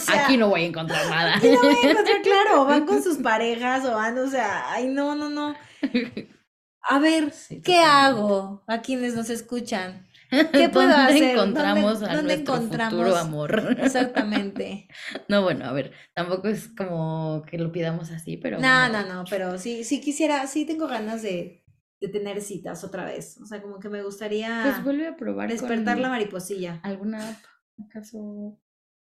aquí 0.08 0.36
no 0.36 0.48
voy 0.48 0.62
a 0.62 0.66
encontrar 0.66 1.06
nada. 1.10 1.36
Aquí 1.36 1.50
no 1.50 1.60
voy 1.60 1.74
a 1.74 1.90
encontrar, 1.90 2.22
claro, 2.22 2.64
van 2.64 2.86
con 2.86 3.02
sus 3.02 3.18
parejas 3.22 3.84
o 3.84 3.94
van, 3.94 4.16
o 4.18 4.28
sea, 4.28 4.72
ay, 4.72 4.88
no, 4.88 5.14
no, 5.14 5.28
no. 5.28 5.54
A 6.82 6.98
ver, 6.98 7.32
¿qué 7.62 7.78
hago 7.78 8.64
a 8.66 8.80
quienes 8.80 9.14
nos 9.14 9.28
escuchan? 9.28 10.06
¿Qué 10.30 10.68
puedo 10.70 10.88
¿Dónde 10.88 11.12
hacer? 11.12 11.22
encontramos 11.22 12.02
a 12.02 12.22
nuestro 12.22 12.56
futuro 12.56 13.16
amor? 13.16 13.76
Exactamente. 13.78 14.88
No, 15.28 15.42
bueno, 15.42 15.66
a 15.66 15.72
ver, 15.72 15.92
tampoco 16.14 16.48
es 16.48 16.68
como 16.68 17.42
que 17.48 17.58
lo 17.58 17.70
pidamos 17.70 18.10
así, 18.10 18.38
pero... 18.38 18.58
No, 18.58 18.88
no, 18.88 19.04
no, 19.04 19.24
pero 19.28 19.58
sí, 19.58 19.84
sí 19.84 20.00
quisiera, 20.00 20.46
sí 20.46 20.64
tengo 20.64 20.86
ganas 20.86 21.22
de, 21.22 21.64
de 22.00 22.08
tener 22.08 22.40
citas 22.40 22.82
otra 22.82 23.04
vez. 23.04 23.38
O 23.42 23.46
sea, 23.46 23.60
como 23.60 23.78
que 23.78 23.88
me 23.88 24.02
gustaría. 24.02 24.62
Pues 24.64 24.82
vuelve 24.82 25.08
a 25.08 25.16
probar. 25.16 25.48
Despertar 25.48 25.98
la 25.98 26.08
mariposilla. 26.08 26.80
¿Alguna 26.82 27.28
app? 27.28 27.49
¿Acaso? 27.86 28.58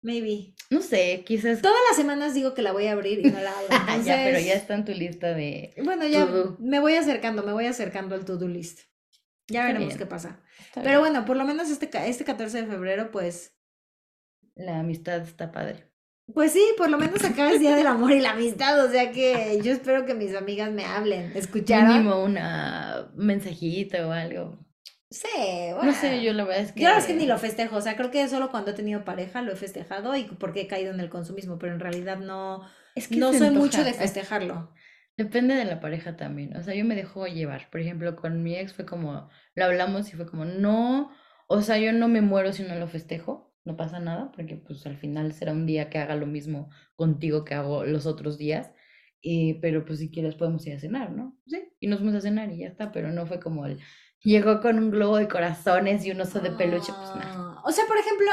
Maybe. 0.02 0.54
No 0.70 0.82
sé, 0.82 1.24
quizás. 1.26 1.62
Todas 1.62 1.80
las 1.90 1.98
semanas 1.98 2.34
digo 2.34 2.54
que 2.54 2.62
la 2.62 2.72
voy 2.72 2.88
a 2.88 2.94
abrir 2.94 3.20
y 3.26 3.32
no 3.32 3.40
la 3.40 3.52
abro. 3.52 4.04
ya, 4.06 4.16
pero 4.24 4.40
ya 4.40 4.54
está 4.54 4.76
en 4.76 4.86
tu 4.86 4.94
lista 4.94 5.34
de. 5.34 5.74
Bueno, 5.84 6.08
ya 6.08 6.28
me 6.60 6.80
voy 6.80 6.96
acercando, 6.96 7.44
me 7.44 7.52
voy 7.52 7.66
acercando 7.66 8.16
al 8.16 8.26
to-do 8.26 8.48
list. 8.48 8.82
Ya 9.48 9.66
veremos 9.66 9.98
qué 9.98 10.06
pasa. 10.06 10.42
pero 10.76 11.00
bueno, 11.00 11.26
por 11.26 11.36
lo 11.36 11.44
menos 11.44 11.70
este, 11.70 11.90
este 12.08 12.24
14 12.24 12.62
de 12.62 12.68
febrero, 12.68 13.12
pues. 13.12 13.56
La 14.56 14.80
amistad 14.80 15.22
está 15.22 15.52
padre. 15.52 15.90
Pues 16.34 16.52
sí, 16.52 16.64
por 16.78 16.90
lo 16.90 16.98
menos 16.98 17.24
acá 17.24 17.52
es 17.52 17.60
Día 17.60 17.76
del 17.76 17.88
Amor 17.88 18.12
y 18.12 18.20
la 18.20 18.32
Amistad, 18.32 18.86
o 18.86 18.92
sea 18.92 19.12
que 19.12 19.60
yo 19.64 19.72
espero 19.72 20.06
que 20.06 20.14
mis 20.14 20.36
amigas 20.36 20.72
me 20.72 20.86
hablen, 20.86 21.32
escucharon. 21.36 21.88
Mínimo 21.88 22.24
una 22.24 23.12
mensajito 23.16 24.10
o 24.10 24.12
algo. 24.12 24.60
Sí, 25.12 25.28
bueno. 25.74 25.86
No 25.86 25.94
sé, 25.94 26.24
yo 26.24 26.34
la 26.34 26.44
verdad 26.44 26.64
es 26.64 26.72
que... 26.72 26.82
Yo 26.82 26.88
la 26.88 26.96
verdad 26.96 27.10
es 27.10 27.16
que 27.16 27.20
ni 27.20 27.28
lo 27.28 27.38
festejo, 27.38 27.78
o 27.78 27.82
sea, 27.82 27.96
creo 27.96 28.12
que 28.12 28.28
solo 28.28 28.52
cuando 28.52 28.72
he 28.72 28.76
tenido 28.76 29.04
pareja 29.04 29.42
lo 29.42 29.52
he 29.52 29.56
festejado 29.56 30.16
y 30.16 30.26
porque 30.26 30.62
he 30.62 30.68
caído 30.68 30.94
en 30.94 31.00
el 31.00 31.10
consumismo, 31.10 31.58
pero 31.58 31.74
en 31.74 31.80
realidad 31.80 32.18
no, 32.20 32.64
es 32.96 33.08
que 33.08 33.18
no 33.18 33.34
soy 33.34 33.50
mucho 33.50 33.84
de 33.84 33.94
festejarlo. 33.94 34.72
Depende 35.18 35.56
de 35.56 35.66
la 35.66 35.82
pareja 35.82 36.16
también, 36.16 36.56
o 36.56 36.64
sea, 36.64 36.76
yo 36.76 36.86
me 36.86 36.96
dejo 36.96 37.28
llevar, 37.28 37.70
por 37.72 37.82
ejemplo, 37.82 38.16
con 38.16 38.42
mi 38.42 38.56
ex 38.56 38.74
fue 38.74 38.86
como, 38.86 39.30
lo 39.56 39.66
hablamos 39.66 40.14
y 40.14 40.16
fue 40.16 40.26
como, 40.26 40.46
no, 40.46 41.12
o 41.48 41.62
sea, 41.62 41.78
yo 41.78 41.92
no 41.92 42.08
me 42.08 42.22
muero 42.22 42.54
si 42.54 42.64
no 42.64 42.76
lo 42.76 42.88
festejo, 42.88 43.54
no 43.66 43.76
pasa 43.76 44.00
nada, 44.00 44.32
porque 44.32 44.56
pues 44.56 44.86
al 44.86 44.98
final 44.98 45.34
será 45.34 45.52
un 45.52 45.66
día 45.66 45.90
que 45.90 45.98
haga 45.98 46.16
lo 46.16 46.26
mismo 46.26 46.70
contigo 46.96 47.44
que 47.44 47.56
hago 47.56 47.84
los 47.84 48.06
otros 48.06 48.38
días. 48.38 48.72
Eh, 49.22 49.60
pero 49.62 49.84
pues 49.84 50.00
si 50.00 50.10
quieres 50.10 50.36
podemos 50.36 50.66
ir 50.66 50.76
a 50.76 50.80
cenar, 50.80 51.12
¿no? 51.12 51.38
Sí, 51.46 51.62
y 51.82 51.88
nos 51.88 52.00
fuimos 52.00 52.16
a 52.16 52.22
cenar 52.22 52.52
y 52.54 52.60
ya 52.60 52.68
está, 52.68 52.94
pero 52.94 53.12
no 53.12 53.26
fue 53.26 53.42
como 53.42 53.66
el 53.66 53.80
llegó 54.24 54.62
con 54.62 54.78
un 54.78 54.92
globo 54.92 55.18
de 55.18 55.28
corazones 55.28 56.06
y 56.06 56.12
un 56.12 56.22
oso 56.22 56.40
de 56.40 56.52
peluche, 56.52 56.92
pues 56.94 57.16
nada. 57.16 57.56
Ah, 57.58 57.62
o 57.66 57.72
sea, 57.72 57.86
por 57.86 57.98
ejemplo, 57.98 58.32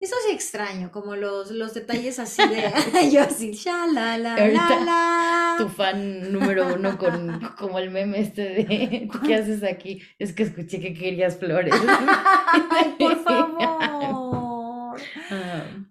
eso 0.00 0.16
sí 0.26 0.32
extraño, 0.32 0.90
como 0.90 1.14
los, 1.14 1.50
los 1.50 1.74
detalles 1.74 2.18
así 2.18 2.42
de 2.48 2.72
yo 3.10 3.20
así, 3.22 3.52
ya 3.52 3.86
la 3.86 4.16
la 4.16 4.34
la 4.48 4.80
la. 4.80 5.54
Tu 5.58 5.68
fan 5.68 6.32
número 6.32 6.74
uno 6.74 6.96
con 6.96 7.40
como 7.58 7.78
el 7.78 7.90
meme 7.90 8.20
este 8.20 8.42
de 8.42 9.10
¿qué 9.26 9.34
haces 9.34 9.62
aquí? 9.62 10.00
Es 10.18 10.32
que 10.32 10.44
escuché 10.44 10.80
que 10.80 10.94
querías 10.94 11.36
flores. 11.36 11.74
Ay, 12.70 12.96
por 12.98 13.22
favor. 13.22 14.29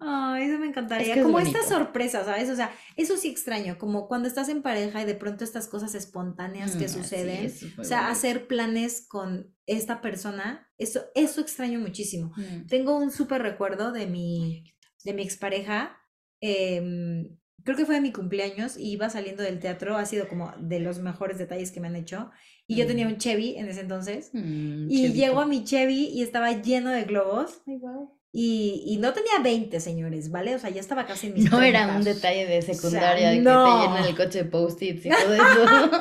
Ah, 0.01 0.37
eso 0.41 0.57
me 0.57 0.67
encantaría. 0.67 1.21
como 1.21 1.39
esta 1.39 1.61
sorpresa, 1.63 2.23
¿sabes? 2.23 2.49
O 2.49 2.55
sea, 2.55 2.71
eso 2.95 3.17
sí 3.17 3.27
extraño, 3.29 3.77
como 3.77 4.07
cuando 4.07 4.27
estás 4.27 4.47
en 4.49 4.61
pareja 4.61 5.01
y 5.01 5.05
de 5.05 5.15
pronto 5.15 5.43
estas 5.43 5.67
cosas 5.67 5.93
espontáneas 5.93 6.75
que 6.75 6.85
mm, 6.85 6.89
suceden. 6.89 7.53
o 7.77 7.83
sea, 7.83 8.09
hacer 8.09 8.47
planes 8.47 9.05
con 9.07 9.53
esta 9.65 10.01
persona, 10.01 10.67
eso, 10.77 11.01
eso 11.15 11.41
extraño 11.41 11.79
muchísimo. 11.79 12.31
Mm. 12.37 12.67
Tengo 12.67 12.97
un 12.97 13.11
súper 13.11 13.41
recuerdo 13.41 13.91
de 13.91 14.07
mi, 14.07 14.63
de 15.03 15.13
mi 15.13 15.21
expareja. 15.21 15.97
Em, 16.39 17.37
creo 17.63 17.75
que 17.75 17.85
fue 17.85 17.95
de 17.95 18.01
mi 18.01 18.13
cumpleaños 18.13 18.77
y 18.77 18.91
iba 18.91 19.09
saliendo 19.09 19.43
del 19.43 19.59
teatro, 19.59 19.97
ha 19.97 20.05
sido 20.05 20.29
como 20.29 20.53
de 20.59 20.79
los 20.79 20.99
mejores 20.99 21.37
detalles 21.37 21.71
que 21.71 21.81
me 21.81 21.87
han 21.87 21.97
hecho. 21.97 22.31
Y 22.67 22.75
yo 22.75 22.87
tenía 22.87 23.05
mm. 23.05 23.11
un 23.11 23.17
Chevy 23.17 23.55
en 23.57 23.67
ese 23.67 23.81
entonces. 23.81 24.31
y 24.33 25.11
llego 25.11 25.41
a 25.41 25.45
mi 25.45 25.65
Chevy 25.65 26.07
y 26.07 26.21
estaba 26.21 26.53
lleno 26.53 26.89
de 26.89 27.03
globos. 27.03 27.61
Ay, 27.67 27.77
wow. 27.77 28.18
Y, 28.31 28.83
y, 28.85 28.97
no 28.97 29.11
tenía 29.11 29.39
20, 29.41 29.79
señores, 29.79 30.29
¿vale? 30.29 30.53
O 30.53 30.59
sea, 30.59 30.69
ya 30.69 30.79
estaba 30.79 31.07
casi 31.07 31.27
en 31.27 31.33
mis 31.33 31.51
No 31.51 31.63
era 31.63 31.95
un 31.95 32.03
detalle 32.03 32.45
de 32.45 32.61
secundaria 32.61 33.31
de 33.31 33.37
que 33.37 33.43
te 33.43 33.49
llenan 33.49 34.05
el 34.05 34.15
coche 34.15 34.43
de 34.43 34.45
post-its 34.45 35.05
y 35.07 35.09
todo 35.23 35.33
eso. 35.33 35.91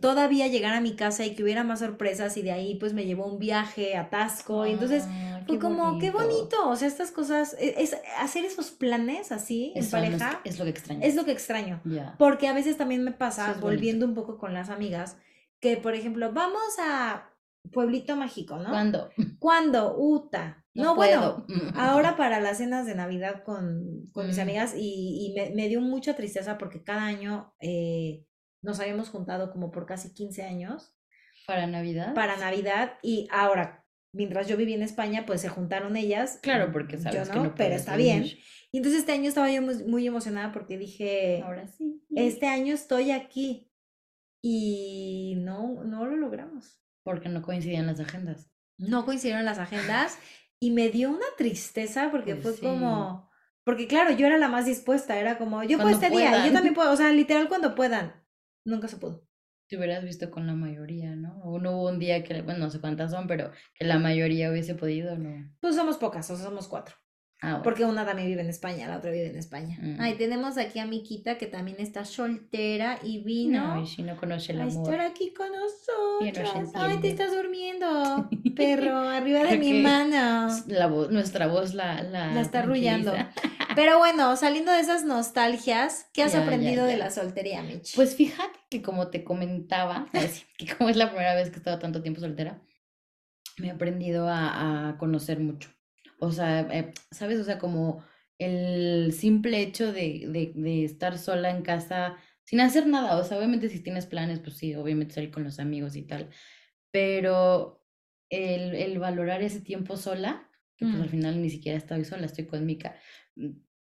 Todavía 0.00 0.48
llegar 0.48 0.74
a 0.74 0.80
mi 0.80 0.96
casa 0.96 1.24
y 1.24 1.36
que 1.36 1.44
hubiera 1.44 1.62
más 1.62 1.78
sorpresas 1.78 2.36
y 2.36 2.42
de 2.42 2.50
ahí 2.50 2.74
pues 2.74 2.92
me 2.92 3.04
llevó 3.04 3.26
un 3.26 3.38
viaje 3.38 3.96
a 3.96 4.10
Tasco 4.10 4.66
y 4.66 4.72
entonces 4.72 5.04
ah, 5.06 5.42
fue 5.46 5.60
como, 5.60 5.98
qué 6.00 6.10
bonito, 6.10 6.68
o 6.68 6.74
sea, 6.74 6.88
estas 6.88 7.12
cosas, 7.12 7.54
e, 7.60 7.74
es, 7.80 7.96
hacer 8.18 8.44
esos 8.44 8.70
planes 8.72 9.30
así 9.30 9.72
en 9.76 9.88
pareja. 9.88 10.40
Es, 10.42 10.58
lo 10.58 10.64
que 10.64 10.70
extraño. 10.70 11.00
Es 11.04 11.14
lo 11.14 11.24
que 11.24 11.32
extraño. 11.32 11.82
Porque 12.18 12.48
a 12.48 12.52
veces 12.52 12.78
también 12.78 13.04
me 13.04 13.12
pasa, 13.12 13.54
volviendo 13.60 14.06
un 14.06 14.14
poco 14.14 14.38
con 14.38 14.54
las 14.54 14.70
amigas, 14.70 15.18
que 15.60 15.76
por 15.76 15.94
ejemplo, 15.94 16.32
vamos 16.32 16.62
a 16.82 17.30
Pueblito 17.70 18.16
Mágico, 18.16 18.56
¿no? 18.56 18.70
¿Cuándo? 18.70 19.10
¿Cuándo? 19.38 19.94
Uta 19.96 20.59
no, 20.74 20.94
bueno, 20.94 21.46
ahora 21.74 22.16
para 22.16 22.40
las 22.40 22.58
cenas 22.58 22.86
de 22.86 22.94
Navidad 22.94 23.42
con, 23.44 24.06
con 24.12 24.26
mis 24.26 24.38
mm. 24.38 24.40
amigas 24.40 24.74
y, 24.76 25.26
y 25.26 25.34
me, 25.34 25.50
me, 25.54 25.68
dio 25.68 25.80
mucha 25.80 26.14
tristeza 26.14 26.58
porque 26.58 26.82
cada 26.82 27.04
año 27.04 27.54
eh, 27.60 28.24
nos 28.62 28.80
habíamos 28.80 29.08
juntado 29.08 29.50
como 29.50 29.70
por 29.70 29.86
casi 29.86 30.12
15 30.14 30.42
años. 30.42 30.94
¿Para 31.46 31.66
Navidad? 31.66 32.14
Para 32.14 32.36
Navidad 32.36 32.98
y 33.02 33.26
ahora, 33.32 33.84
mientras 34.12 34.46
yo 34.46 34.56
viví 34.56 34.74
en 34.74 34.82
España, 34.82 35.24
pues 35.26 35.40
se 35.40 35.48
juntaron 35.48 35.96
ellas. 35.96 36.38
Claro, 36.42 36.70
porque 36.72 36.98
sabes 36.98 37.28
yo 37.28 37.34
no, 37.34 37.42
que 37.42 37.48
no 37.48 37.54
pero 37.54 37.74
está 37.74 37.96
bien. 37.96 38.24
Y 38.72 38.76
entonces 38.76 39.00
este 39.00 39.12
año 39.12 39.28
estaba 39.28 39.50
yo 39.50 39.62
muy, 39.62 39.82
muy 39.84 40.06
emocionada 40.06 40.52
porque 40.52 40.78
dije, 40.78 41.42
ahora 41.44 41.66
sí. 41.66 42.04
Este 42.14 42.46
año 42.46 42.74
estoy 42.74 43.10
aquí 43.10 43.72
y 44.42 45.34
no, 45.38 45.82
no 45.84 46.06
lo 46.06 46.16
logramos. 46.16 46.80
Porque 47.02 47.28
no 47.28 47.42
coincidían 47.42 47.86
las 47.86 47.98
agendas. 47.98 48.50
No 48.78 49.04
coincidieron 49.04 49.44
las 49.44 49.58
agendas 49.58 50.18
y 50.60 50.70
me 50.70 50.90
dio 50.90 51.10
una 51.10 51.26
tristeza 51.36 52.10
porque 52.10 52.36
pues 52.36 52.60
fue 52.60 52.68
como, 52.68 53.30
porque 53.64 53.88
claro, 53.88 54.12
yo 54.12 54.26
era 54.26 54.38
la 54.38 54.48
más 54.48 54.66
dispuesta, 54.66 55.18
era 55.18 55.38
como, 55.38 55.62
yo 55.64 55.78
puedo 55.78 55.90
este 55.90 56.10
día, 56.10 56.46
yo 56.46 56.52
también 56.52 56.74
puedo, 56.74 56.92
o 56.92 56.96
sea, 56.96 57.10
literal 57.10 57.48
cuando 57.48 57.74
puedan, 57.74 58.12
nunca 58.64 58.86
se 58.86 58.98
pudo. 58.98 59.26
Te 59.68 59.76
hubieras 59.76 60.04
visto 60.04 60.30
con 60.30 60.46
la 60.46 60.54
mayoría, 60.54 61.16
¿no? 61.16 61.40
O 61.44 61.58
no 61.58 61.78
hubo 61.78 61.88
un 61.88 61.98
día 61.98 62.22
que, 62.24 62.42
bueno, 62.42 62.58
no 62.58 62.70
sé 62.70 62.80
cuántas 62.80 63.12
son, 63.12 63.26
pero 63.26 63.52
que 63.74 63.84
la 63.84 63.98
mayoría 63.98 64.50
hubiese 64.50 64.74
podido, 64.74 65.16
¿no? 65.16 65.50
Pues 65.60 65.76
somos 65.76 65.96
pocas, 65.96 66.30
o 66.30 66.36
sea, 66.36 66.46
somos 66.46 66.68
cuatro. 66.68 66.96
Ah, 67.42 67.62
porque 67.64 67.86
una 67.86 68.04
también 68.04 68.28
vive 68.28 68.42
en 68.42 68.50
España, 68.50 68.86
la 68.86 68.98
otra 68.98 69.10
vive 69.10 69.28
en 69.28 69.36
España. 69.36 69.78
Mm. 69.80 69.96
Ay, 69.98 70.14
tenemos 70.14 70.58
aquí 70.58 70.78
a 70.78 70.84
Miquita 70.84 71.38
que 71.38 71.46
también 71.46 71.78
está 71.80 72.04
soltera 72.04 72.98
y 73.02 73.22
vino. 73.22 73.76
Ay, 73.76 73.86
si 73.86 74.02
no 74.02 74.14
conoce 74.16 74.52
el 74.52 74.60
amor. 74.60 74.92
Estar 74.92 75.06
aquí 75.06 75.32
con 75.32 75.48
nosotros. 75.48 76.70
Ay, 76.74 76.98
te 76.98 77.08
estás 77.08 77.34
durmiendo, 77.34 78.28
perro, 78.56 78.98
arriba 78.98 79.44
de 79.44 79.56
mi 79.56 79.80
mano. 79.80 80.48
La 80.66 80.88
nuestra 80.88 81.46
voz 81.46 81.72
la, 81.72 82.02
la, 82.02 82.32
la 82.34 82.40
está 82.42 82.58
arrullando. 82.58 83.14
Pero 83.74 83.98
bueno, 83.98 84.36
saliendo 84.36 84.72
de 84.72 84.80
esas 84.80 85.04
nostalgias, 85.04 86.10
¿qué 86.12 86.22
has 86.22 86.34
aprendido 86.34 86.84
de 86.84 86.98
la 86.98 87.10
soltería, 87.10 87.62
Mitch? 87.62 87.94
Pues 87.94 88.16
fíjate 88.16 88.58
que 88.68 88.82
como 88.82 89.08
te 89.08 89.24
comentaba, 89.24 90.08
que 90.58 90.76
como 90.76 90.90
es 90.90 90.96
la 90.96 91.08
primera 91.08 91.34
vez 91.34 91.48
que 91.48 91.54
he 91.54 91.58
estado 91.58 91.78
tanto 91.78 92.02
tiempo 92.02 92.20
soltera, 92.20 92.60
me 93.56 93.68
he 93.68 93.70
aprendido 93.70 94.28
a, 94.28 94.90
a 94.90 94.98
conocer 94.98 95.40
mucho 95.40 95.70
o 96.20 96.30
sea, 96.32 96.60
eh, 96.72 96.92
¿sabes? 97.10 97.38
O 97.40 97.44
sea, 97.44 97.58
como 97.58 98.04
el 98.38 99.12
simple 99.12 99.60
hecho 99.60 99.92
de, 99.92 100.26
de, 100.28 100.52
de, 100.54 100.84
estar 100.84 101.18
sola 101.18 101.50
en 101.50 101.62
casa 101.62 102.16
sin 102.44 102.60
hacer 102.60 102.86
nada. 102.86 103.16
O 103.18 103.24
sea, 103.24 103.38
obviamente 103.38 103.68
si 103.68 103.80
tienes 103.80 104.06
planes, 104.06 104.40
pues 104.40 104.56
sí, 104.56 104.74
obviamente 104.74 105.14
salir 105.14 105.30
con 105.30 105.44
los 105.44 105.58
amigos 105.58 105.96
y 105.96 106.02
tal. 106.02 106.30
Pero 106.90 107.84
el, 108.30 108.74
el 108.74 108.98
valorar 108.98 109.42
ese 109.42 109.60
tiempo 109.60 109.96
sola, 109.96 110.48
que 110.76 110.86
pues 110.86 110.96
al 110.96 111.06
mm. 111.08 111.10
final 111.10 111.42
ni 111.42 111.50
siquiera 111.50 111.76
estoy 111.76 112.04
sola, 112.04 112.26
estoy 112.26 112.46
con 112.46 112.64
Mika, 112.64 112.96
mm, 113.36 113.50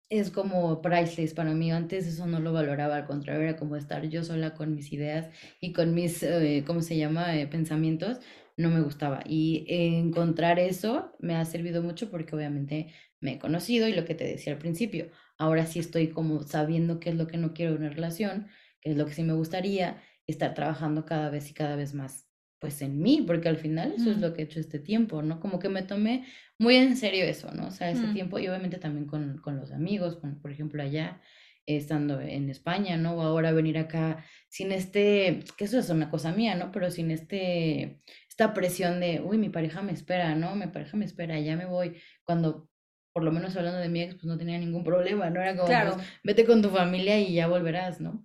es 0.09 0.31
como 0.31 0.81
priceless 0.81 1.33
para 1.33 1.53
mí. 1.53 1.71
Antes 1.71 2.07
eso 2.07 2.25
no 2.25 2.39
lo 2.39 2.53
valoraba, 2.53 2.95
al 2.95 3.05
contrario, 3.05 3.41
era 3.41 3.57
como 3.57 3.75
estar 3.75 4.07
yo 4.07 4.23
sola 4.23 4.53
con 4.53 4.73
mis 4.73 4.93
ideas 4.93 5.27
y 5.59 5.73
con 5.73 5.93
mis, 5.93 6.23
eh, 6.23 6.63
¿cómo 6.65 6.81
se 6.81 6.97
llama?, 6.97 7.37
eh, 7.37 7.47
pensamientos 7.47 8.19
no 8.57 8.69
me 8.69 8.81
gustaba. 8.81 9.21
Y 9.25 9.65
encontrar 9.69 10.59
eso 10.59 11.15
me 11.19 11.35
ha 11.35 11.45
servido 11.45 11.81
mucho 11.81 12.09
porque 12.09 12.35
obviamente 12.35 12.93
me 13.21 13.33
he 13.33 13.39
conocido 13.39 13.87
y 13.87 13.93
lo 13.93 14.05
que 14.05 14.15
te 14.15 14.25
decía 14.25 14.53
al 14.53 14.59
principio, 14.59 15.09
ahora 15.37 15.65
sí 15.65 15.79
estoy 15.79 16.09
como 16.09 16.43
sabiendo 16.43 16.99
qué 16.99 17.11
es 17.11 17.15
lo 17.15 17.27
que 17.27 17.37
no 17.37 17.53
quiero 17.53 17.73
en 17.73 17.83
una 17.83 17.89
relación, 17.89 18.47
qué 18.81 18.91
es 18.91 18.97
lo 18.97 19.05
que 19.05 19.13
sí 19.13 19.23
me 19.23 19.33
gustaría, 19.33 20.01
estar 20.25 20.53
trabajando 20.53 21.05
cada 21.05 21.29
vez 21.29 21.49
y 21.49 21.53
cada 21.53 21.75
vez 21.75 21.93
más 21.93 22.27
pues 22.59 22.81
en 22.81 22.99
mí, 22.99 23.23
porque 23.25 23.49
al 23.49 23.57
final 23.57 23.93
eso 23.95 24.09
es 24.09 24.17
lo 24.17 24.33
que 24.33 24.41
he 24.41 24.45
hecho 24.45 24.59
este 24.59 24.79
tiempo, 24.79 25.21
¿no? 25.21 25.39
Como 25.39 25.59
que 25.59 25.69
me 25.69 25.83
tomé 25.83 26.25
muy 26.57 26.75
en 26.75 26.97
serio 26.97 27.23
eso, 27.23 27.51
¿no? 27.51 27.67
O 27.67 27.71
sea, 27.71 27.91
ese 27.91 28.07
tiempo 28.13 28.39
y 28.39 28.47
obviamente 28.47 28.79
también 28.79 29.05
con, 29.05 29.37
con 29.37 29.57
los 29.57 29.71
amigos, 29.71 30.15
con, 30.17 30.41
por 30.41 30.51
ejemplo, 30.51 30.81
allá, 30.81 31.21
estando 31.67 32.19
en 32.19 32.49
España, 32.49 32.97
¿no? 32.97 33.13
O 33.15 33.21
ahora 33.21 33.51
venir 33.51 33.77
acá 33.77 34.25
sin 34.49 34.71
este, 34.71 35.43
que 35.55 35.65
eso 35.65 35.77
es 35.77 35.89
una 35.89 36.09
cosa 36.09 36.31
mía, 36.31 36.55
¿no? 36.55 36.71
Pero 36.71 36.89
sin 36.89 37.11
este, 37.11 38.01
esta 38.37 38.53
presión 38.53 38.99
de, 38.99 39.19
uy, 39.19 39.39
mi 39.39 39.49
pareja 39.49 39.81
me 39.81 39.91
espera, 39.91 40.35
¿no? 40.35 40.55
Mi 40.55 40.67
pareja 40.67 40.95
me 40.95 41.05
espera, 41.05 41.39
ya 41.39 41.55
me 41.55 41.65
voy. 41.65 41.97
Cuando, 42.23 42.69
por 43.11 43.23
lo 43.23 43.31
menos 43.31 43.57
hablando 43.57 43.79
de 43.79 43.89
mi 43.89 44.03
ex, 44.03 44.13
pues 44.13 44.25
no 44.25 44.37
tenía 44.37 44.59
ningún 44.59 44.83
problema, 44.83 45.31
¿no? 45.31 45.41
Era 45.41 45.55
como, 45.55 45.67
claro. 45.67 45.95
Pues, 45.95 46.05
vete 46.23 46.45
con 46.45 46.61
tu 46.61 46.69
familia 46.69 47.19
y 47.19 47.33
ya 47.33 47.47
volverás, 47.47 47.99
¿no? 47.99 48.23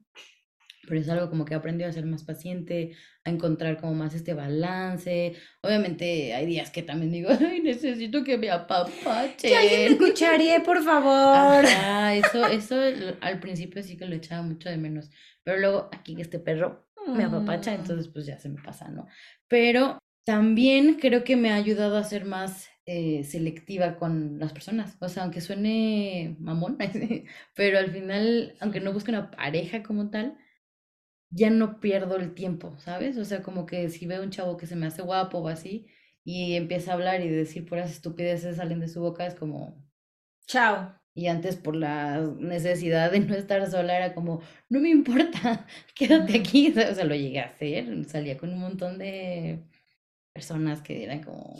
Pero 0.86 1.00
es 1.00 1.08
algo 1.08 1.30
como 1.30 1.46
que 1.46 1.54
he 1.54 1.56
aprendido 1.56 1.88
a 1.88 1.94
ser 1.94 2.04
más 2.04 2.24
paciente, 2.24 2.94
a 3.24 3.30
encontrar 3.30 3.80
como 3.80 3.94
más 3.94 4.14
este 4.14 4.34
balance. 4.34 5.34
Obviamente 5.62 6.34
hay 6.34 6.44
días 6.44 6.70
que 6.70 6.82
también 6.82 7.10
digo, 7.10 7.30
ay, 7.40 7.62
necesito 7.62 8.22
que 8.22 8.36
me 8.36 8.50
apapache. 8.50 9.48
Que 9.48 9.56
alguien 9.56 9.80
me 9.80 9.86
escucharía, 9.86 10.62
por 10.62 10.82
favor. 10.82 11.64
Ah, 11.66 12.14
eso, 12.14 12.46
eso 12.48 12.76
al 13.22 13.40
principio 13.40 13.82
sí 13.82 13.96
que 13.96 14.04
lo 14.04 14.14
echaba 14.14 14.42
mucho 14.42 14.68
de 14.68 14.76
menos. 14.76 15.08
Pero 15.42 15.58
luego 15.58 15.88
aquí 15.90 16.20
este 16.20 16.38
perro 16.38 16.86
me 17.06 17.24
apapacha, 17.24 17.70
mm. 17.70 17.80
entonces 17.80 18.08
pues 18.08 18.26
ya 18.26 18.38
se 18.38 18.50
me 18.50 18.60
pasa, 18.62 18.88
¿no? 18.90 19.06
Pero 19.48 20.01
también 20.24 20.94
creo 21.00 21.24
que 21.24 21.36
me 21.36 21.50
ha 21.50 21.56
ayudado 21.56 21.96
a 21.96 22.04
ser 22.04 22.24
más 22.24 22.68
eh, 22.86 23.24
selectiva 23.24 23.96
con 23.96 24.38
las 24.38 24.52
personas. 24.52 24.96
O 25.00 25.08
sea, 25.08 25.24
aunque 25.24 25.40
suene 25.40 26.36
mamón, 26.40 26.78
pero 27.54 27.78
al 27.78 27.90
final, 27.92 28.56
aunque 28.60 28.80
no 28.80 28.92
busque 28.92 29.10
una 29.10 29.30
pareja 29.30 29.82
como 29.82 30.10
tal, 30.10 30.36
ya 31.30 31.50
no 31.50 31.80
pierdo 31.80 32.16
el 32.16 32.34
tiempo, 32.34 32.78
¿sabes? 32.78 33.16
O 33.18 33.24
sea, 33.24 33.42
como 33.42 33.66
que 33.66 33.88
si 33.88 34.06
veo 34.06 34.22
un 34.22 34.30
chavo 34.30 34.56
que 34.56 34.66
se 34.66 34.76
me 34.76 34.86
hace 34.86 35.02
guapo 35.02 35.38
o 35.38 35.48
así 35.48 35.86
y 36.24 36.54
empieza 36.54 36.92
a 36.92 36.94
hablar 36.94 37.20
y 37.22 37.28
decir 37.28 37.66
puras 37.66 37.90
estupideces 37.90 38.56
salen 38.56 38.80
de 38.80 38.88
su 38.88 39.00
boca, 39.00 39.26
es 39.26 39.34
como... 39.34 39.82
Chao. 40.46 40.94
Y 41.14 41.26
antes 41.28 41.56
por 41.56 41.76
la 41.76 42.20
necesidad 42.38 43.12
de 43.12 43.20
no 43.20 43.34
estar 43.34 43.70
sola 43.70 43.96
era 43.96 44.14
como, 44.14 44.42
no 44.68 44.80
me 44.80 44.90
importa, 44.90 45.66
quédate 45.94 46.38
aquí. 46.38 46.72
O 46.90 46.94
sea, 46.94 47.04
lo 47.04 47.14
llegué 47.14 47.40
a 47.40 47.46
hacer, 47.46 48.04
salía 48.06 48.38
con 48.38 48.52
un 48.52 48.60
montón 48.60 48.98
de 48.98 49.62
personas 50.32 50.82
que 50.82 51.04
eran 51.04 51.22
como... 51.22 51.58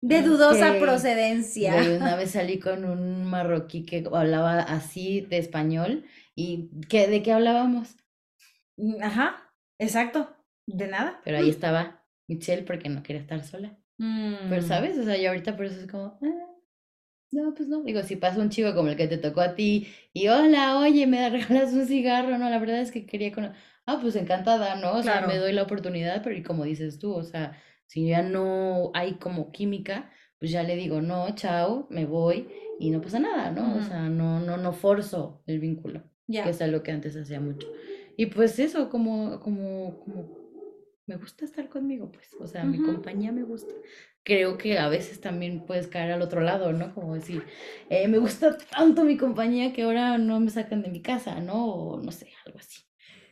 De 0.00 0.22
dudosa 0.22 0.78
procedencia. 0.78 1.74
una 1.96 2.14
vez 2.14 2.30
salí 2.30 2.60
con 2.60 2.84
un 2.84 3.24
marroquí 3.24 3.84
que 3.84 4.04
hablaba 4.12 4.60
así 4.60 5.22
de 5.22 5.38
español 5.38 6.04
y 6.36 6.70
que, 6.88 7.08
¿de 7.08 7.20
qué 7.22 7.32
hablábamos? 7.32 7.96
Mm, 8.76 9.02
ajá, 9.02 9.52
exacto, 9.78 10.36
de 10.66 10.86
nada. 10.86 11.20
Pero 11.24 11.38
ahí 11.38 11.50
estaba 11.50 12.04
Michelle 12.28 12.62
porque 12.62 12.88
no 12.88 13.02
quería 13.02 13.22
estar 13.22 13.42
sola. 13.42 13.76
Pero, 13.96 14.62
mm. 14.62 14.68
¿sabes? 14.68 14.96
O 14.98 15.02
sea, 15.02 15.16
yo 15.16 15.30
ahorita 15.30 15.56
por 15.56 15.66
eso 15.66 15.80
es 15.80 15.90
como, 15.90 16.16
ah, 16.22 16.48
no, 17.32 17.54
pues 17.54 17.68
no. 17.68 17.82
Digo, 17.82 18.02
si 18.02 18.16
pasa 18.16 18.40
un 18.40 18.50
chico 18.50 18.74
como 18.74 18.88
el 18.88 18.96
que 18.96 19.08
te 19.08 19.18
tocó 19.18 19.40
a 19.40 19.54
ti 19.54 19.88
y 20.12 20.28
hola, 20.28 20.78
oye, 20.78 21.06
me 21.06 21.28
regalas 21.28 21.72
un 21.72 21.86
cigarro, 21.86 22.38
no, 22.38 22.48
la 22.48 22.58
verdad 22.58 22.80
es 22.80 22.92
que 22.92 23.04
quería 23.04 23.32
con... 23.32 23.52
Ah, 23.90 23.98
pues 24.02 24.16
encantada, 24.16 24.76
¿no? 24.76 24.98
O 24.98 25.02
sea, 25.02 25.26
me 25.26 25.38
doy 25.38 25.52
la 25.52 25.62
oportunidad, 25.62 26.22
pero 26.22 26.36
y 26.36 26.42
como 26.42 26.64
dices 26.64 26.98
tú, 26.98 27.14
o 27.14 27.22
sea, 27.22 27.56
si 27.86 28.06
ya 28.06 28.22
no 28.22 28.90
hay 28.92 29.14
como 29.14 29.50
química, 29.50 30.10
pues 30.38 30.50
ya 30.50 30.62
le 30.62 30.76
digo, 30.76 31.00
no, 31.00 31.34
chao, 31.34 31.86
me 31.88 32.04
voy 32.04 32.48
y 32.78 32.90
no 32.90 33.00
pasa 33.00 33.18
nada, 33.18 33.50
¿no? 33.50 33.76
O 33.76 33.80
sea, 33.80 34.10
no, 34.10 34.40
no, 34.40 34.58
no 34.58 34.72
forzo 34.74 35.42
el 35.46 35.58
vínculo, 35.58 36.02
que 36.26 36.50
es 36.50 36.60
algo 36.60 36.82
que 36.82 36.92
antes 36.92 37.16
hacía 37.16 37.40
mucho. 37.40 37.66
Y 38.18 38.26
pues 38.26 38.58
eso, 38.58 38.90
como, 38.90 39.40
como, 39.40 39.98
como 40.00 40.36
me 41.06 41.16
gusta 41.16 41.46
estar 41.46 41.70
conmigo, 41.70 42.12
pues, 42.12 42.34
o 42.38 42.46
sea, 42.46 42.64
mi 42.64 42.82
compañía 42.82 43.32
me 43.32 43.42
gusta 43.42 43.72
creo 44.28 44.58
que 44.58 44.78
a 44.78 44.90
veces 44.90 45.22
también 45.22 45.64
puedes 45.64 45.86
caer 45.86 46.12
al 46.12 46.20
otro 46.20 46.42
lado, 46.42 46.74
¿no? 46.74 46.94
Como 46.94 47.14
decir, 47.14 47.42
eh, 47.88 48.06
me 48.08 48.18
gusta 48.18 48.58
tanto 48.58 49.02
mi 49.04 49.16
compañía 49.16 49.72
que 49.72 49.84
ahora 49.84 50.18
no 50.18 50.38
me 50.38 50.50
sacan 50.50 50.82
de 50.82 50.90
mi 50.90 51.00
casa, 51.00 51.40
¿no? 51.40 51.64
O 51.64 52.02
no 52.02 52.12
sé, 52.12 52.28
algo 52.44 52.58
así. 52.58 52.87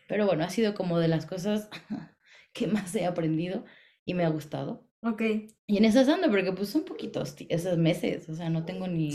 Pero 0.07 0.27
bueno, 0.27 0.45
ha 0.45 0.51
sido 0.51 0.75
como 0.75 0.99
de 0.99 1.09
las 1.09 1.27
cosas 1.27 1.69
que 2.53 2.67
más 2.67 2.95
he 2.95 3.07
aprendido 3.07 3.65
y 4.05 4.15
me 4.15 4.25
ha 4.25 4.29
gustado. 4.29 4.87
Ok. 5.03 5.23
Y 5.67 5.77
en 5.77 5.85
esas 5.85 6.09
ando, 6.09 6.29
porque 6.31 6.53
pues 6.53 6.69
son 6.69 6.85
poquitos 6.85 7.37
esos 7.49 7.79
meses, 7.79 8.29
o 8.29 8.35
sea, 8.35 8.51
no 8.51 8.65
tengo 8.65 8.89
ni, 8.89 9.11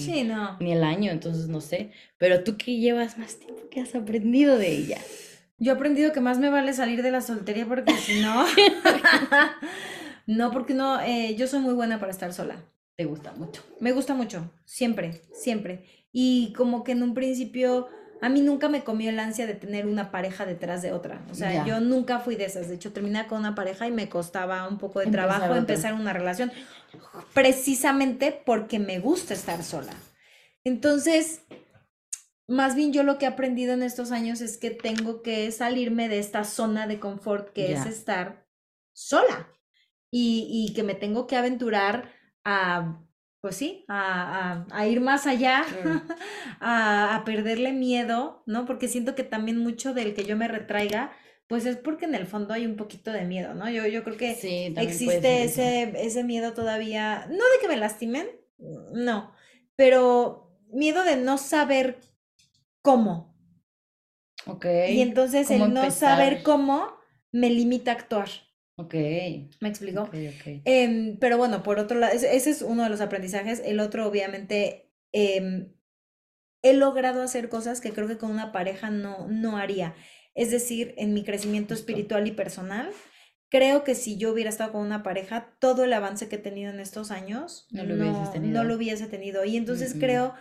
ni 0.60 0.72
el 0.72 0.84
año, 0.84 1.12
entonces 1.12 1.48
no 1.48 1.60
sé. 1.60 1.92
Pero 2.18 2.44
tú 2.44 2.58
que 2.58 2.78
llevas 2.78 3.18
más 3.18 3.40
tiempo, 3.40 3.64
¿qué 3.70 3.82
has 3.82 3.96
aprendido 3.96 4.58
de 4.58 4.72
ella? 4.72 4.98
Yo 5.58 5.72
he 5.72 5.76
aprendido 5.76 6.12
que 6.12 6.22
más 6.22 6.40
me 6.40 6.50
vale 6.50 6.74
salir 6.74 7.04
de 7.04 7.12
la 7.12 7.22
soltería 7.22 7.66
porque 7.66 7.94
si 7.94 8.22
no... 8.22 8.46
No, 10.28 10.52
porque 10.52 10.74
no, 10.74 11.02
eh, 11.02 11.36
yo 11.36 11.48
soy 11.48 11.60
muy 11.60 11.74
buena 11.74 12.00
para 12.00 12.12
estar 12.12 12.32
sola. 12.34 12.64
¿Te 12.96 13.06
gusta 13.06 13.34
mucho? 13.34 13.64
Me 13.80 13.92
gusta 13.92 14.14
mucho, 14.14 14.52
siempre, 14.66 15.22
siempre. 15.34 15.84
Y 16.12 16.54
como 16.54 16.84
que 16.84 16.92
en 16.92 17.04
un 17.04 17.14
principio, 17.14 17.88
a 18.22 18.30
mí 18.30 18.42
nunca 18.42 18.70
me 18.70 18.84
comió 18.84 19.10
el 19.10 19.20
ansia 19.20 19.48
de 19.48 19.56
tener 19.56 19.88
una 19.88 20.12
pareja 20.12 20.46
detrás 20.46 20.84
de 20.84 20.94
otra. 20.94 21.26
O 21.32 21.34
sea, 21.34 21.66
yo 21.66 21.80
nunca 21.82 22.20
fui 22.20 22.36
de 22.36 22.46
esas. 22.46 22.70
De 22.70 22.76
hecho, 22.76 22.94
terminé 22.94 23.26
con 23.26 23.40
una 23.40 23.56
pareja 23.56 23.88
y 23.88 23.92
me 23.92 24.10
costaba 24.10 24.68
un 24.68 24.78
poco 24.78 25.00
de 25.00 25.08
trabajo 25.08 25.56
empezar 25.56 25.96
una 25.96 26.14
relación, 26.14 26.52
precisamente 27.34 28.32
porque 28.46 28.78
me 28.78 29.00
gusta 29.00 29.34
estar 29.34 29.64
sola. 29.64 29.94
Entonces, 30.64 31.42
más 32.48 32.76
bien 32.76 32.94
yo 32.94 33.02
lo 33.02 33.18
que 33.18 33.26
he 33.26 33.28
aprendido 33.28 33.74
en 33.74 33.82
estos 33.82 34.12
años 34.12 34.42
es 34.42 34.58
que 34.58 34.70
tengo 34.70 35.24
que 35.24 35.52
salirme 35.52 36.08
de 36.08 36.20
esta 36.20 36.44
zona 36.44 36.86
de 36.86 37.00
confort 37.00 37.52
que 37.54 37.74
es 37.74 37.88
estar 37.88 38.46
sola 38.94 39.50
y, 40.12 40.48
y 40.70 40.74
que 40.76 40.84
me 40.84 40.94
tengo 40.94 41.26
que 41.26 41.38
aventurar 41.38 42.14
a, 42.44 43.02
pues 43.42 43.56
sí, 43.56 43.86
a, 43.88 44.66
a, 44.72 44.88
ir 44.88 45.02
más 45.02 45.26
allá, 45.26 45.64
a, 46.60 47.16
a, 47.16 47.26
perderle 47.26 47.74
miedo, 47.74 48.44
¿no? 48.46 48.66
Porque 48.66 48.88
siento 48.88 49.16
que 49.16 49.24
también 49.24 49.58
mucho 49.58 49.94
del 49.96 50.14
que 50.14 50.24
yo 50.24 50.38
me 50.38 50.48
retraiga, 50.48 51.12
pues 51.48 51.66
es 51.66 51.76
porque 51.76 52.06
en 52.06 52.16
el 52.16 52.28
fondo 52.28 52.54
hay 52.54 52.68
un 52.68 52.78
poquito 52.78 53.12
de 53.12 53.26
miedo, 53.26 53.56
¿no? 53.56 53.70
Yo, 53.70 53.88
yo 53.88 54.04
creo 54.04 54.16
que 54.16 54.32
existe 54.78 55.44
ese, 55.44 55.92
ese 55.98 56.24
miedo 56.24 56.54
todavía, 56.54 57.26
no 57.30 57.36
de 57.36 57.60
que 57.60 57.68
me 57.68 57.78
lastimen, 57.78 58.28
no, 58.94 59.34
pero 59.76 60.56
miedo 60.70 61.04
de 61.04 61.18
no 61.18 61.40
saber 61.40 62.00
cómo. 62.84 63.36
Ok. 64.46 64.66
Y 64.90 65.02
entonces 65.02 65.50
el 65.50 65.74
no 65.74 65.90
saber 65.90 66.44
cómo 66.44 66.88
me 67.32 67.50
limita 67.50 67.92
a 67.92 67.96
actuar. 67.96 68.30
Ok. 68.76 68.94
¿Me 68.94 69.70
explico? 69.70 70.10
Em, 70.66 71.18
pero 71.20 71.38
bueno, 71.38 71.64
por 71.64 71.80
otro 71.80 72.00
lado, 72.00 72.14
ese, 72.14 72.50
es 72.50 72.62
uno 72.62 72.84
de 72.84 72.90
los 72.90 73.02
aprendizajes. 73.02 73.62
El 73.64 73.80
otro, 73.80 74.08
obviamente, 74.08 74.92
em, 75.12 75.74
he 76.62 76.74
logrado 76.74 77.22
hacer 77.22 77.50
cosas 77.50 77.82
que 77.82 77.92
creo 77.92 78.08
que 78.08 78.18
con 78.18 78.32
una 78.32 78.52
pareja 78.52 78.90
no, 78.90 79.28
no 79.28 79.58
haría. 79.58 79.96
Es 80.34 80.52
decir, 80.52 80.94
en 80.98 81.14
mi 81.14 81.24
crecimiento 81.24 81.74
espiritual 81.74 82.28
y 82.28 82.32
personal, 82.32 82.92
creo 83.50 83.84
que 83.84 83.96
si 83.96 84.18
yo 84.18 84.32
hubiera 84.32 84.50
estado 84.50 84.72
con 84.72 84.82
una 84.82 85.04
pareja, 85.04 85.56
todo 85.60 85.84
el 85.84 85.94
avance 85.94 86.30
que 86.30 86.38
he 86.38 86.40
tenido 86.40 86.72
en 86.72 86.80
estos 86.80 87.12
años 87.12 87.68
no 87.72 87.84
lo, 87.84 87.96
hubiese, 87.96 88.32
tenido. 88.32 88.54
No 88.54 88.64
lo 88.64 88.76
hubiese 88.76 89.08
tenido. 89.08 89.44
Y 89.44 89.58
entonces 89.58 89.96
creo 90.00 90.34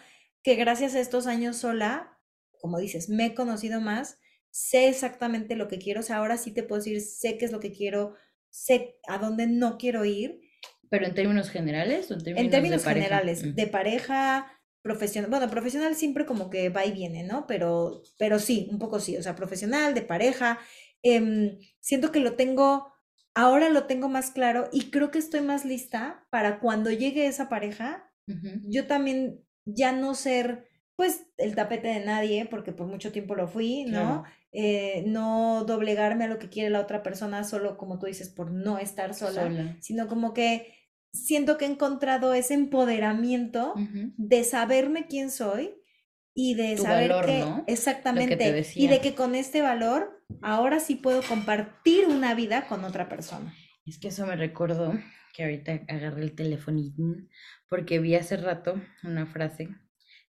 que 0.43 0.55
gracias 0.55 0.95
a 0.95 1.01
estos 1.01 1.27
años 1.27 1.57
sola, 1.57 2.19
como 2.61 2.79
dices, 2.79 3.09
me 3.09 3.27
he 3.27 3.35
conocido 3.35 3.81
más, 3.81 4.19
sé 4.51 4.89
exactamente 4.89 5.57
lo 5.57 5.69
que 5.69 5.79
quiero, 5.79 6.01
o 6.01 6.03
sea, 6.03 6.17
ahora 6.17 6.37
sí 6.37 6.53
te 6.53 6.63
puedo 6.63 6.81
decir, 6.81 7.01
sé 7.01 7.39
qué 7.39 7.45
es 7.45 7.53
lo 7.53 7.61
que 7.61 7.73
quiero, 7.73 8.15
sé 8.49 8.97
a 9.07 9.19
dónde 9.19 9.47
no 9.47 9.79
quiero 9.79 10.05
ir. 10.05 10.41
¿Pero 10.89 11.07
en 11.07 11.15
términos 11.15 11.51
generales 11.51 12.11
o 12.11 12.15
en 12.15 12.25
términos, 12.25 12.45
en 12.45 12.51
términos 12.51 12.85
generales, 12.85 13.55
de 13.55 13.67
pareja, 13.69 14.61
profesional, 14.83 15.31
bueno, 15.31 15.51
profesional 15.51 15.95
siempre 15.95 16.27
como 16.27 16.51
que 16.51 16.69
va 16.69 16.87
y 16.87 16.93
viene, 16.93 17.23
¿no? 17.23 17.47
Pero, 17.47 18.03
pero 18.19 18.39
sí, 18.39 18.69
un 18.71 18.79
poco 18.79 18.99
sí, 18.99 19.17
o 19.17 19.23
sea, 19.23 19.37
profesional, 19.37 19.95
de 19.95 20.03
pareja, 20.03 20.59
em, 21.03 21.59
siento 21.81 22.11
que 22.13 22.21
lo 22.21 22.35
tengo, 22.35 22.93
ahora 23.35 23.69
lo 23.69 23.85
tengo 23.85 24.09
más 24.09 24.31
claro 24.31 24.69
y 24.73 24.91
creo 24.91 25.11
que 25.11 25.19
estoy 25.19 25.43
más 25.43 25.65
lista 25.65 26.27
para 26.31 26.61
cuando 26.61 26.91
llegue 26.91 27.27
esa 27.27 27.49
pareja, 27.49 28.07
yo 28.69 28.87
también 28.87 29.45
ya 29.65 29.91
no 29.91 30.15
ser 30.15 30.70
pues 31.01 31.25
el 31.39 31.55
tapete 31.55 31.89
de 31.89 32.05
nadie, 32.05 32.45
porque 32.45 32.73
por 32.73 32.87
mucho 32.87 33.11
tiempo 33.11 33.35
lo 33.35 33.49
fui, 33.49 33.85
¿no? 33.85 34.25
Eh, 34.53 35.03
no 35.07 35.65
doblegarme 35.65 36.25
a 36.25 36.29
lo 36.29 36.39
que 36.39 36.51
quiere 36.51 36.69
la 36.69 36.81
otra 36.81 37.03
persona 37.03 37.43
solo, 37.43 37.79
como 37.79 37.99
tú 37.99 38.05
dices, 38.05 38.29
por 38.29 38.51
no 38.51 38.77
estar 38.77 39.15
sola, 39.15 39.79
sino 39.81 40.09
como 40.09 40.35
que 40.35 40.75
siento 41.11 41.57
que 41.57 41.65
he 41.65 41.69
encontrado 41.69 42.35
ese 42.35 42.53
empoderamiento 42.53 43.73
de 44.19 44.45
saberme 44.45 45.07
quién 45.07 45.31
soy 45.31 45.75
y 46.35 46.53
de 46.55 46.77
saber 46.77 47.13
que 47.25 47.47
exactamente 47.67 48.63
y 48.75 48.89
de 48.89 49.01
que 49.01 49.15
con 49.15 49.35
este 49.35 49.63
valor 49.63 50.23
ahora 50.43 50.81
sí 50.81 50.97
puedo 50.97 51.23
compartir 51.23 52.09
una 52.09 52.35
vida 52.35 52.67
con 52.67 52.85
otra 52.85 53.09
persona. 53.09 53.55
Es 53.87 53.99
que 53.99 54.09
eso 54.09 54.27
me 54.27 54.37
recordó 54.37 54.93
que 55.33 55.45
ahorita 55.45 55.81
agarré 55.89 56.25
el 56.25 56.35
telefonito 56.35 57.03
porque 57.71 58.01
vi 58.01 58.17
hace 58.17 58.37
rato 58.37 58.79
una 59.03 59.25
frase 59.25 59.71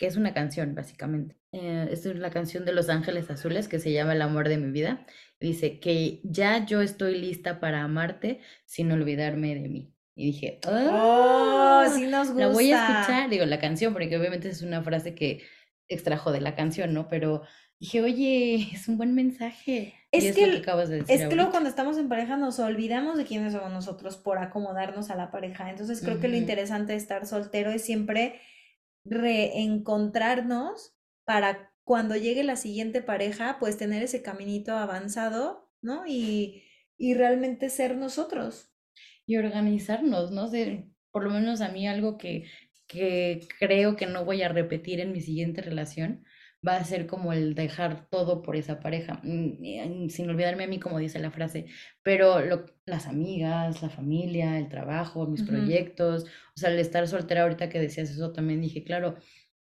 que 0.04 0.08
es 0.08 0.18
una 0.18 0.34
canción, 0.34 0.76
básicamente. 0.76 1.38
Eh, 1.54 1.88
es 1.89 2.04
la 2.04 2.30
canción 2.30 2.66
de 2.66 2.74
Los 2.74 2.89
Ángeles 2.89 3.30
Azules 3.30 3.70
que 3.70 3.80
se 3.80 3.93
llama 3.93 4.12
El 4.12 4.22
amor 4.22 4.49
de 4.49 4.58
mi 4.58 4.70
vida. 4.70 5.06
Dice 5.39 5.80
que 5.80 6.20
ya 6.26 6.66
yo 6.66 6.82
estoy 6.82 7.18
lista 7.18 7.62
para 7.62 7.84
amarte 7.84 8.41
sin 8.66 8.91
olvidarme 8.91 9.56
de 9.56 9.70
mí. 9.70 9.93
Y 10.14 10.26
dije, 10.26 10.60
oh, 10.68 11.86
sí 11.95 12.08
nos 12.08 12.32
gusta. 12.32 12.47
La 12.47 12.54
voy 12.54 12.74
a 12.74 12.82
escuchar, 12.82 13.30
digo, 13.30 13.45
la 13.45 13.62
canción, 13.62 13.93
porque 13.93 14.18
obviamente 14.18 14.49
es 14.49 14.62
una 14.62 14.84
frase 14.84 15.16
que 15.16 15.41
extrajo 15.88 16.34
de 16.34 16.41
la 16.41 16.54
canción, 16.54 16.93
¿no? 16.93 17.08
Pero 17.08 17.43
dije, 17.80 18.01
oye, 18.01 18.68
es 18.74 18.89
un 18.89 18.97
buen 18.97 19.16
mensaje. 19.16 19.93
Es, 20.12 20.36
que, 20.36 20.64
es 21.08 21.28
que 21.30 21.36
luego 21.38 21.51
cuando 21.51 21.70
estamos 21.70 21.97
en 21.97 22.10
pareja 22.10 22.36
nos 22.36 22.60
olvidamos 22.60 23.18
de 23.18 23.24
quiénes 23.24 23.54
somos 23.54 23.72
nosotros 23.72 24.18
por 24.18 24.38
acomodarnos 24.38 25.10
a 25.12 25.16
la 25.16 25.32
pareja. 25.32 25.70
Entonces 25.70 26.01
creo 26.01 26.20
que 26.20 26.28
lo 26.28 26.36
interesante 26.36 26.91
de 26.91 26.97
estar 26.97 27.26
soltero 27.26 27.72
es 27.72 27.86
siempre 27.86 28.41
reencontrarnos 29.06 30.95
para 31.26 31.74
cuando 31.84 32.16
llegue 32.16 32.43
la 32.43 32.56
siguiente 32.56 33.01
pareja, 33.01 33.58
pues 33.60 33.78
tener 33.78 34.04
ese 34.04 34.22
caminito 34.22 34.78
avanzado, 34.78 35.70
¿no? 35.82 36.04
Y, 36.08 36.64
y 36.97 37.14
realmente 37.14 37.70
ser 37.70 37.97
nosotros. 37.97 38.72
Y 39.26 39.38
organizarnos, 39.38 40.32
¿no? 40.32 40.47
sé, 40.47 40.89
por 41.12 41.24
lo 41.24 41.30
menos 41.30 41.62
a 41.62 41.70
mí 41.70 41.88
algo 41.88 42.18
que, 42.18 42.45
que 42.88 43.47
creo 43.60 43.95
que 43.95 44.06
no 44.06 44.26
voy 44.26 44.41
a 44.43 44.49
repetir 44.49 44.99
en 44.99 45.12
mi 45.12 45.22
siguiente 45.22 45.62
relación 45.62 46.26
va 46.66 46.78
a 46.78 46.84
ser 46.84 47.07
como 47.07 47.34
el 47.34 47.55
dejar 47.55 48.07
todo 48.09 48.41
por 48.41 48.55
esa 48.55 48.80
pareja, 48.80 49.20
mm, 49.24 50.09
sin 50.09 50.30
olvidarme 50.30 50.64
a 50.64 50.68
mí, 50.68 50.80
como 50.80 50.99
dice 50.99 51.20
la 51.20 51.32
frase, 51.32 51.66
pero 52.03 52.38
las 52.86 53.07
amigas, 53.07 53.82
la 53.82 53.89
familia, 53.89 54.57
el 54.57 54.70
trabajo, 54.70 55.28
mis 55.28 55.43
proyectos, 55.43 56.24
o 56.24 56.59
sea, 56.59 56.70
el 56.70 56.80
estar 56.80 57.07
soltera 57.07 57.43
ahorita 57.43 57.70
que 57.70 57.80
decías 57.80 58.09
eso 58.09 58.32
también 58.32 58.61
dije, 58.61 58.84
claro, 58.84 59.16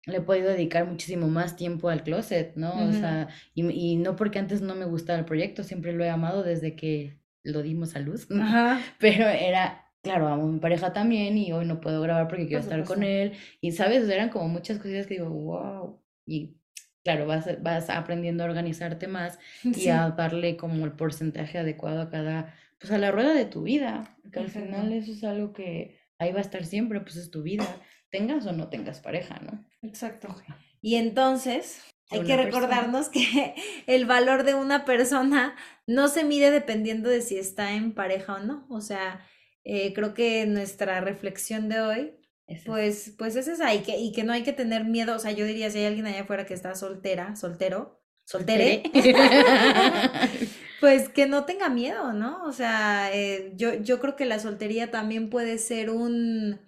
le 0.06 0.18
he 0.18 0.22
podido 0.22 0.50
dedicar 0.50 0.88
muchísimo 0.88 1.28
más 1.28 1.56
tiempo 1.56 1.90
al 1.90 2.04
closet, 2.04 2.56
¿no? 2.56 2.88
O 2.88 2.92
sea, 2.92 3.30
y, 3.54 3.70
y, 3.70 3.96
no 3.98 4.16
porque 4.16 4.40
antes 4.40 4.62
no 4.62 4.76
me 4.76 4.86
gustaba 4.86 5.20
el 5.20 5.26
proyecto, 5.26 5.64
siempre 5.64 5.94
lo 5.94 6.04
he 6.04 6.10
amado 6.10 6.44
desde 6.44 6.76
que 6.76 7.20
lo 7.44 7.62
dimos 7.62 7.96
a 7.96 8.00
luz, 8.00 8.28
pero 9.00 9.28
era 9.28 9.82
claro, 10.02 10.28
amo 10.28 10.44
a 10.44 10.52
mi 10.52 10.60
pareja 10.60 10.94
también 10.94 11.38
y 11.38 11.52
hoy 11.52 11.66
no 11.66 11.80
puedo 11.80 12.02
grabar 12.02 12.28
porque 12.28 12.48
quiero 12.48 12.62
estar 12.62 12.84
con 12.84 13.04
él. 13.04 13.34
Y, 13.62 13.72
¿sabes? 13.72 14.08
Eran 14.10 14.30
como 14.30 14.48
muchas 14.48 14.78
cosas 14.78 15.08
que 15.08 15.16
digo, 15.16 15.30
wow. 15.30 16.02
Y 16.26 16.61
claro, 17.04 17.26
vas, 17.26 17.48
vas 17.62 17.90
aprendiendo 17.90 18.44
a 18.44 18.48
organizarte 18.48 19.08
más 19.08 19.40
y 19.64 19.90
a 19.90 20.10
darle 20.10 20.58
como 20.58 20.86
el 20.86 20.94
porcentaje 20.94 21.58
adecuado 21.58 22.02
a 22.02 22.10
cada, 22.10 22.54
pues 22.80 22.92
a 22.92 22.98
la 22.98 23.12
rueda 23.12 23.34
de 23.34 23.46
tu 23.46 23.64
vida, 23.64 24.18
que 24.32 24.40
al 24.40 24.50
final 24.50 24.92
eso 24.94 25.12
es 25.12 25.24
algo 25.24 25.54
que 25.54 26.00
ahí 26.20 26.32
va 26.32 26.40
a 26.40 26.44
estar 26.44 26.66
siempre, 26.66 27.02
pues 27.02 27.16
es 27.16 27.32
tu 27.32 27.42
vida, 27.44 27.66
tengas 28.10 28.46
o 28.46 28.52
no 28.52 28.70
tengas 28.70 29.00
pareja, 29.00 29.40
¿no? 29.40 29.66
Exacto. 29.82 30.36
Y 30.82 30.96
entonces, 30.96 31.82
hay 32.10 32.24
que 32.24 32.38
recordarnos 32.38 33.10
que 33.10 33.56
el 33.88 34.06
valor 34.06 34.44
de 34.44 34.54
una 34.54 34.86
persona 34.86 35.56
no 35.88 36.08
se 36.08 36.24
mide 36.24 36.52
dependiendo 36.52 37.10
de 37.10 37.22
si 37.22 37.38
está 37.38 37.74
en 37.74 37.94
pareja 37.94 38.36
o 38.36 38.40
no. 38.40 38.66
O 38.70 38.82
sea, 38.82 39.26
eh, 39.64 39.94
creo 39.94 40.14
que 40.14 40.46
nuestra 40.46 41.02
reflexión 41.02 41.70
de 41.70 41.82
hoy 41.82 42.21
pues, 42.66 43.14
pues 43.18 43.36
es 43.36 43.48
esa, 43.48 43.74
y 43.74 43.82
que, 43.84 43.98
y 43.98 44.12
que 44.12 44.24
no 44.24 44.34
hay 44.34 44.44
que 44.44 44.54
tener 44.54 44.86
miedo, 44.86 45.16
o 45.16 45.20
sea, 45.20 45.32
yo 45.32 45.46
diría 45.46 45.70
si 45.70 45.80
hay 45.80 45.86
alguien 45.86 46.08
allá 46.08 46.22
afuera 46.22 46.46
que 46.46 46.54
está 46.54 46.76
soltera, 46.76 47.36
soltero, 47.36 48.02
soltere, 48.26 48.84
pues 50.80 51.10
que 51.10 51.28
no 51.28 51.46
tenga 51.46 51.70
miedo, 51.70 52.14
¿no? 52.14 52.44
O 52.46 52.52
sea, 52.52 53.10
eh, 53.14 53.54
yo, 53.56 53.74
yo 53.76 54.00
creo 54.00 54.16
que 54.16 54.26
la 54.26 54.40
soltería 54.40 54.92
también 54.92 55.30
puede 55.30 55.58
ser 55.58 55.90
un, 55.90 56.60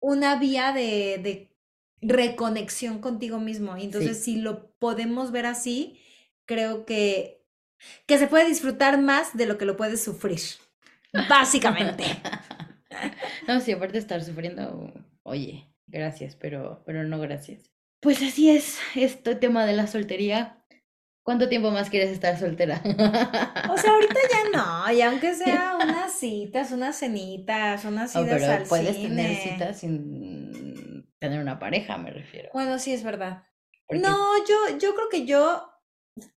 una 0.00 0.36
vía 0.38 0.72
de, 0.72 1.18
de 1.22 1.50
reconexión 2.02 3.00
contigo 3.00 3.38
mismo. 3.38 3.76
Y 3.76 3.84
entonces, 3.84 4.22
si 4.22 4.36
lo 4.36 4.72
podemos 4.78 5.32
ver 5.32 5.46
así, 5.46 6.00
creo 6.46 6.84
que, 6.84 7.44
que 8.06 8.18
se 8.18 8.26
puede 8.26 8.46
disfrutar 8.46 9.00
más 9.00 9.36
de 9.36 9.46
lo 9.46 9.58
que 9.58 9.64
lo 9.66 9.76
puedes 9.76 10.02
sufrir. 10.02 10.40
Básicamente. 11.28 12.04
No, 13.48 13.60
sí, 13.60 13.72
aparte 13.72 13.94
de 13.94 13.98
estar 14.00 14.22
sufriendo, 14.22 14.92
oye, 15.22 15.72
gracias, 15.86 16.36
pero, 16.36 16.82
pero 16.84 17.04
no 17.04 17.18
gracias. 17.18 17.70
Pues 18.00 18.22
así 18.22 18.50
es, 18.50 18.78
este 18.94 19.34
tema 19.34 19.66
de 19.66 19.74
la 19.74 19.86
soltería. 19.86 20.56
¿Cuánto 21.22 21.48
tiempo 21.48 21.70
más 21.70 21.90
quieres 21.90 22.10
estar 22.10 22.38
soltera? 22.38 22.82
O 23.70 23.76
sea, 23.76 23.92
ahorita 23.92 24.20
ya 24.30 24.50
no, 24.52 24.92
y 24.92 25.02
aunque 25.02 25.34
sea 25.34 25.76
unas 25.76 26.12
citas, 26.18 26.72
unas 26.72 26.96
cenitas, 26.96 27.84
unas 27.84 28.16
oh, 28.16 28.24
citas 28.24 28.42
pero 28.42 28.64
puedes 28.68 28.96
tener 28.96 29.36
citas 29.36 29.78
sin 29.78 31.06
tener 31.18 31.40
una 31.40 31.58
pareja, 31.58 31.98
me 31.98 32.10
refiero. 32.10 32.48
Bueno, 32.54 32.78
sí 32.78 32.92
es 32.92 33.04
verdad. 33.04 33.44
No, 33.90 34.38
yo, 34.46 34.78
yo 34.78 34.94
creo 34.94 35.08
que 35.10 35.26
yo 35.26 35.70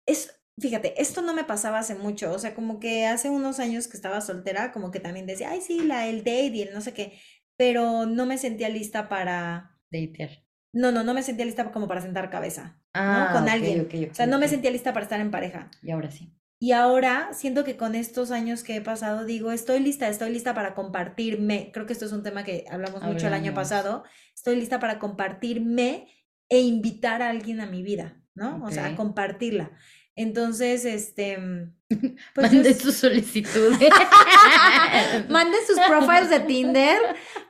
es 0.05 0.42
Fíjate, 0.59 1.01
esto 1.01 1.23
no 1.23 1.35
me 1.35 1.45
pasaba 1.45 1.79
hace 1.79 1.95
mucho, 1.95 2.33
o 2.33 2.39
sea, 2.39 2.55
como 2.55 2.79
que 2.79 3.07
hace 3.07 3.31
unos 3.31 3.59
años 3.59 3.89
que 3.89 3.97
estaba 3.97 4.21
soltera, 4.21 4.71
como 4.71 4.91
que 4.91 5.01
también 5.01 5.27
decía, 5.27 5.51
ay, 5.51 5.61
sí, 5.61 5.81
la, 5.81 6.07
el 6.09 6.19
date 6.19 6.53
y 6.55 6.63
el 6.63 6.75
no 6.75 6.81
sé 6.81 6.93
qué, 6.93 7.19
pero 7.57 8.07
no 8.07 8.27
me 8.27 8.39
sentía 8.39 8.69
lista 8.69 9.09
para... 9.09 9.79
Datear. 9.91 10.31
No, 10.75 10.91
no, 10.93 11.05
no 11.05 11.15
me 11.15 11.23
sentía 11.23 11.45
lista 11.45 11.71
como 11.71 11.89
para 11.89 12.01
sentar 12.01 12.31
cabeza, 12.31 12.81
ah, 12.95 13.31
¿no? 13.31 13.39
Con 13.39 13.49
alguien. 13.49 13.89
o 14.11 14.15
sea, 14.15 14.27
no 14.27 14.39
me 14.39 14.49
sentía 14.49 14.71
lista 14.71 14.93
para 14.93 15.05
estar 15.05 15.21
en 15.21 15.31
pareja. 15.31 15.71
Y 15.83 15.91
ahora 15.91 16.11
sí. 16.11 16.35
Y 16.63 16.71
ahora 16.71 17.31
siento 17.33 17.65
que 17.65 17.77
con 17.77 17.97
estos 17.97 18.31
años 18.31 18.63
que 18.63 18.77
he 18.77 18.81
pasado, 18.81 19.25
digo, 19.25 19.51
estoy 19.51 19.81
lista, 19.81 20.09
estoy 20.09 20.31
lista 20.31 20.55
para 20.55 20.75
compartirme. 20.75 21.73
Creo 21.73 21.87
que 21.87 21.93
esto 21.93 22.05
es 22.05 22.13
un 22.13 22.23
tema 22.23 22.45
que 22.45 22.67
hablamos 22.71 23.03
mucho 23.03 23.27
el 23.27 23.35
año 23.35 23.53
pasado. 23.53 24.05
Estoy 24.33 24.55
lista 24.55 24.79
para 24.79 25.01
compartirme 25.01 26.07
e 26.49 26.61
invitar 26.61 27.21
a 27.21 27.31
alguien 27.31 27.61
a 27.61 27.67
mi 27.67 27.83
vida, 27.83 28.23
¿no? 28.37 28.63
O 28.65 28.71
sea, 28.71 28.87
a 28.87 28.95
compartirla. 28.95 29.73
Entonces, 30.15 30.85
este. 30.85 31.39
Mm, 31.39 31.75
pues 32.35 32.53
Mande 32.53 32.75
su 32.75 32.93
solicitud. 32.93 33.73
Mande 35.29 35.57
sus 35.67 35.79
profiles 35.81 36.31
de 36.31 36.41
Tinder, 36.41 36.99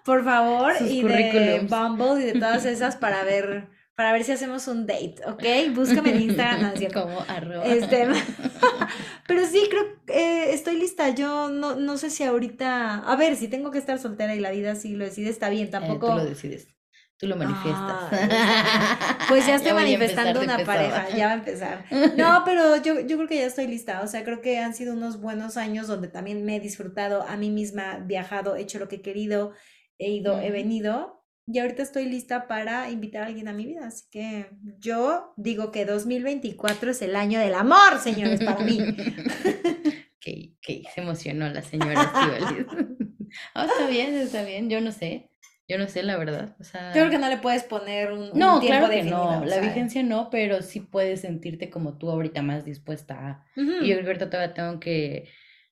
por 0.04 0.24
favor, 0.24 0.74
y 0.80 1.02
de 1.02 1.66
Bumble 1.68 2.22
y 2.22 2.32
de 2.32 2.32
todas 2.34 2.64
esas 2.66 2.96
para 2.96 3.24
ver, 3.24 3.68
para 3.96 4.12
ver 4.12 4.24
si 4.24 4.32
hacemos 4.32 4.68
un 4.68 4.86
date, 4.86 5.16
¿ok? 5.26 5.74
Búscame 5.74 6.10
en 6.10 6.22
Instagram, 6.22 6.74
Como 6.92 7.20
arroba. 7.28 7.64
Este, 7.66 8.08
pero 9.26 9.46
sí, 9.46 9.66
creo 9.68 9.84
que 10.06 10.12
eh, 10.12 10.54
estoy 10.54 10.76
lista. 10.76 11.08
Yo 11.10 11.50
no, 11.50 11.74
no 11.74 11.96
sé 11.96 12.10
si 12.10 12.22
ahorita. 12.22 12.98
A 12.98 13.16
ver, 13.16 13.36
si 13.36 13.48
tengo 13.48 13.70
que 13.70 13.78
estar 13.78 13.98
soltera 13.98 14.34
y 14.34 14.40
la 14.40 14.50
vida 14.50 14.76
sí 14.76 14.94
lo 14.94 15.04
decide, 15.04 15.30
está 15.30 15.48
bien. 15.48 15.70
Tampoco. 15.70 16.08
tú 16.08 16.16
lo 16.16 16.24
decides. 16.24 16.68
Tú 17.22 17.28
lo 17.28 17.36
manifiestas. 17.36 18.10
pues 19.28 19.46
ya 19.46 19.54
estoy 19.56 19.74
manifestando 19.74 20.40
una 20.40 20.58
pareja, 20.64 21.08
ya 21.10 21.26
va 21.26 21.30
a 21.30 21.36
empezar. 21.36 21.84
No, 22.16 22.42
pero 22.44 22.82
yo, 22.82 22.98
yo 22.98 23.16
creo 23.16 23.28
que 23.28 23.36
ya 23.36 23.46
estoy 23.46 23.68
lista. 23.68 24.02
O 24.02 24.08
sea, 24.08 24.24
creo 24.24 24.40
que 24.40 24.58
han 24.58 24.74
sido 24.74 24.92
unos 24.92 25.20
buenos 25.20 25.56
años 25.56 25.86
donde 25.86 26.08
también 26.08 26.44
me 26.44 26.56
he 26.56 26.60
disfrutado 26.60 27.22
a 27.22 27.36
mí 27.36 27.48
misma, 27.48 28.00
viajado, 28.00 28.56
hecho 28.56 28.80
lo 28.80 28.88
que 28.88 28.96
he 28.96 29.02
querido, 29.02 29.52
he 29.98 30.10
ido, 30.10 30.40
he 30.40 30.50
venido. 30.50 31.24
Y 31.46 31.60
ahorita 31.60 31.84
estoy 31.84 32.06
lista 32.06 32.48
para 32.48 32.90
invitar 32.90 33.22
a 33.22 33.26
alguien 33.26 33.46
a 33.46 33.52
mi 33.52 33.66
vida. 33.66 33.86
Así 33.86 34.06
que 34.10 34.50
yo 34.80 35.32
digo 35.36 35.70
que 35.70 35.84
2024 35.84 36.90
es 36.90 37.02
el 37.02 37.14
año 37.14 37.38
del 37.38 37.54
amor, 37.54 38.00
señores, 38.02 38.42
para 38.42 38.64
mí. 38.64 38.78
que, 40.18 40.56
que 40.60 40.82
se 40.92 41.00
emocionó 41.00 41.48
la 41.48 41.62
señora 41.62 42.12
oh, 43.54 43.62
está 43.62 43.86
bien, 43.88 44.16
está 44.16 44.42
bien, 44.42 44.68
yo 44.68 44.80
no 44.80 44.90
sé. 44.90 45.31
Yo 45.72 45.78
no 45.78 45.88
sé, 45.88 46.02
la 46.02 46.18
verdad. 46.18 46.54
O 46.60 46.64
sea, 46.64 46.90
creo 46.92 47.08
que 47.08 47.16
no 47.16 47.30
le 47.30 47.38
puedes 47.38 47.62
poner 47.62 48.12
un, 48.12 48.30
no, 48.34 48.60
tiempo 48.60 48.88
claro 48.88 49.04
no. 49.04 49.44
La 49.46 49.58
vigencia 49.58 50.02
no, 50.02 50.28
pero 50.28 50.60
sí 50.60 50.80
puedes 50.80 51.22
sentirte 51.22 51.70
como 51.70 51.96
tú 51.96 52.10
ahorita 52.10 52.42
más 52.42 52.66
dispuesta 52.66 53.14
a... 53.14 53.46
Y 53.56 53.88
yo 53.88 53.96
ahorita 53.96 54.28
todavía 54.28 54.52
tengo 54.52 54.78
que 54.80 55.30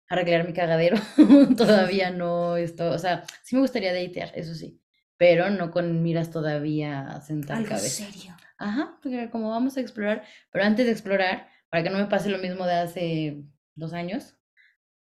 arreglar 0.08 0.46
mi 0.46 0.54
cagadero. 0.54 0.96
todavía 1.56 2.10
no 2.10 2.56
esto, 2.56 2.90
o 2.90 2.98
sea, 2.98 3.24
sí 3.42 3.56
me 3.56 3.60
gustaría 3.60 3.92
datear, 3.92 4.32
eso 4.34 4.54
sí, 4.54 4.80
pero 5.18 5.50
no 5.50 5.70
con 5.70 6.02
miras 6.02 6.30
todavía 6.30 7.02
a 7.02 7.20
sentar 7.20 7.58
Algo 7.58 7.68
cabeza. 7.68 8.06
serio. 8.06 8.34
Ajá, 8.56 8.98
porque 9.02 9.28
como 9.28 9.50
vamos 9.50 9.76
a 9.76 9.82
explorar, 9.82 10.24
pero 10.50 10.64
antes 10.64 10.86
de 10.86 10.92
explorar, 10.92 11.48
para 11.68 11.82
que 11.82 11.90
no 11.90 11.98
me 11.98 12.06
pase 12.06 12.30
lo 12.30 12.38
mismo 12.38 12.64
de 12.64 12.74
hace 12.74 13.42
dos 13.74 13.92
años, 13.92 14.38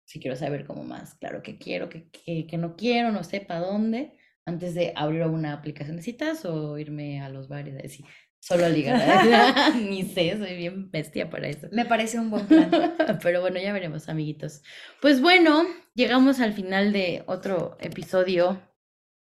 si 0.04 0.20
quiero 0.20 0.36
saber 0.36 0.64
cómo 0.66 0.84
más, 0.84 1.14
claro, 1.14 1.42
qué 1.42 1.58
quiero, 1.58 1.88
qué, 1.88 2.08
qué, 2.10 2.58
no 2.58 2.76
quiero, 2.76 3.10
no 3.10 3.24
sé 3.24 3.40
para 3.40 3.60
dónde, 3.60 4.18
antes 4.46 4.74
de 4.74 4.92
abrir 4.94 5.22
una 5.22 5.52
aplicación 5.52 5.96
de 5.96 6.02
citas 6.02 6.44
o 6.44 6.78
irme 6.78 7.20
a 7.20 7.28
los 7.28 7.48
bares, 7.48 7.74
decir, 7.74 8.06
solo 8.40 8.66
a 8.66 8.68
ligar. 8.70 9.74
Ni 9.76 10.02
sé, 10.02 10.36
soy 10.38 10.56
bien 10.56 10.90
bestia 10.90 11.30
para 11.30 11.48
eso. 11.48 11.68
Me 11.72 11.84
parece 11.86 12.18
un 12.18 12.30
buen 12.30 12.46
plan. 12.46 12.70
Pero 13.22 13.40
bueno, 13.40 13.58
ya 13.60 13.72
veremos, 13.72 14.08
amiguitos. 14.08 14.62
Pues 15.00 15.20
bueno, 15.20 15.64
llegamos 15.94 16.40
al 16.40 16.52
final 16.52 16.92
de 16.92 17.22
otro 17.26 17.76
episodio 17.80 18.60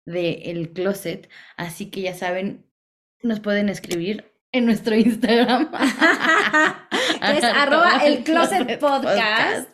de 0.05 0.51
El 0.51 0.73
Closet, 0.73 1.29
así 1.57 1.91
que 1.91 2.03
ya 2.03 2.15
saben, 2.15 2.71
nos 3.23 3.41
pueden 3.41 3.69
escribir 3.69 4.33
en 4.53 4.67
nuestro 4.67 4.95
Instagram. 4.95 5.71
es 7.23 7.45
arroba 7.45 7.99
el 8.05 8.23
closet 8.23 8.79
podcast. 8.79 9.69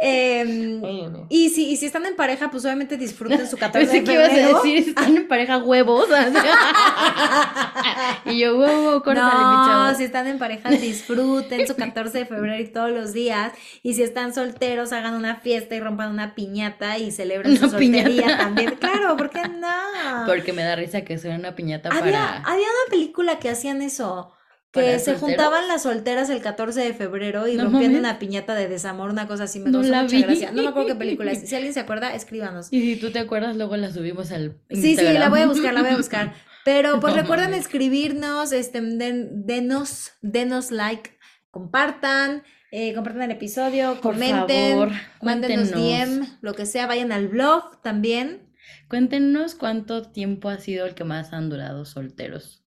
Em, 0.00 0.82
y, 1.28 1.50
si, 1.50 1.70
y 1.70 1.76
si 1.76 1.86
están 1.86 2.04
en 2.06 2.16
pareja, 2.16 2.50
pues 2.50 2.64
obviamente 2.64 2.96
disfruten 2.96 3.48
su 3.48 3.56
14 3.56 3.86
de 3.86 4.06
febrero. 4.06 4.32
ibas 4.32 4.32
a 4.32 4.56
decir, 4.56 4.82
si 4.82 4.90
están 4.90 5.16
en 5.16 5.28
pareja, 5.28 5.58
huevos. 5.58 6.08
y 8.26 8.38
yo, 8.38 8.58
huevo, 8.58 9.02
córtale, 9.02 9.32
no, 9.32 9.90
mi 9.90 9.96
si 9.96 10.04
están 10.04 10.26
en 10.26 10.38
pareja, 10.38 10.70
disfruten 10.70 11.66
su 11.66 11.76
14 11.76 12.18
de 12.18 12.26
febrero 12.26 12.62
y 12.62 12.68
todos 12.68 12.90
los 12.90 13.12
días. 13.12 13.52
Y 13.82 13.94
si 13.94 14.02
están 14.02 14.34
solteros, 14.34 14.92
hagan 14.92 15.14
una 15.14 15.36
fiesta 15.36 15.74
y 15.74 15.80
rompan 15.80 16.10
una 16.10 16.34
piñata 16.34 16.98
y 16.98 17.10
celebren 17.10 17.56
su 17.56 17.70
soltería 17.70 18.38
también. 18.38 18.76
Claro, 18.76 19.16
¿por 19.16 19.30
qué 19.30 19.42
no? 19.48 20.26
Porque 20.26 20.52
me 20.52 20.62
da 20.62 20.76
risa 20.76 21.02
que 21.02 21.18
sea 21.18 21.36
una 21.36 21.54
piñata 21.54 21.90
había, 21.90 22.02
para... 22.02 22.36
Había 22.38 22.66
una 22.66 22.90
película 22.90 23.38
que 23.38 23.48
hacían 23.48 23.82
eso 23.82 24.32
que 24.74 24.98
se 24.98 25.14
juntaban 25.14 25.68
las 25.68 25.82
solteras 25.84 26.28
el 26.30 26.40
14 26.42 26.80
de 26.80 26.92
febrero 26.94 27.46
y 27.46 27.56
rompían 27.56 27.94
una 27.94 28.18
piñata 28.18 28.54
de 28.54 28.68
desamor, 28.68 29.10
una 29.10 29.28
cosa 29.28 29.44
así. 29.44 29.60
Me 29.60 29.70
no 29.70 29.78
mucha 29.78 30.02
gracia. 30.02 30.50
No 30.50 30.62
me 30.62 30.68
acuerdo 30.68 30.88
qué 30.88 30.94
película 30.96 31.32
es. 31.32 31.48
Si 31.54 31.54
alguien 31.54 31.72
se 31.72 31.80
acuerda, 31.80 32.14
escríbanos. 32.14 32.72
Y 32.72 32.80
si 32.80 32.96
tú 32.96 33.12
te 33.12 33.20
acuerdas, 33.20 33.56
luego 33.56 33.76
la 33.76 33.92
subimos 33.92 34.32
al 34.32 34.58
Sí, 34.70 34.96
sí, 34.96 35.12
la 35.12 35.28
voy 35.28 35.40
a 35.40 35.46
buscar, 35.46 35.72
la 35.72 35.82
voy 35.82 35.90
a 35.90 35.96
buscar. 35.98 36.34
Pero 36.64 36.98
pues 36.98 37.14
recuerden 37.14 37.54
escribirnos, 37.54 38.52
este, 38.52 38.80
denos, 38.80 40.12
denos 40.22 40.70
like, 40.70 41.16
compartan. 41.50 42.42
Eh, 42.72 42.92
compartan 42.94 43.22
el 43.22 43.30
episodio, 43.30 44.00
comenten, 44.00 44.90
mándenos 45.22 45.70
DM, 45.70 46.26
lo 46.40 46.54
que 46.54 46.66
sea, 46.66 46.88
vayan 46.88 47.12
al 47.12 47.28
blog 47.28 47.80
también. 47.82 48.50
Cuéntenos 48.88 49.54
cuánto 49.54 50.02
tiempo 50.10 50.48
ha 50.48 50.58
sido 50.58 50.84
el 50.86 50.94
que 50.94 51.04
más 51.04 51.32
han 51.32 51.50
durado 51.50 51.84
solteros 51.84 52.63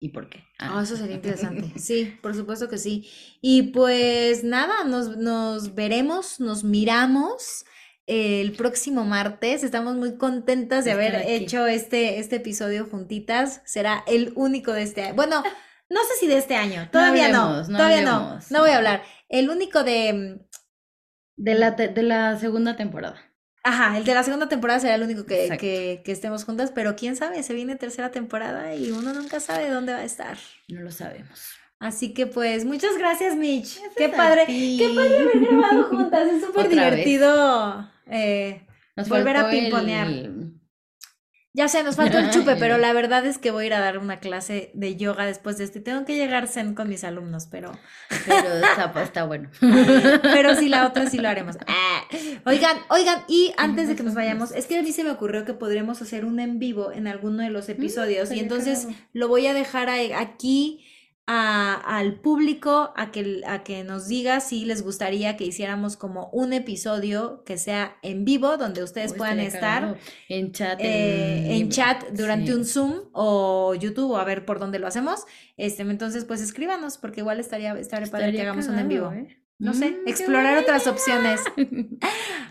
y 0.00 0.10
por 0.10 0.28
qué. 0.28 0.44
Ah. 0.58 0.80
eso 0.82 0.96
sería 0.96 1.16
interesante. 1.16 1.72
Sí, 1.78 2.16
por 2.22 2.34
supuesto 2.34 2.68
que 2.68 2.78
sí. 2.78 3.08
Y 3.40 3.62
pues 3.70 4.44
nada, 4.44 4.84
nos, 4.84 5.16
nos 5.16 5.74
veremos, 5.74 6.40
nos 6.40 6.64
miramos 6.64 7.64
el 8.06 8.52
próximo 8.52 9.04
martes. 9.04 9.64
Estamos 9.64 9.96
muy 9.96 10.16
contentas 10.16 10.84
de 10.84 10.92
haber 10.92 11.16
hecho 11.26 11.66
este, 11.66 12.18
este 12.18 12.36
episodio 12.36 12.86
juntitas. 12.86 13.62
Será 13.64 14.04
el 14.06 14.32
único 14.36 14.72
de 14.72 14.82
este 14.82 15.02
año. 15.02 15.14
Bueno, 15.14 15.42
no 15.90 16.00
sé 16.02 16.14
si 16.20 16.26
de 16.26 16.38
este 16.38 16.56
año. 16.56 16.88
Todavía 16.90 17.28
no. 17.32 17.66
todavía 17.66 18.02
no. 18.02 18.38
No 18.50 18.60
voy 18.60 18.70
a 18.70 18.76
hablar. 18.76 19.02
El 19.28 19.50
único 19.50 19.84
de... 19.84 20.40
De 21.40 21.54
la, 21.54 21.70
de 21.70 22.02
la 22.02 22.36
segunda 22.36 22.74
temporada. 22.74 23.27
Ajá, 23.68 23.98
el 23.98 24.04
de 24.04 24.14
la 24.14 24.22
segunda 24.22 24.48
temporada 24.48 24.80
será 24.80 24.94
el 24.94 25.02
único 25.02 25.26
que, 25.26 25.54
que, 25.60 26.00
que, 26.02 26.10
estemos 26.10 26.44
juntas, 26.44 26.72
pero 26.74 26.96
quién 26.96 27.16
sabe, 27.16 27.42
se 27.42 27.52
viene 27.52 27.76
tercera 27.76 28.10
temporada 28.10 28.74
y 28.74 28.90
uno 28.92 29.12
nunca 29.12 29.40
sabe 29.40 29.68
dónde 29.68 29.92
va 29.92 29.98
a 29.98 30.04
estar. 30.04 30.38
No 30.68 30.80
lo 30.80 30.90
sabemos. 30.90 31.58
Así 31.78 32.14
que 32.14 32.26
pues, 32.26 32.64
muchas 32.64 32.96
gracias, 32.96 33.36
Mitch. 33.36 33.78
qué 33.94 34.08
padre, 34.08 34.46
qué 34.46 34.90
padre 34.96 35.18
haber 35.18 35.40
grabado 35.40 35.84
juntas, 35.84 36.28
es 36.28 36.42
súper 36.46 36.70
divertido 36.70 37.90
eh, 38.06 38.62
volver 39.06 39.36
a 39.36 39.50
pimponear. 39.50 40.08
Ya 41.58 41.66
sé, 41.66 41.82
nos 41.82 41.96
falta 41.96 42.20
el 42.20 42.30
chupe, 42.30 42.54
pero 42.54 42.78
la 42.78 42.92
verdad 42.92 43.26
es 43.26 43.36
que 43.36 43.50
voy 43.50 43.64
a 43.64 43.66
ir 43.66 43.74
a 43.74 43.80
dar 43.80 43.98
una 43.98 44.20
clase 44.20 44.70
de 44.74 44.94
yoga 44.94 45.26
después 45.26 45.58
de 45.58 45.64
esto 45.64 45.78
y 45.78 45.80
tengo 45.80 46.04
que 46.04 46.14
llegar 46.14 46.46
zen 46.46 46.76
con 46.76 46.88
mis 46.88 47.02
alumnos, 47.02 47.48
pero... 47.50 47.72
Pero 48.26 48.64
está, 48.64 48.92
está 49.02 49.24
bueno. 49.24 49.50
Pero 50.22 50.54
sí, 50.54 50.68
la 50.68 50.86
otra 50.86 51.10
sí 51.10 51.18
lo 51.18 51.28
haremos. 51.28 51.56
Ah. 51.66 52.04
Oigan, 52.46 52.76
oigan, 52.90 53.24
y 53.26 53.52
antes 53.56 53.88
de 53.88 53.96
que 53.96 54.04
nos 54.04 54.14
vayamos, 54.14 54.52
es 54.52 54.66
que 54.66 54.78
a 54.78 54.82
mí 54.82 54.92
se 54.92 55.02
me 55.02 55.10
ocurrió 55.10 55.44
que 55.44 55.52
podríamos 55.52 56.00
hacer 56.00 56.24
un 56.24 56.38
en 56.38 56.60
vivo 56.60 56.92
en 56.92 57.08
alguno 57.08 57.42
de 57.42 57.50
los 57.50 57.68
mm, 57.68 57.72
episodios 57.72 58.30
y 58.30 58.38
entonces 58.38 58.86
lo 59.12 59.26
voy 59.26 59.48
a 59.48 59.52
dejar 59.52 59.90
aquí 59.90 60.84
al 61.30 62.14
público 62.14 62.92
a 62.96 63.10
que, 63.10 63.42
a 63.46 63.62
que 63.62 63.84
nos 63.84 64.08
diga 64.08 64.40
si 64.40 64.64
les 64.64 64.82
gustaría 64.82 65.36
que 65.36 65.44
hiciéramos 65.44 65.98
como 65.98 66.30
un 66.30 66.54
episodio 66.54 67.42
que 67.44 67.58
sea 67.58 67.98
en 68.02 68.24
vivo, 68.24 68.56
donde 68.56 68.82
ustedes 68.82 69.12
puedan 69.12 69.38
estar 69.38 69.98
en 70.30 70.52
chat, 70.52 70.80
en, 70.80 70.86
eh, 70.86 71.68
chat 71.68 72.02
durante 72.12 72.54
un 72.54 72.64
Zoom 72.64 73.10
o 73.12 73.74
YouTube 73.74 74.12
o 74.12 74.16
a 74.16 74.24
ver 74.24 74.46
por 74.46 74.58
dónde 74.58 74.78
lo 74.78 74.86
hacemos. 74.86 75.24
Este, 75.58 75.82
entonces, 75.82 76.24
pues 76.24 76.40
escríbanos, 76.40 76.96
porque 76.96 77.20
igual 77.20 77.40
estaría, 77.40 77.78
estaría, 77.78 78.10
padre 78.10 78.32
que 78.32 78.40
hagamos 78.40 78.66
un 78.68 78.78
en 78.78 78.88
vivo. 78.88 79.12
¿eh? 79.12 79.38
No 79.60 79.74
sé, 79.74 79.90
mm, 79.90 80.08
explorar 80.08 80.56
otras 80.58 80.86
opciones. 80.86 81.40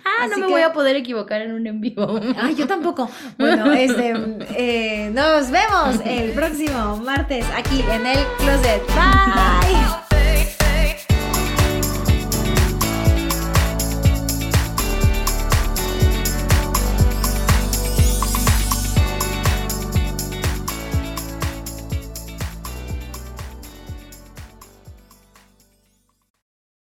ah, 0.05 0.27
no 0.29 0.37
me 0.39 0.47
voy 0.47 0.61
a 0.61 0.73
poder 0.73 0.97
equivocar 0.97 1.41
en 1.41 1.53
un 1.53 1.65
en 1.65 1.79
vivo. 1.79 2.19
Ay, 2.37 2.55
yo 2.55 2.67
tampoco. 2.67 3.09
Bueno, 3.37 3.71
este, 3.71 4.13
eh, 4.57 5.09
nos 5.13 5.49
vemos 5.49 6.01
el 6.05 6.31
próximo 6.31 6.97
martes 6.97 7.45
aquí 7.55 7.81
en 7.89 8.05
el 8.05 8.19
closet. 8.39 8.85
Bye. 8.87 10.06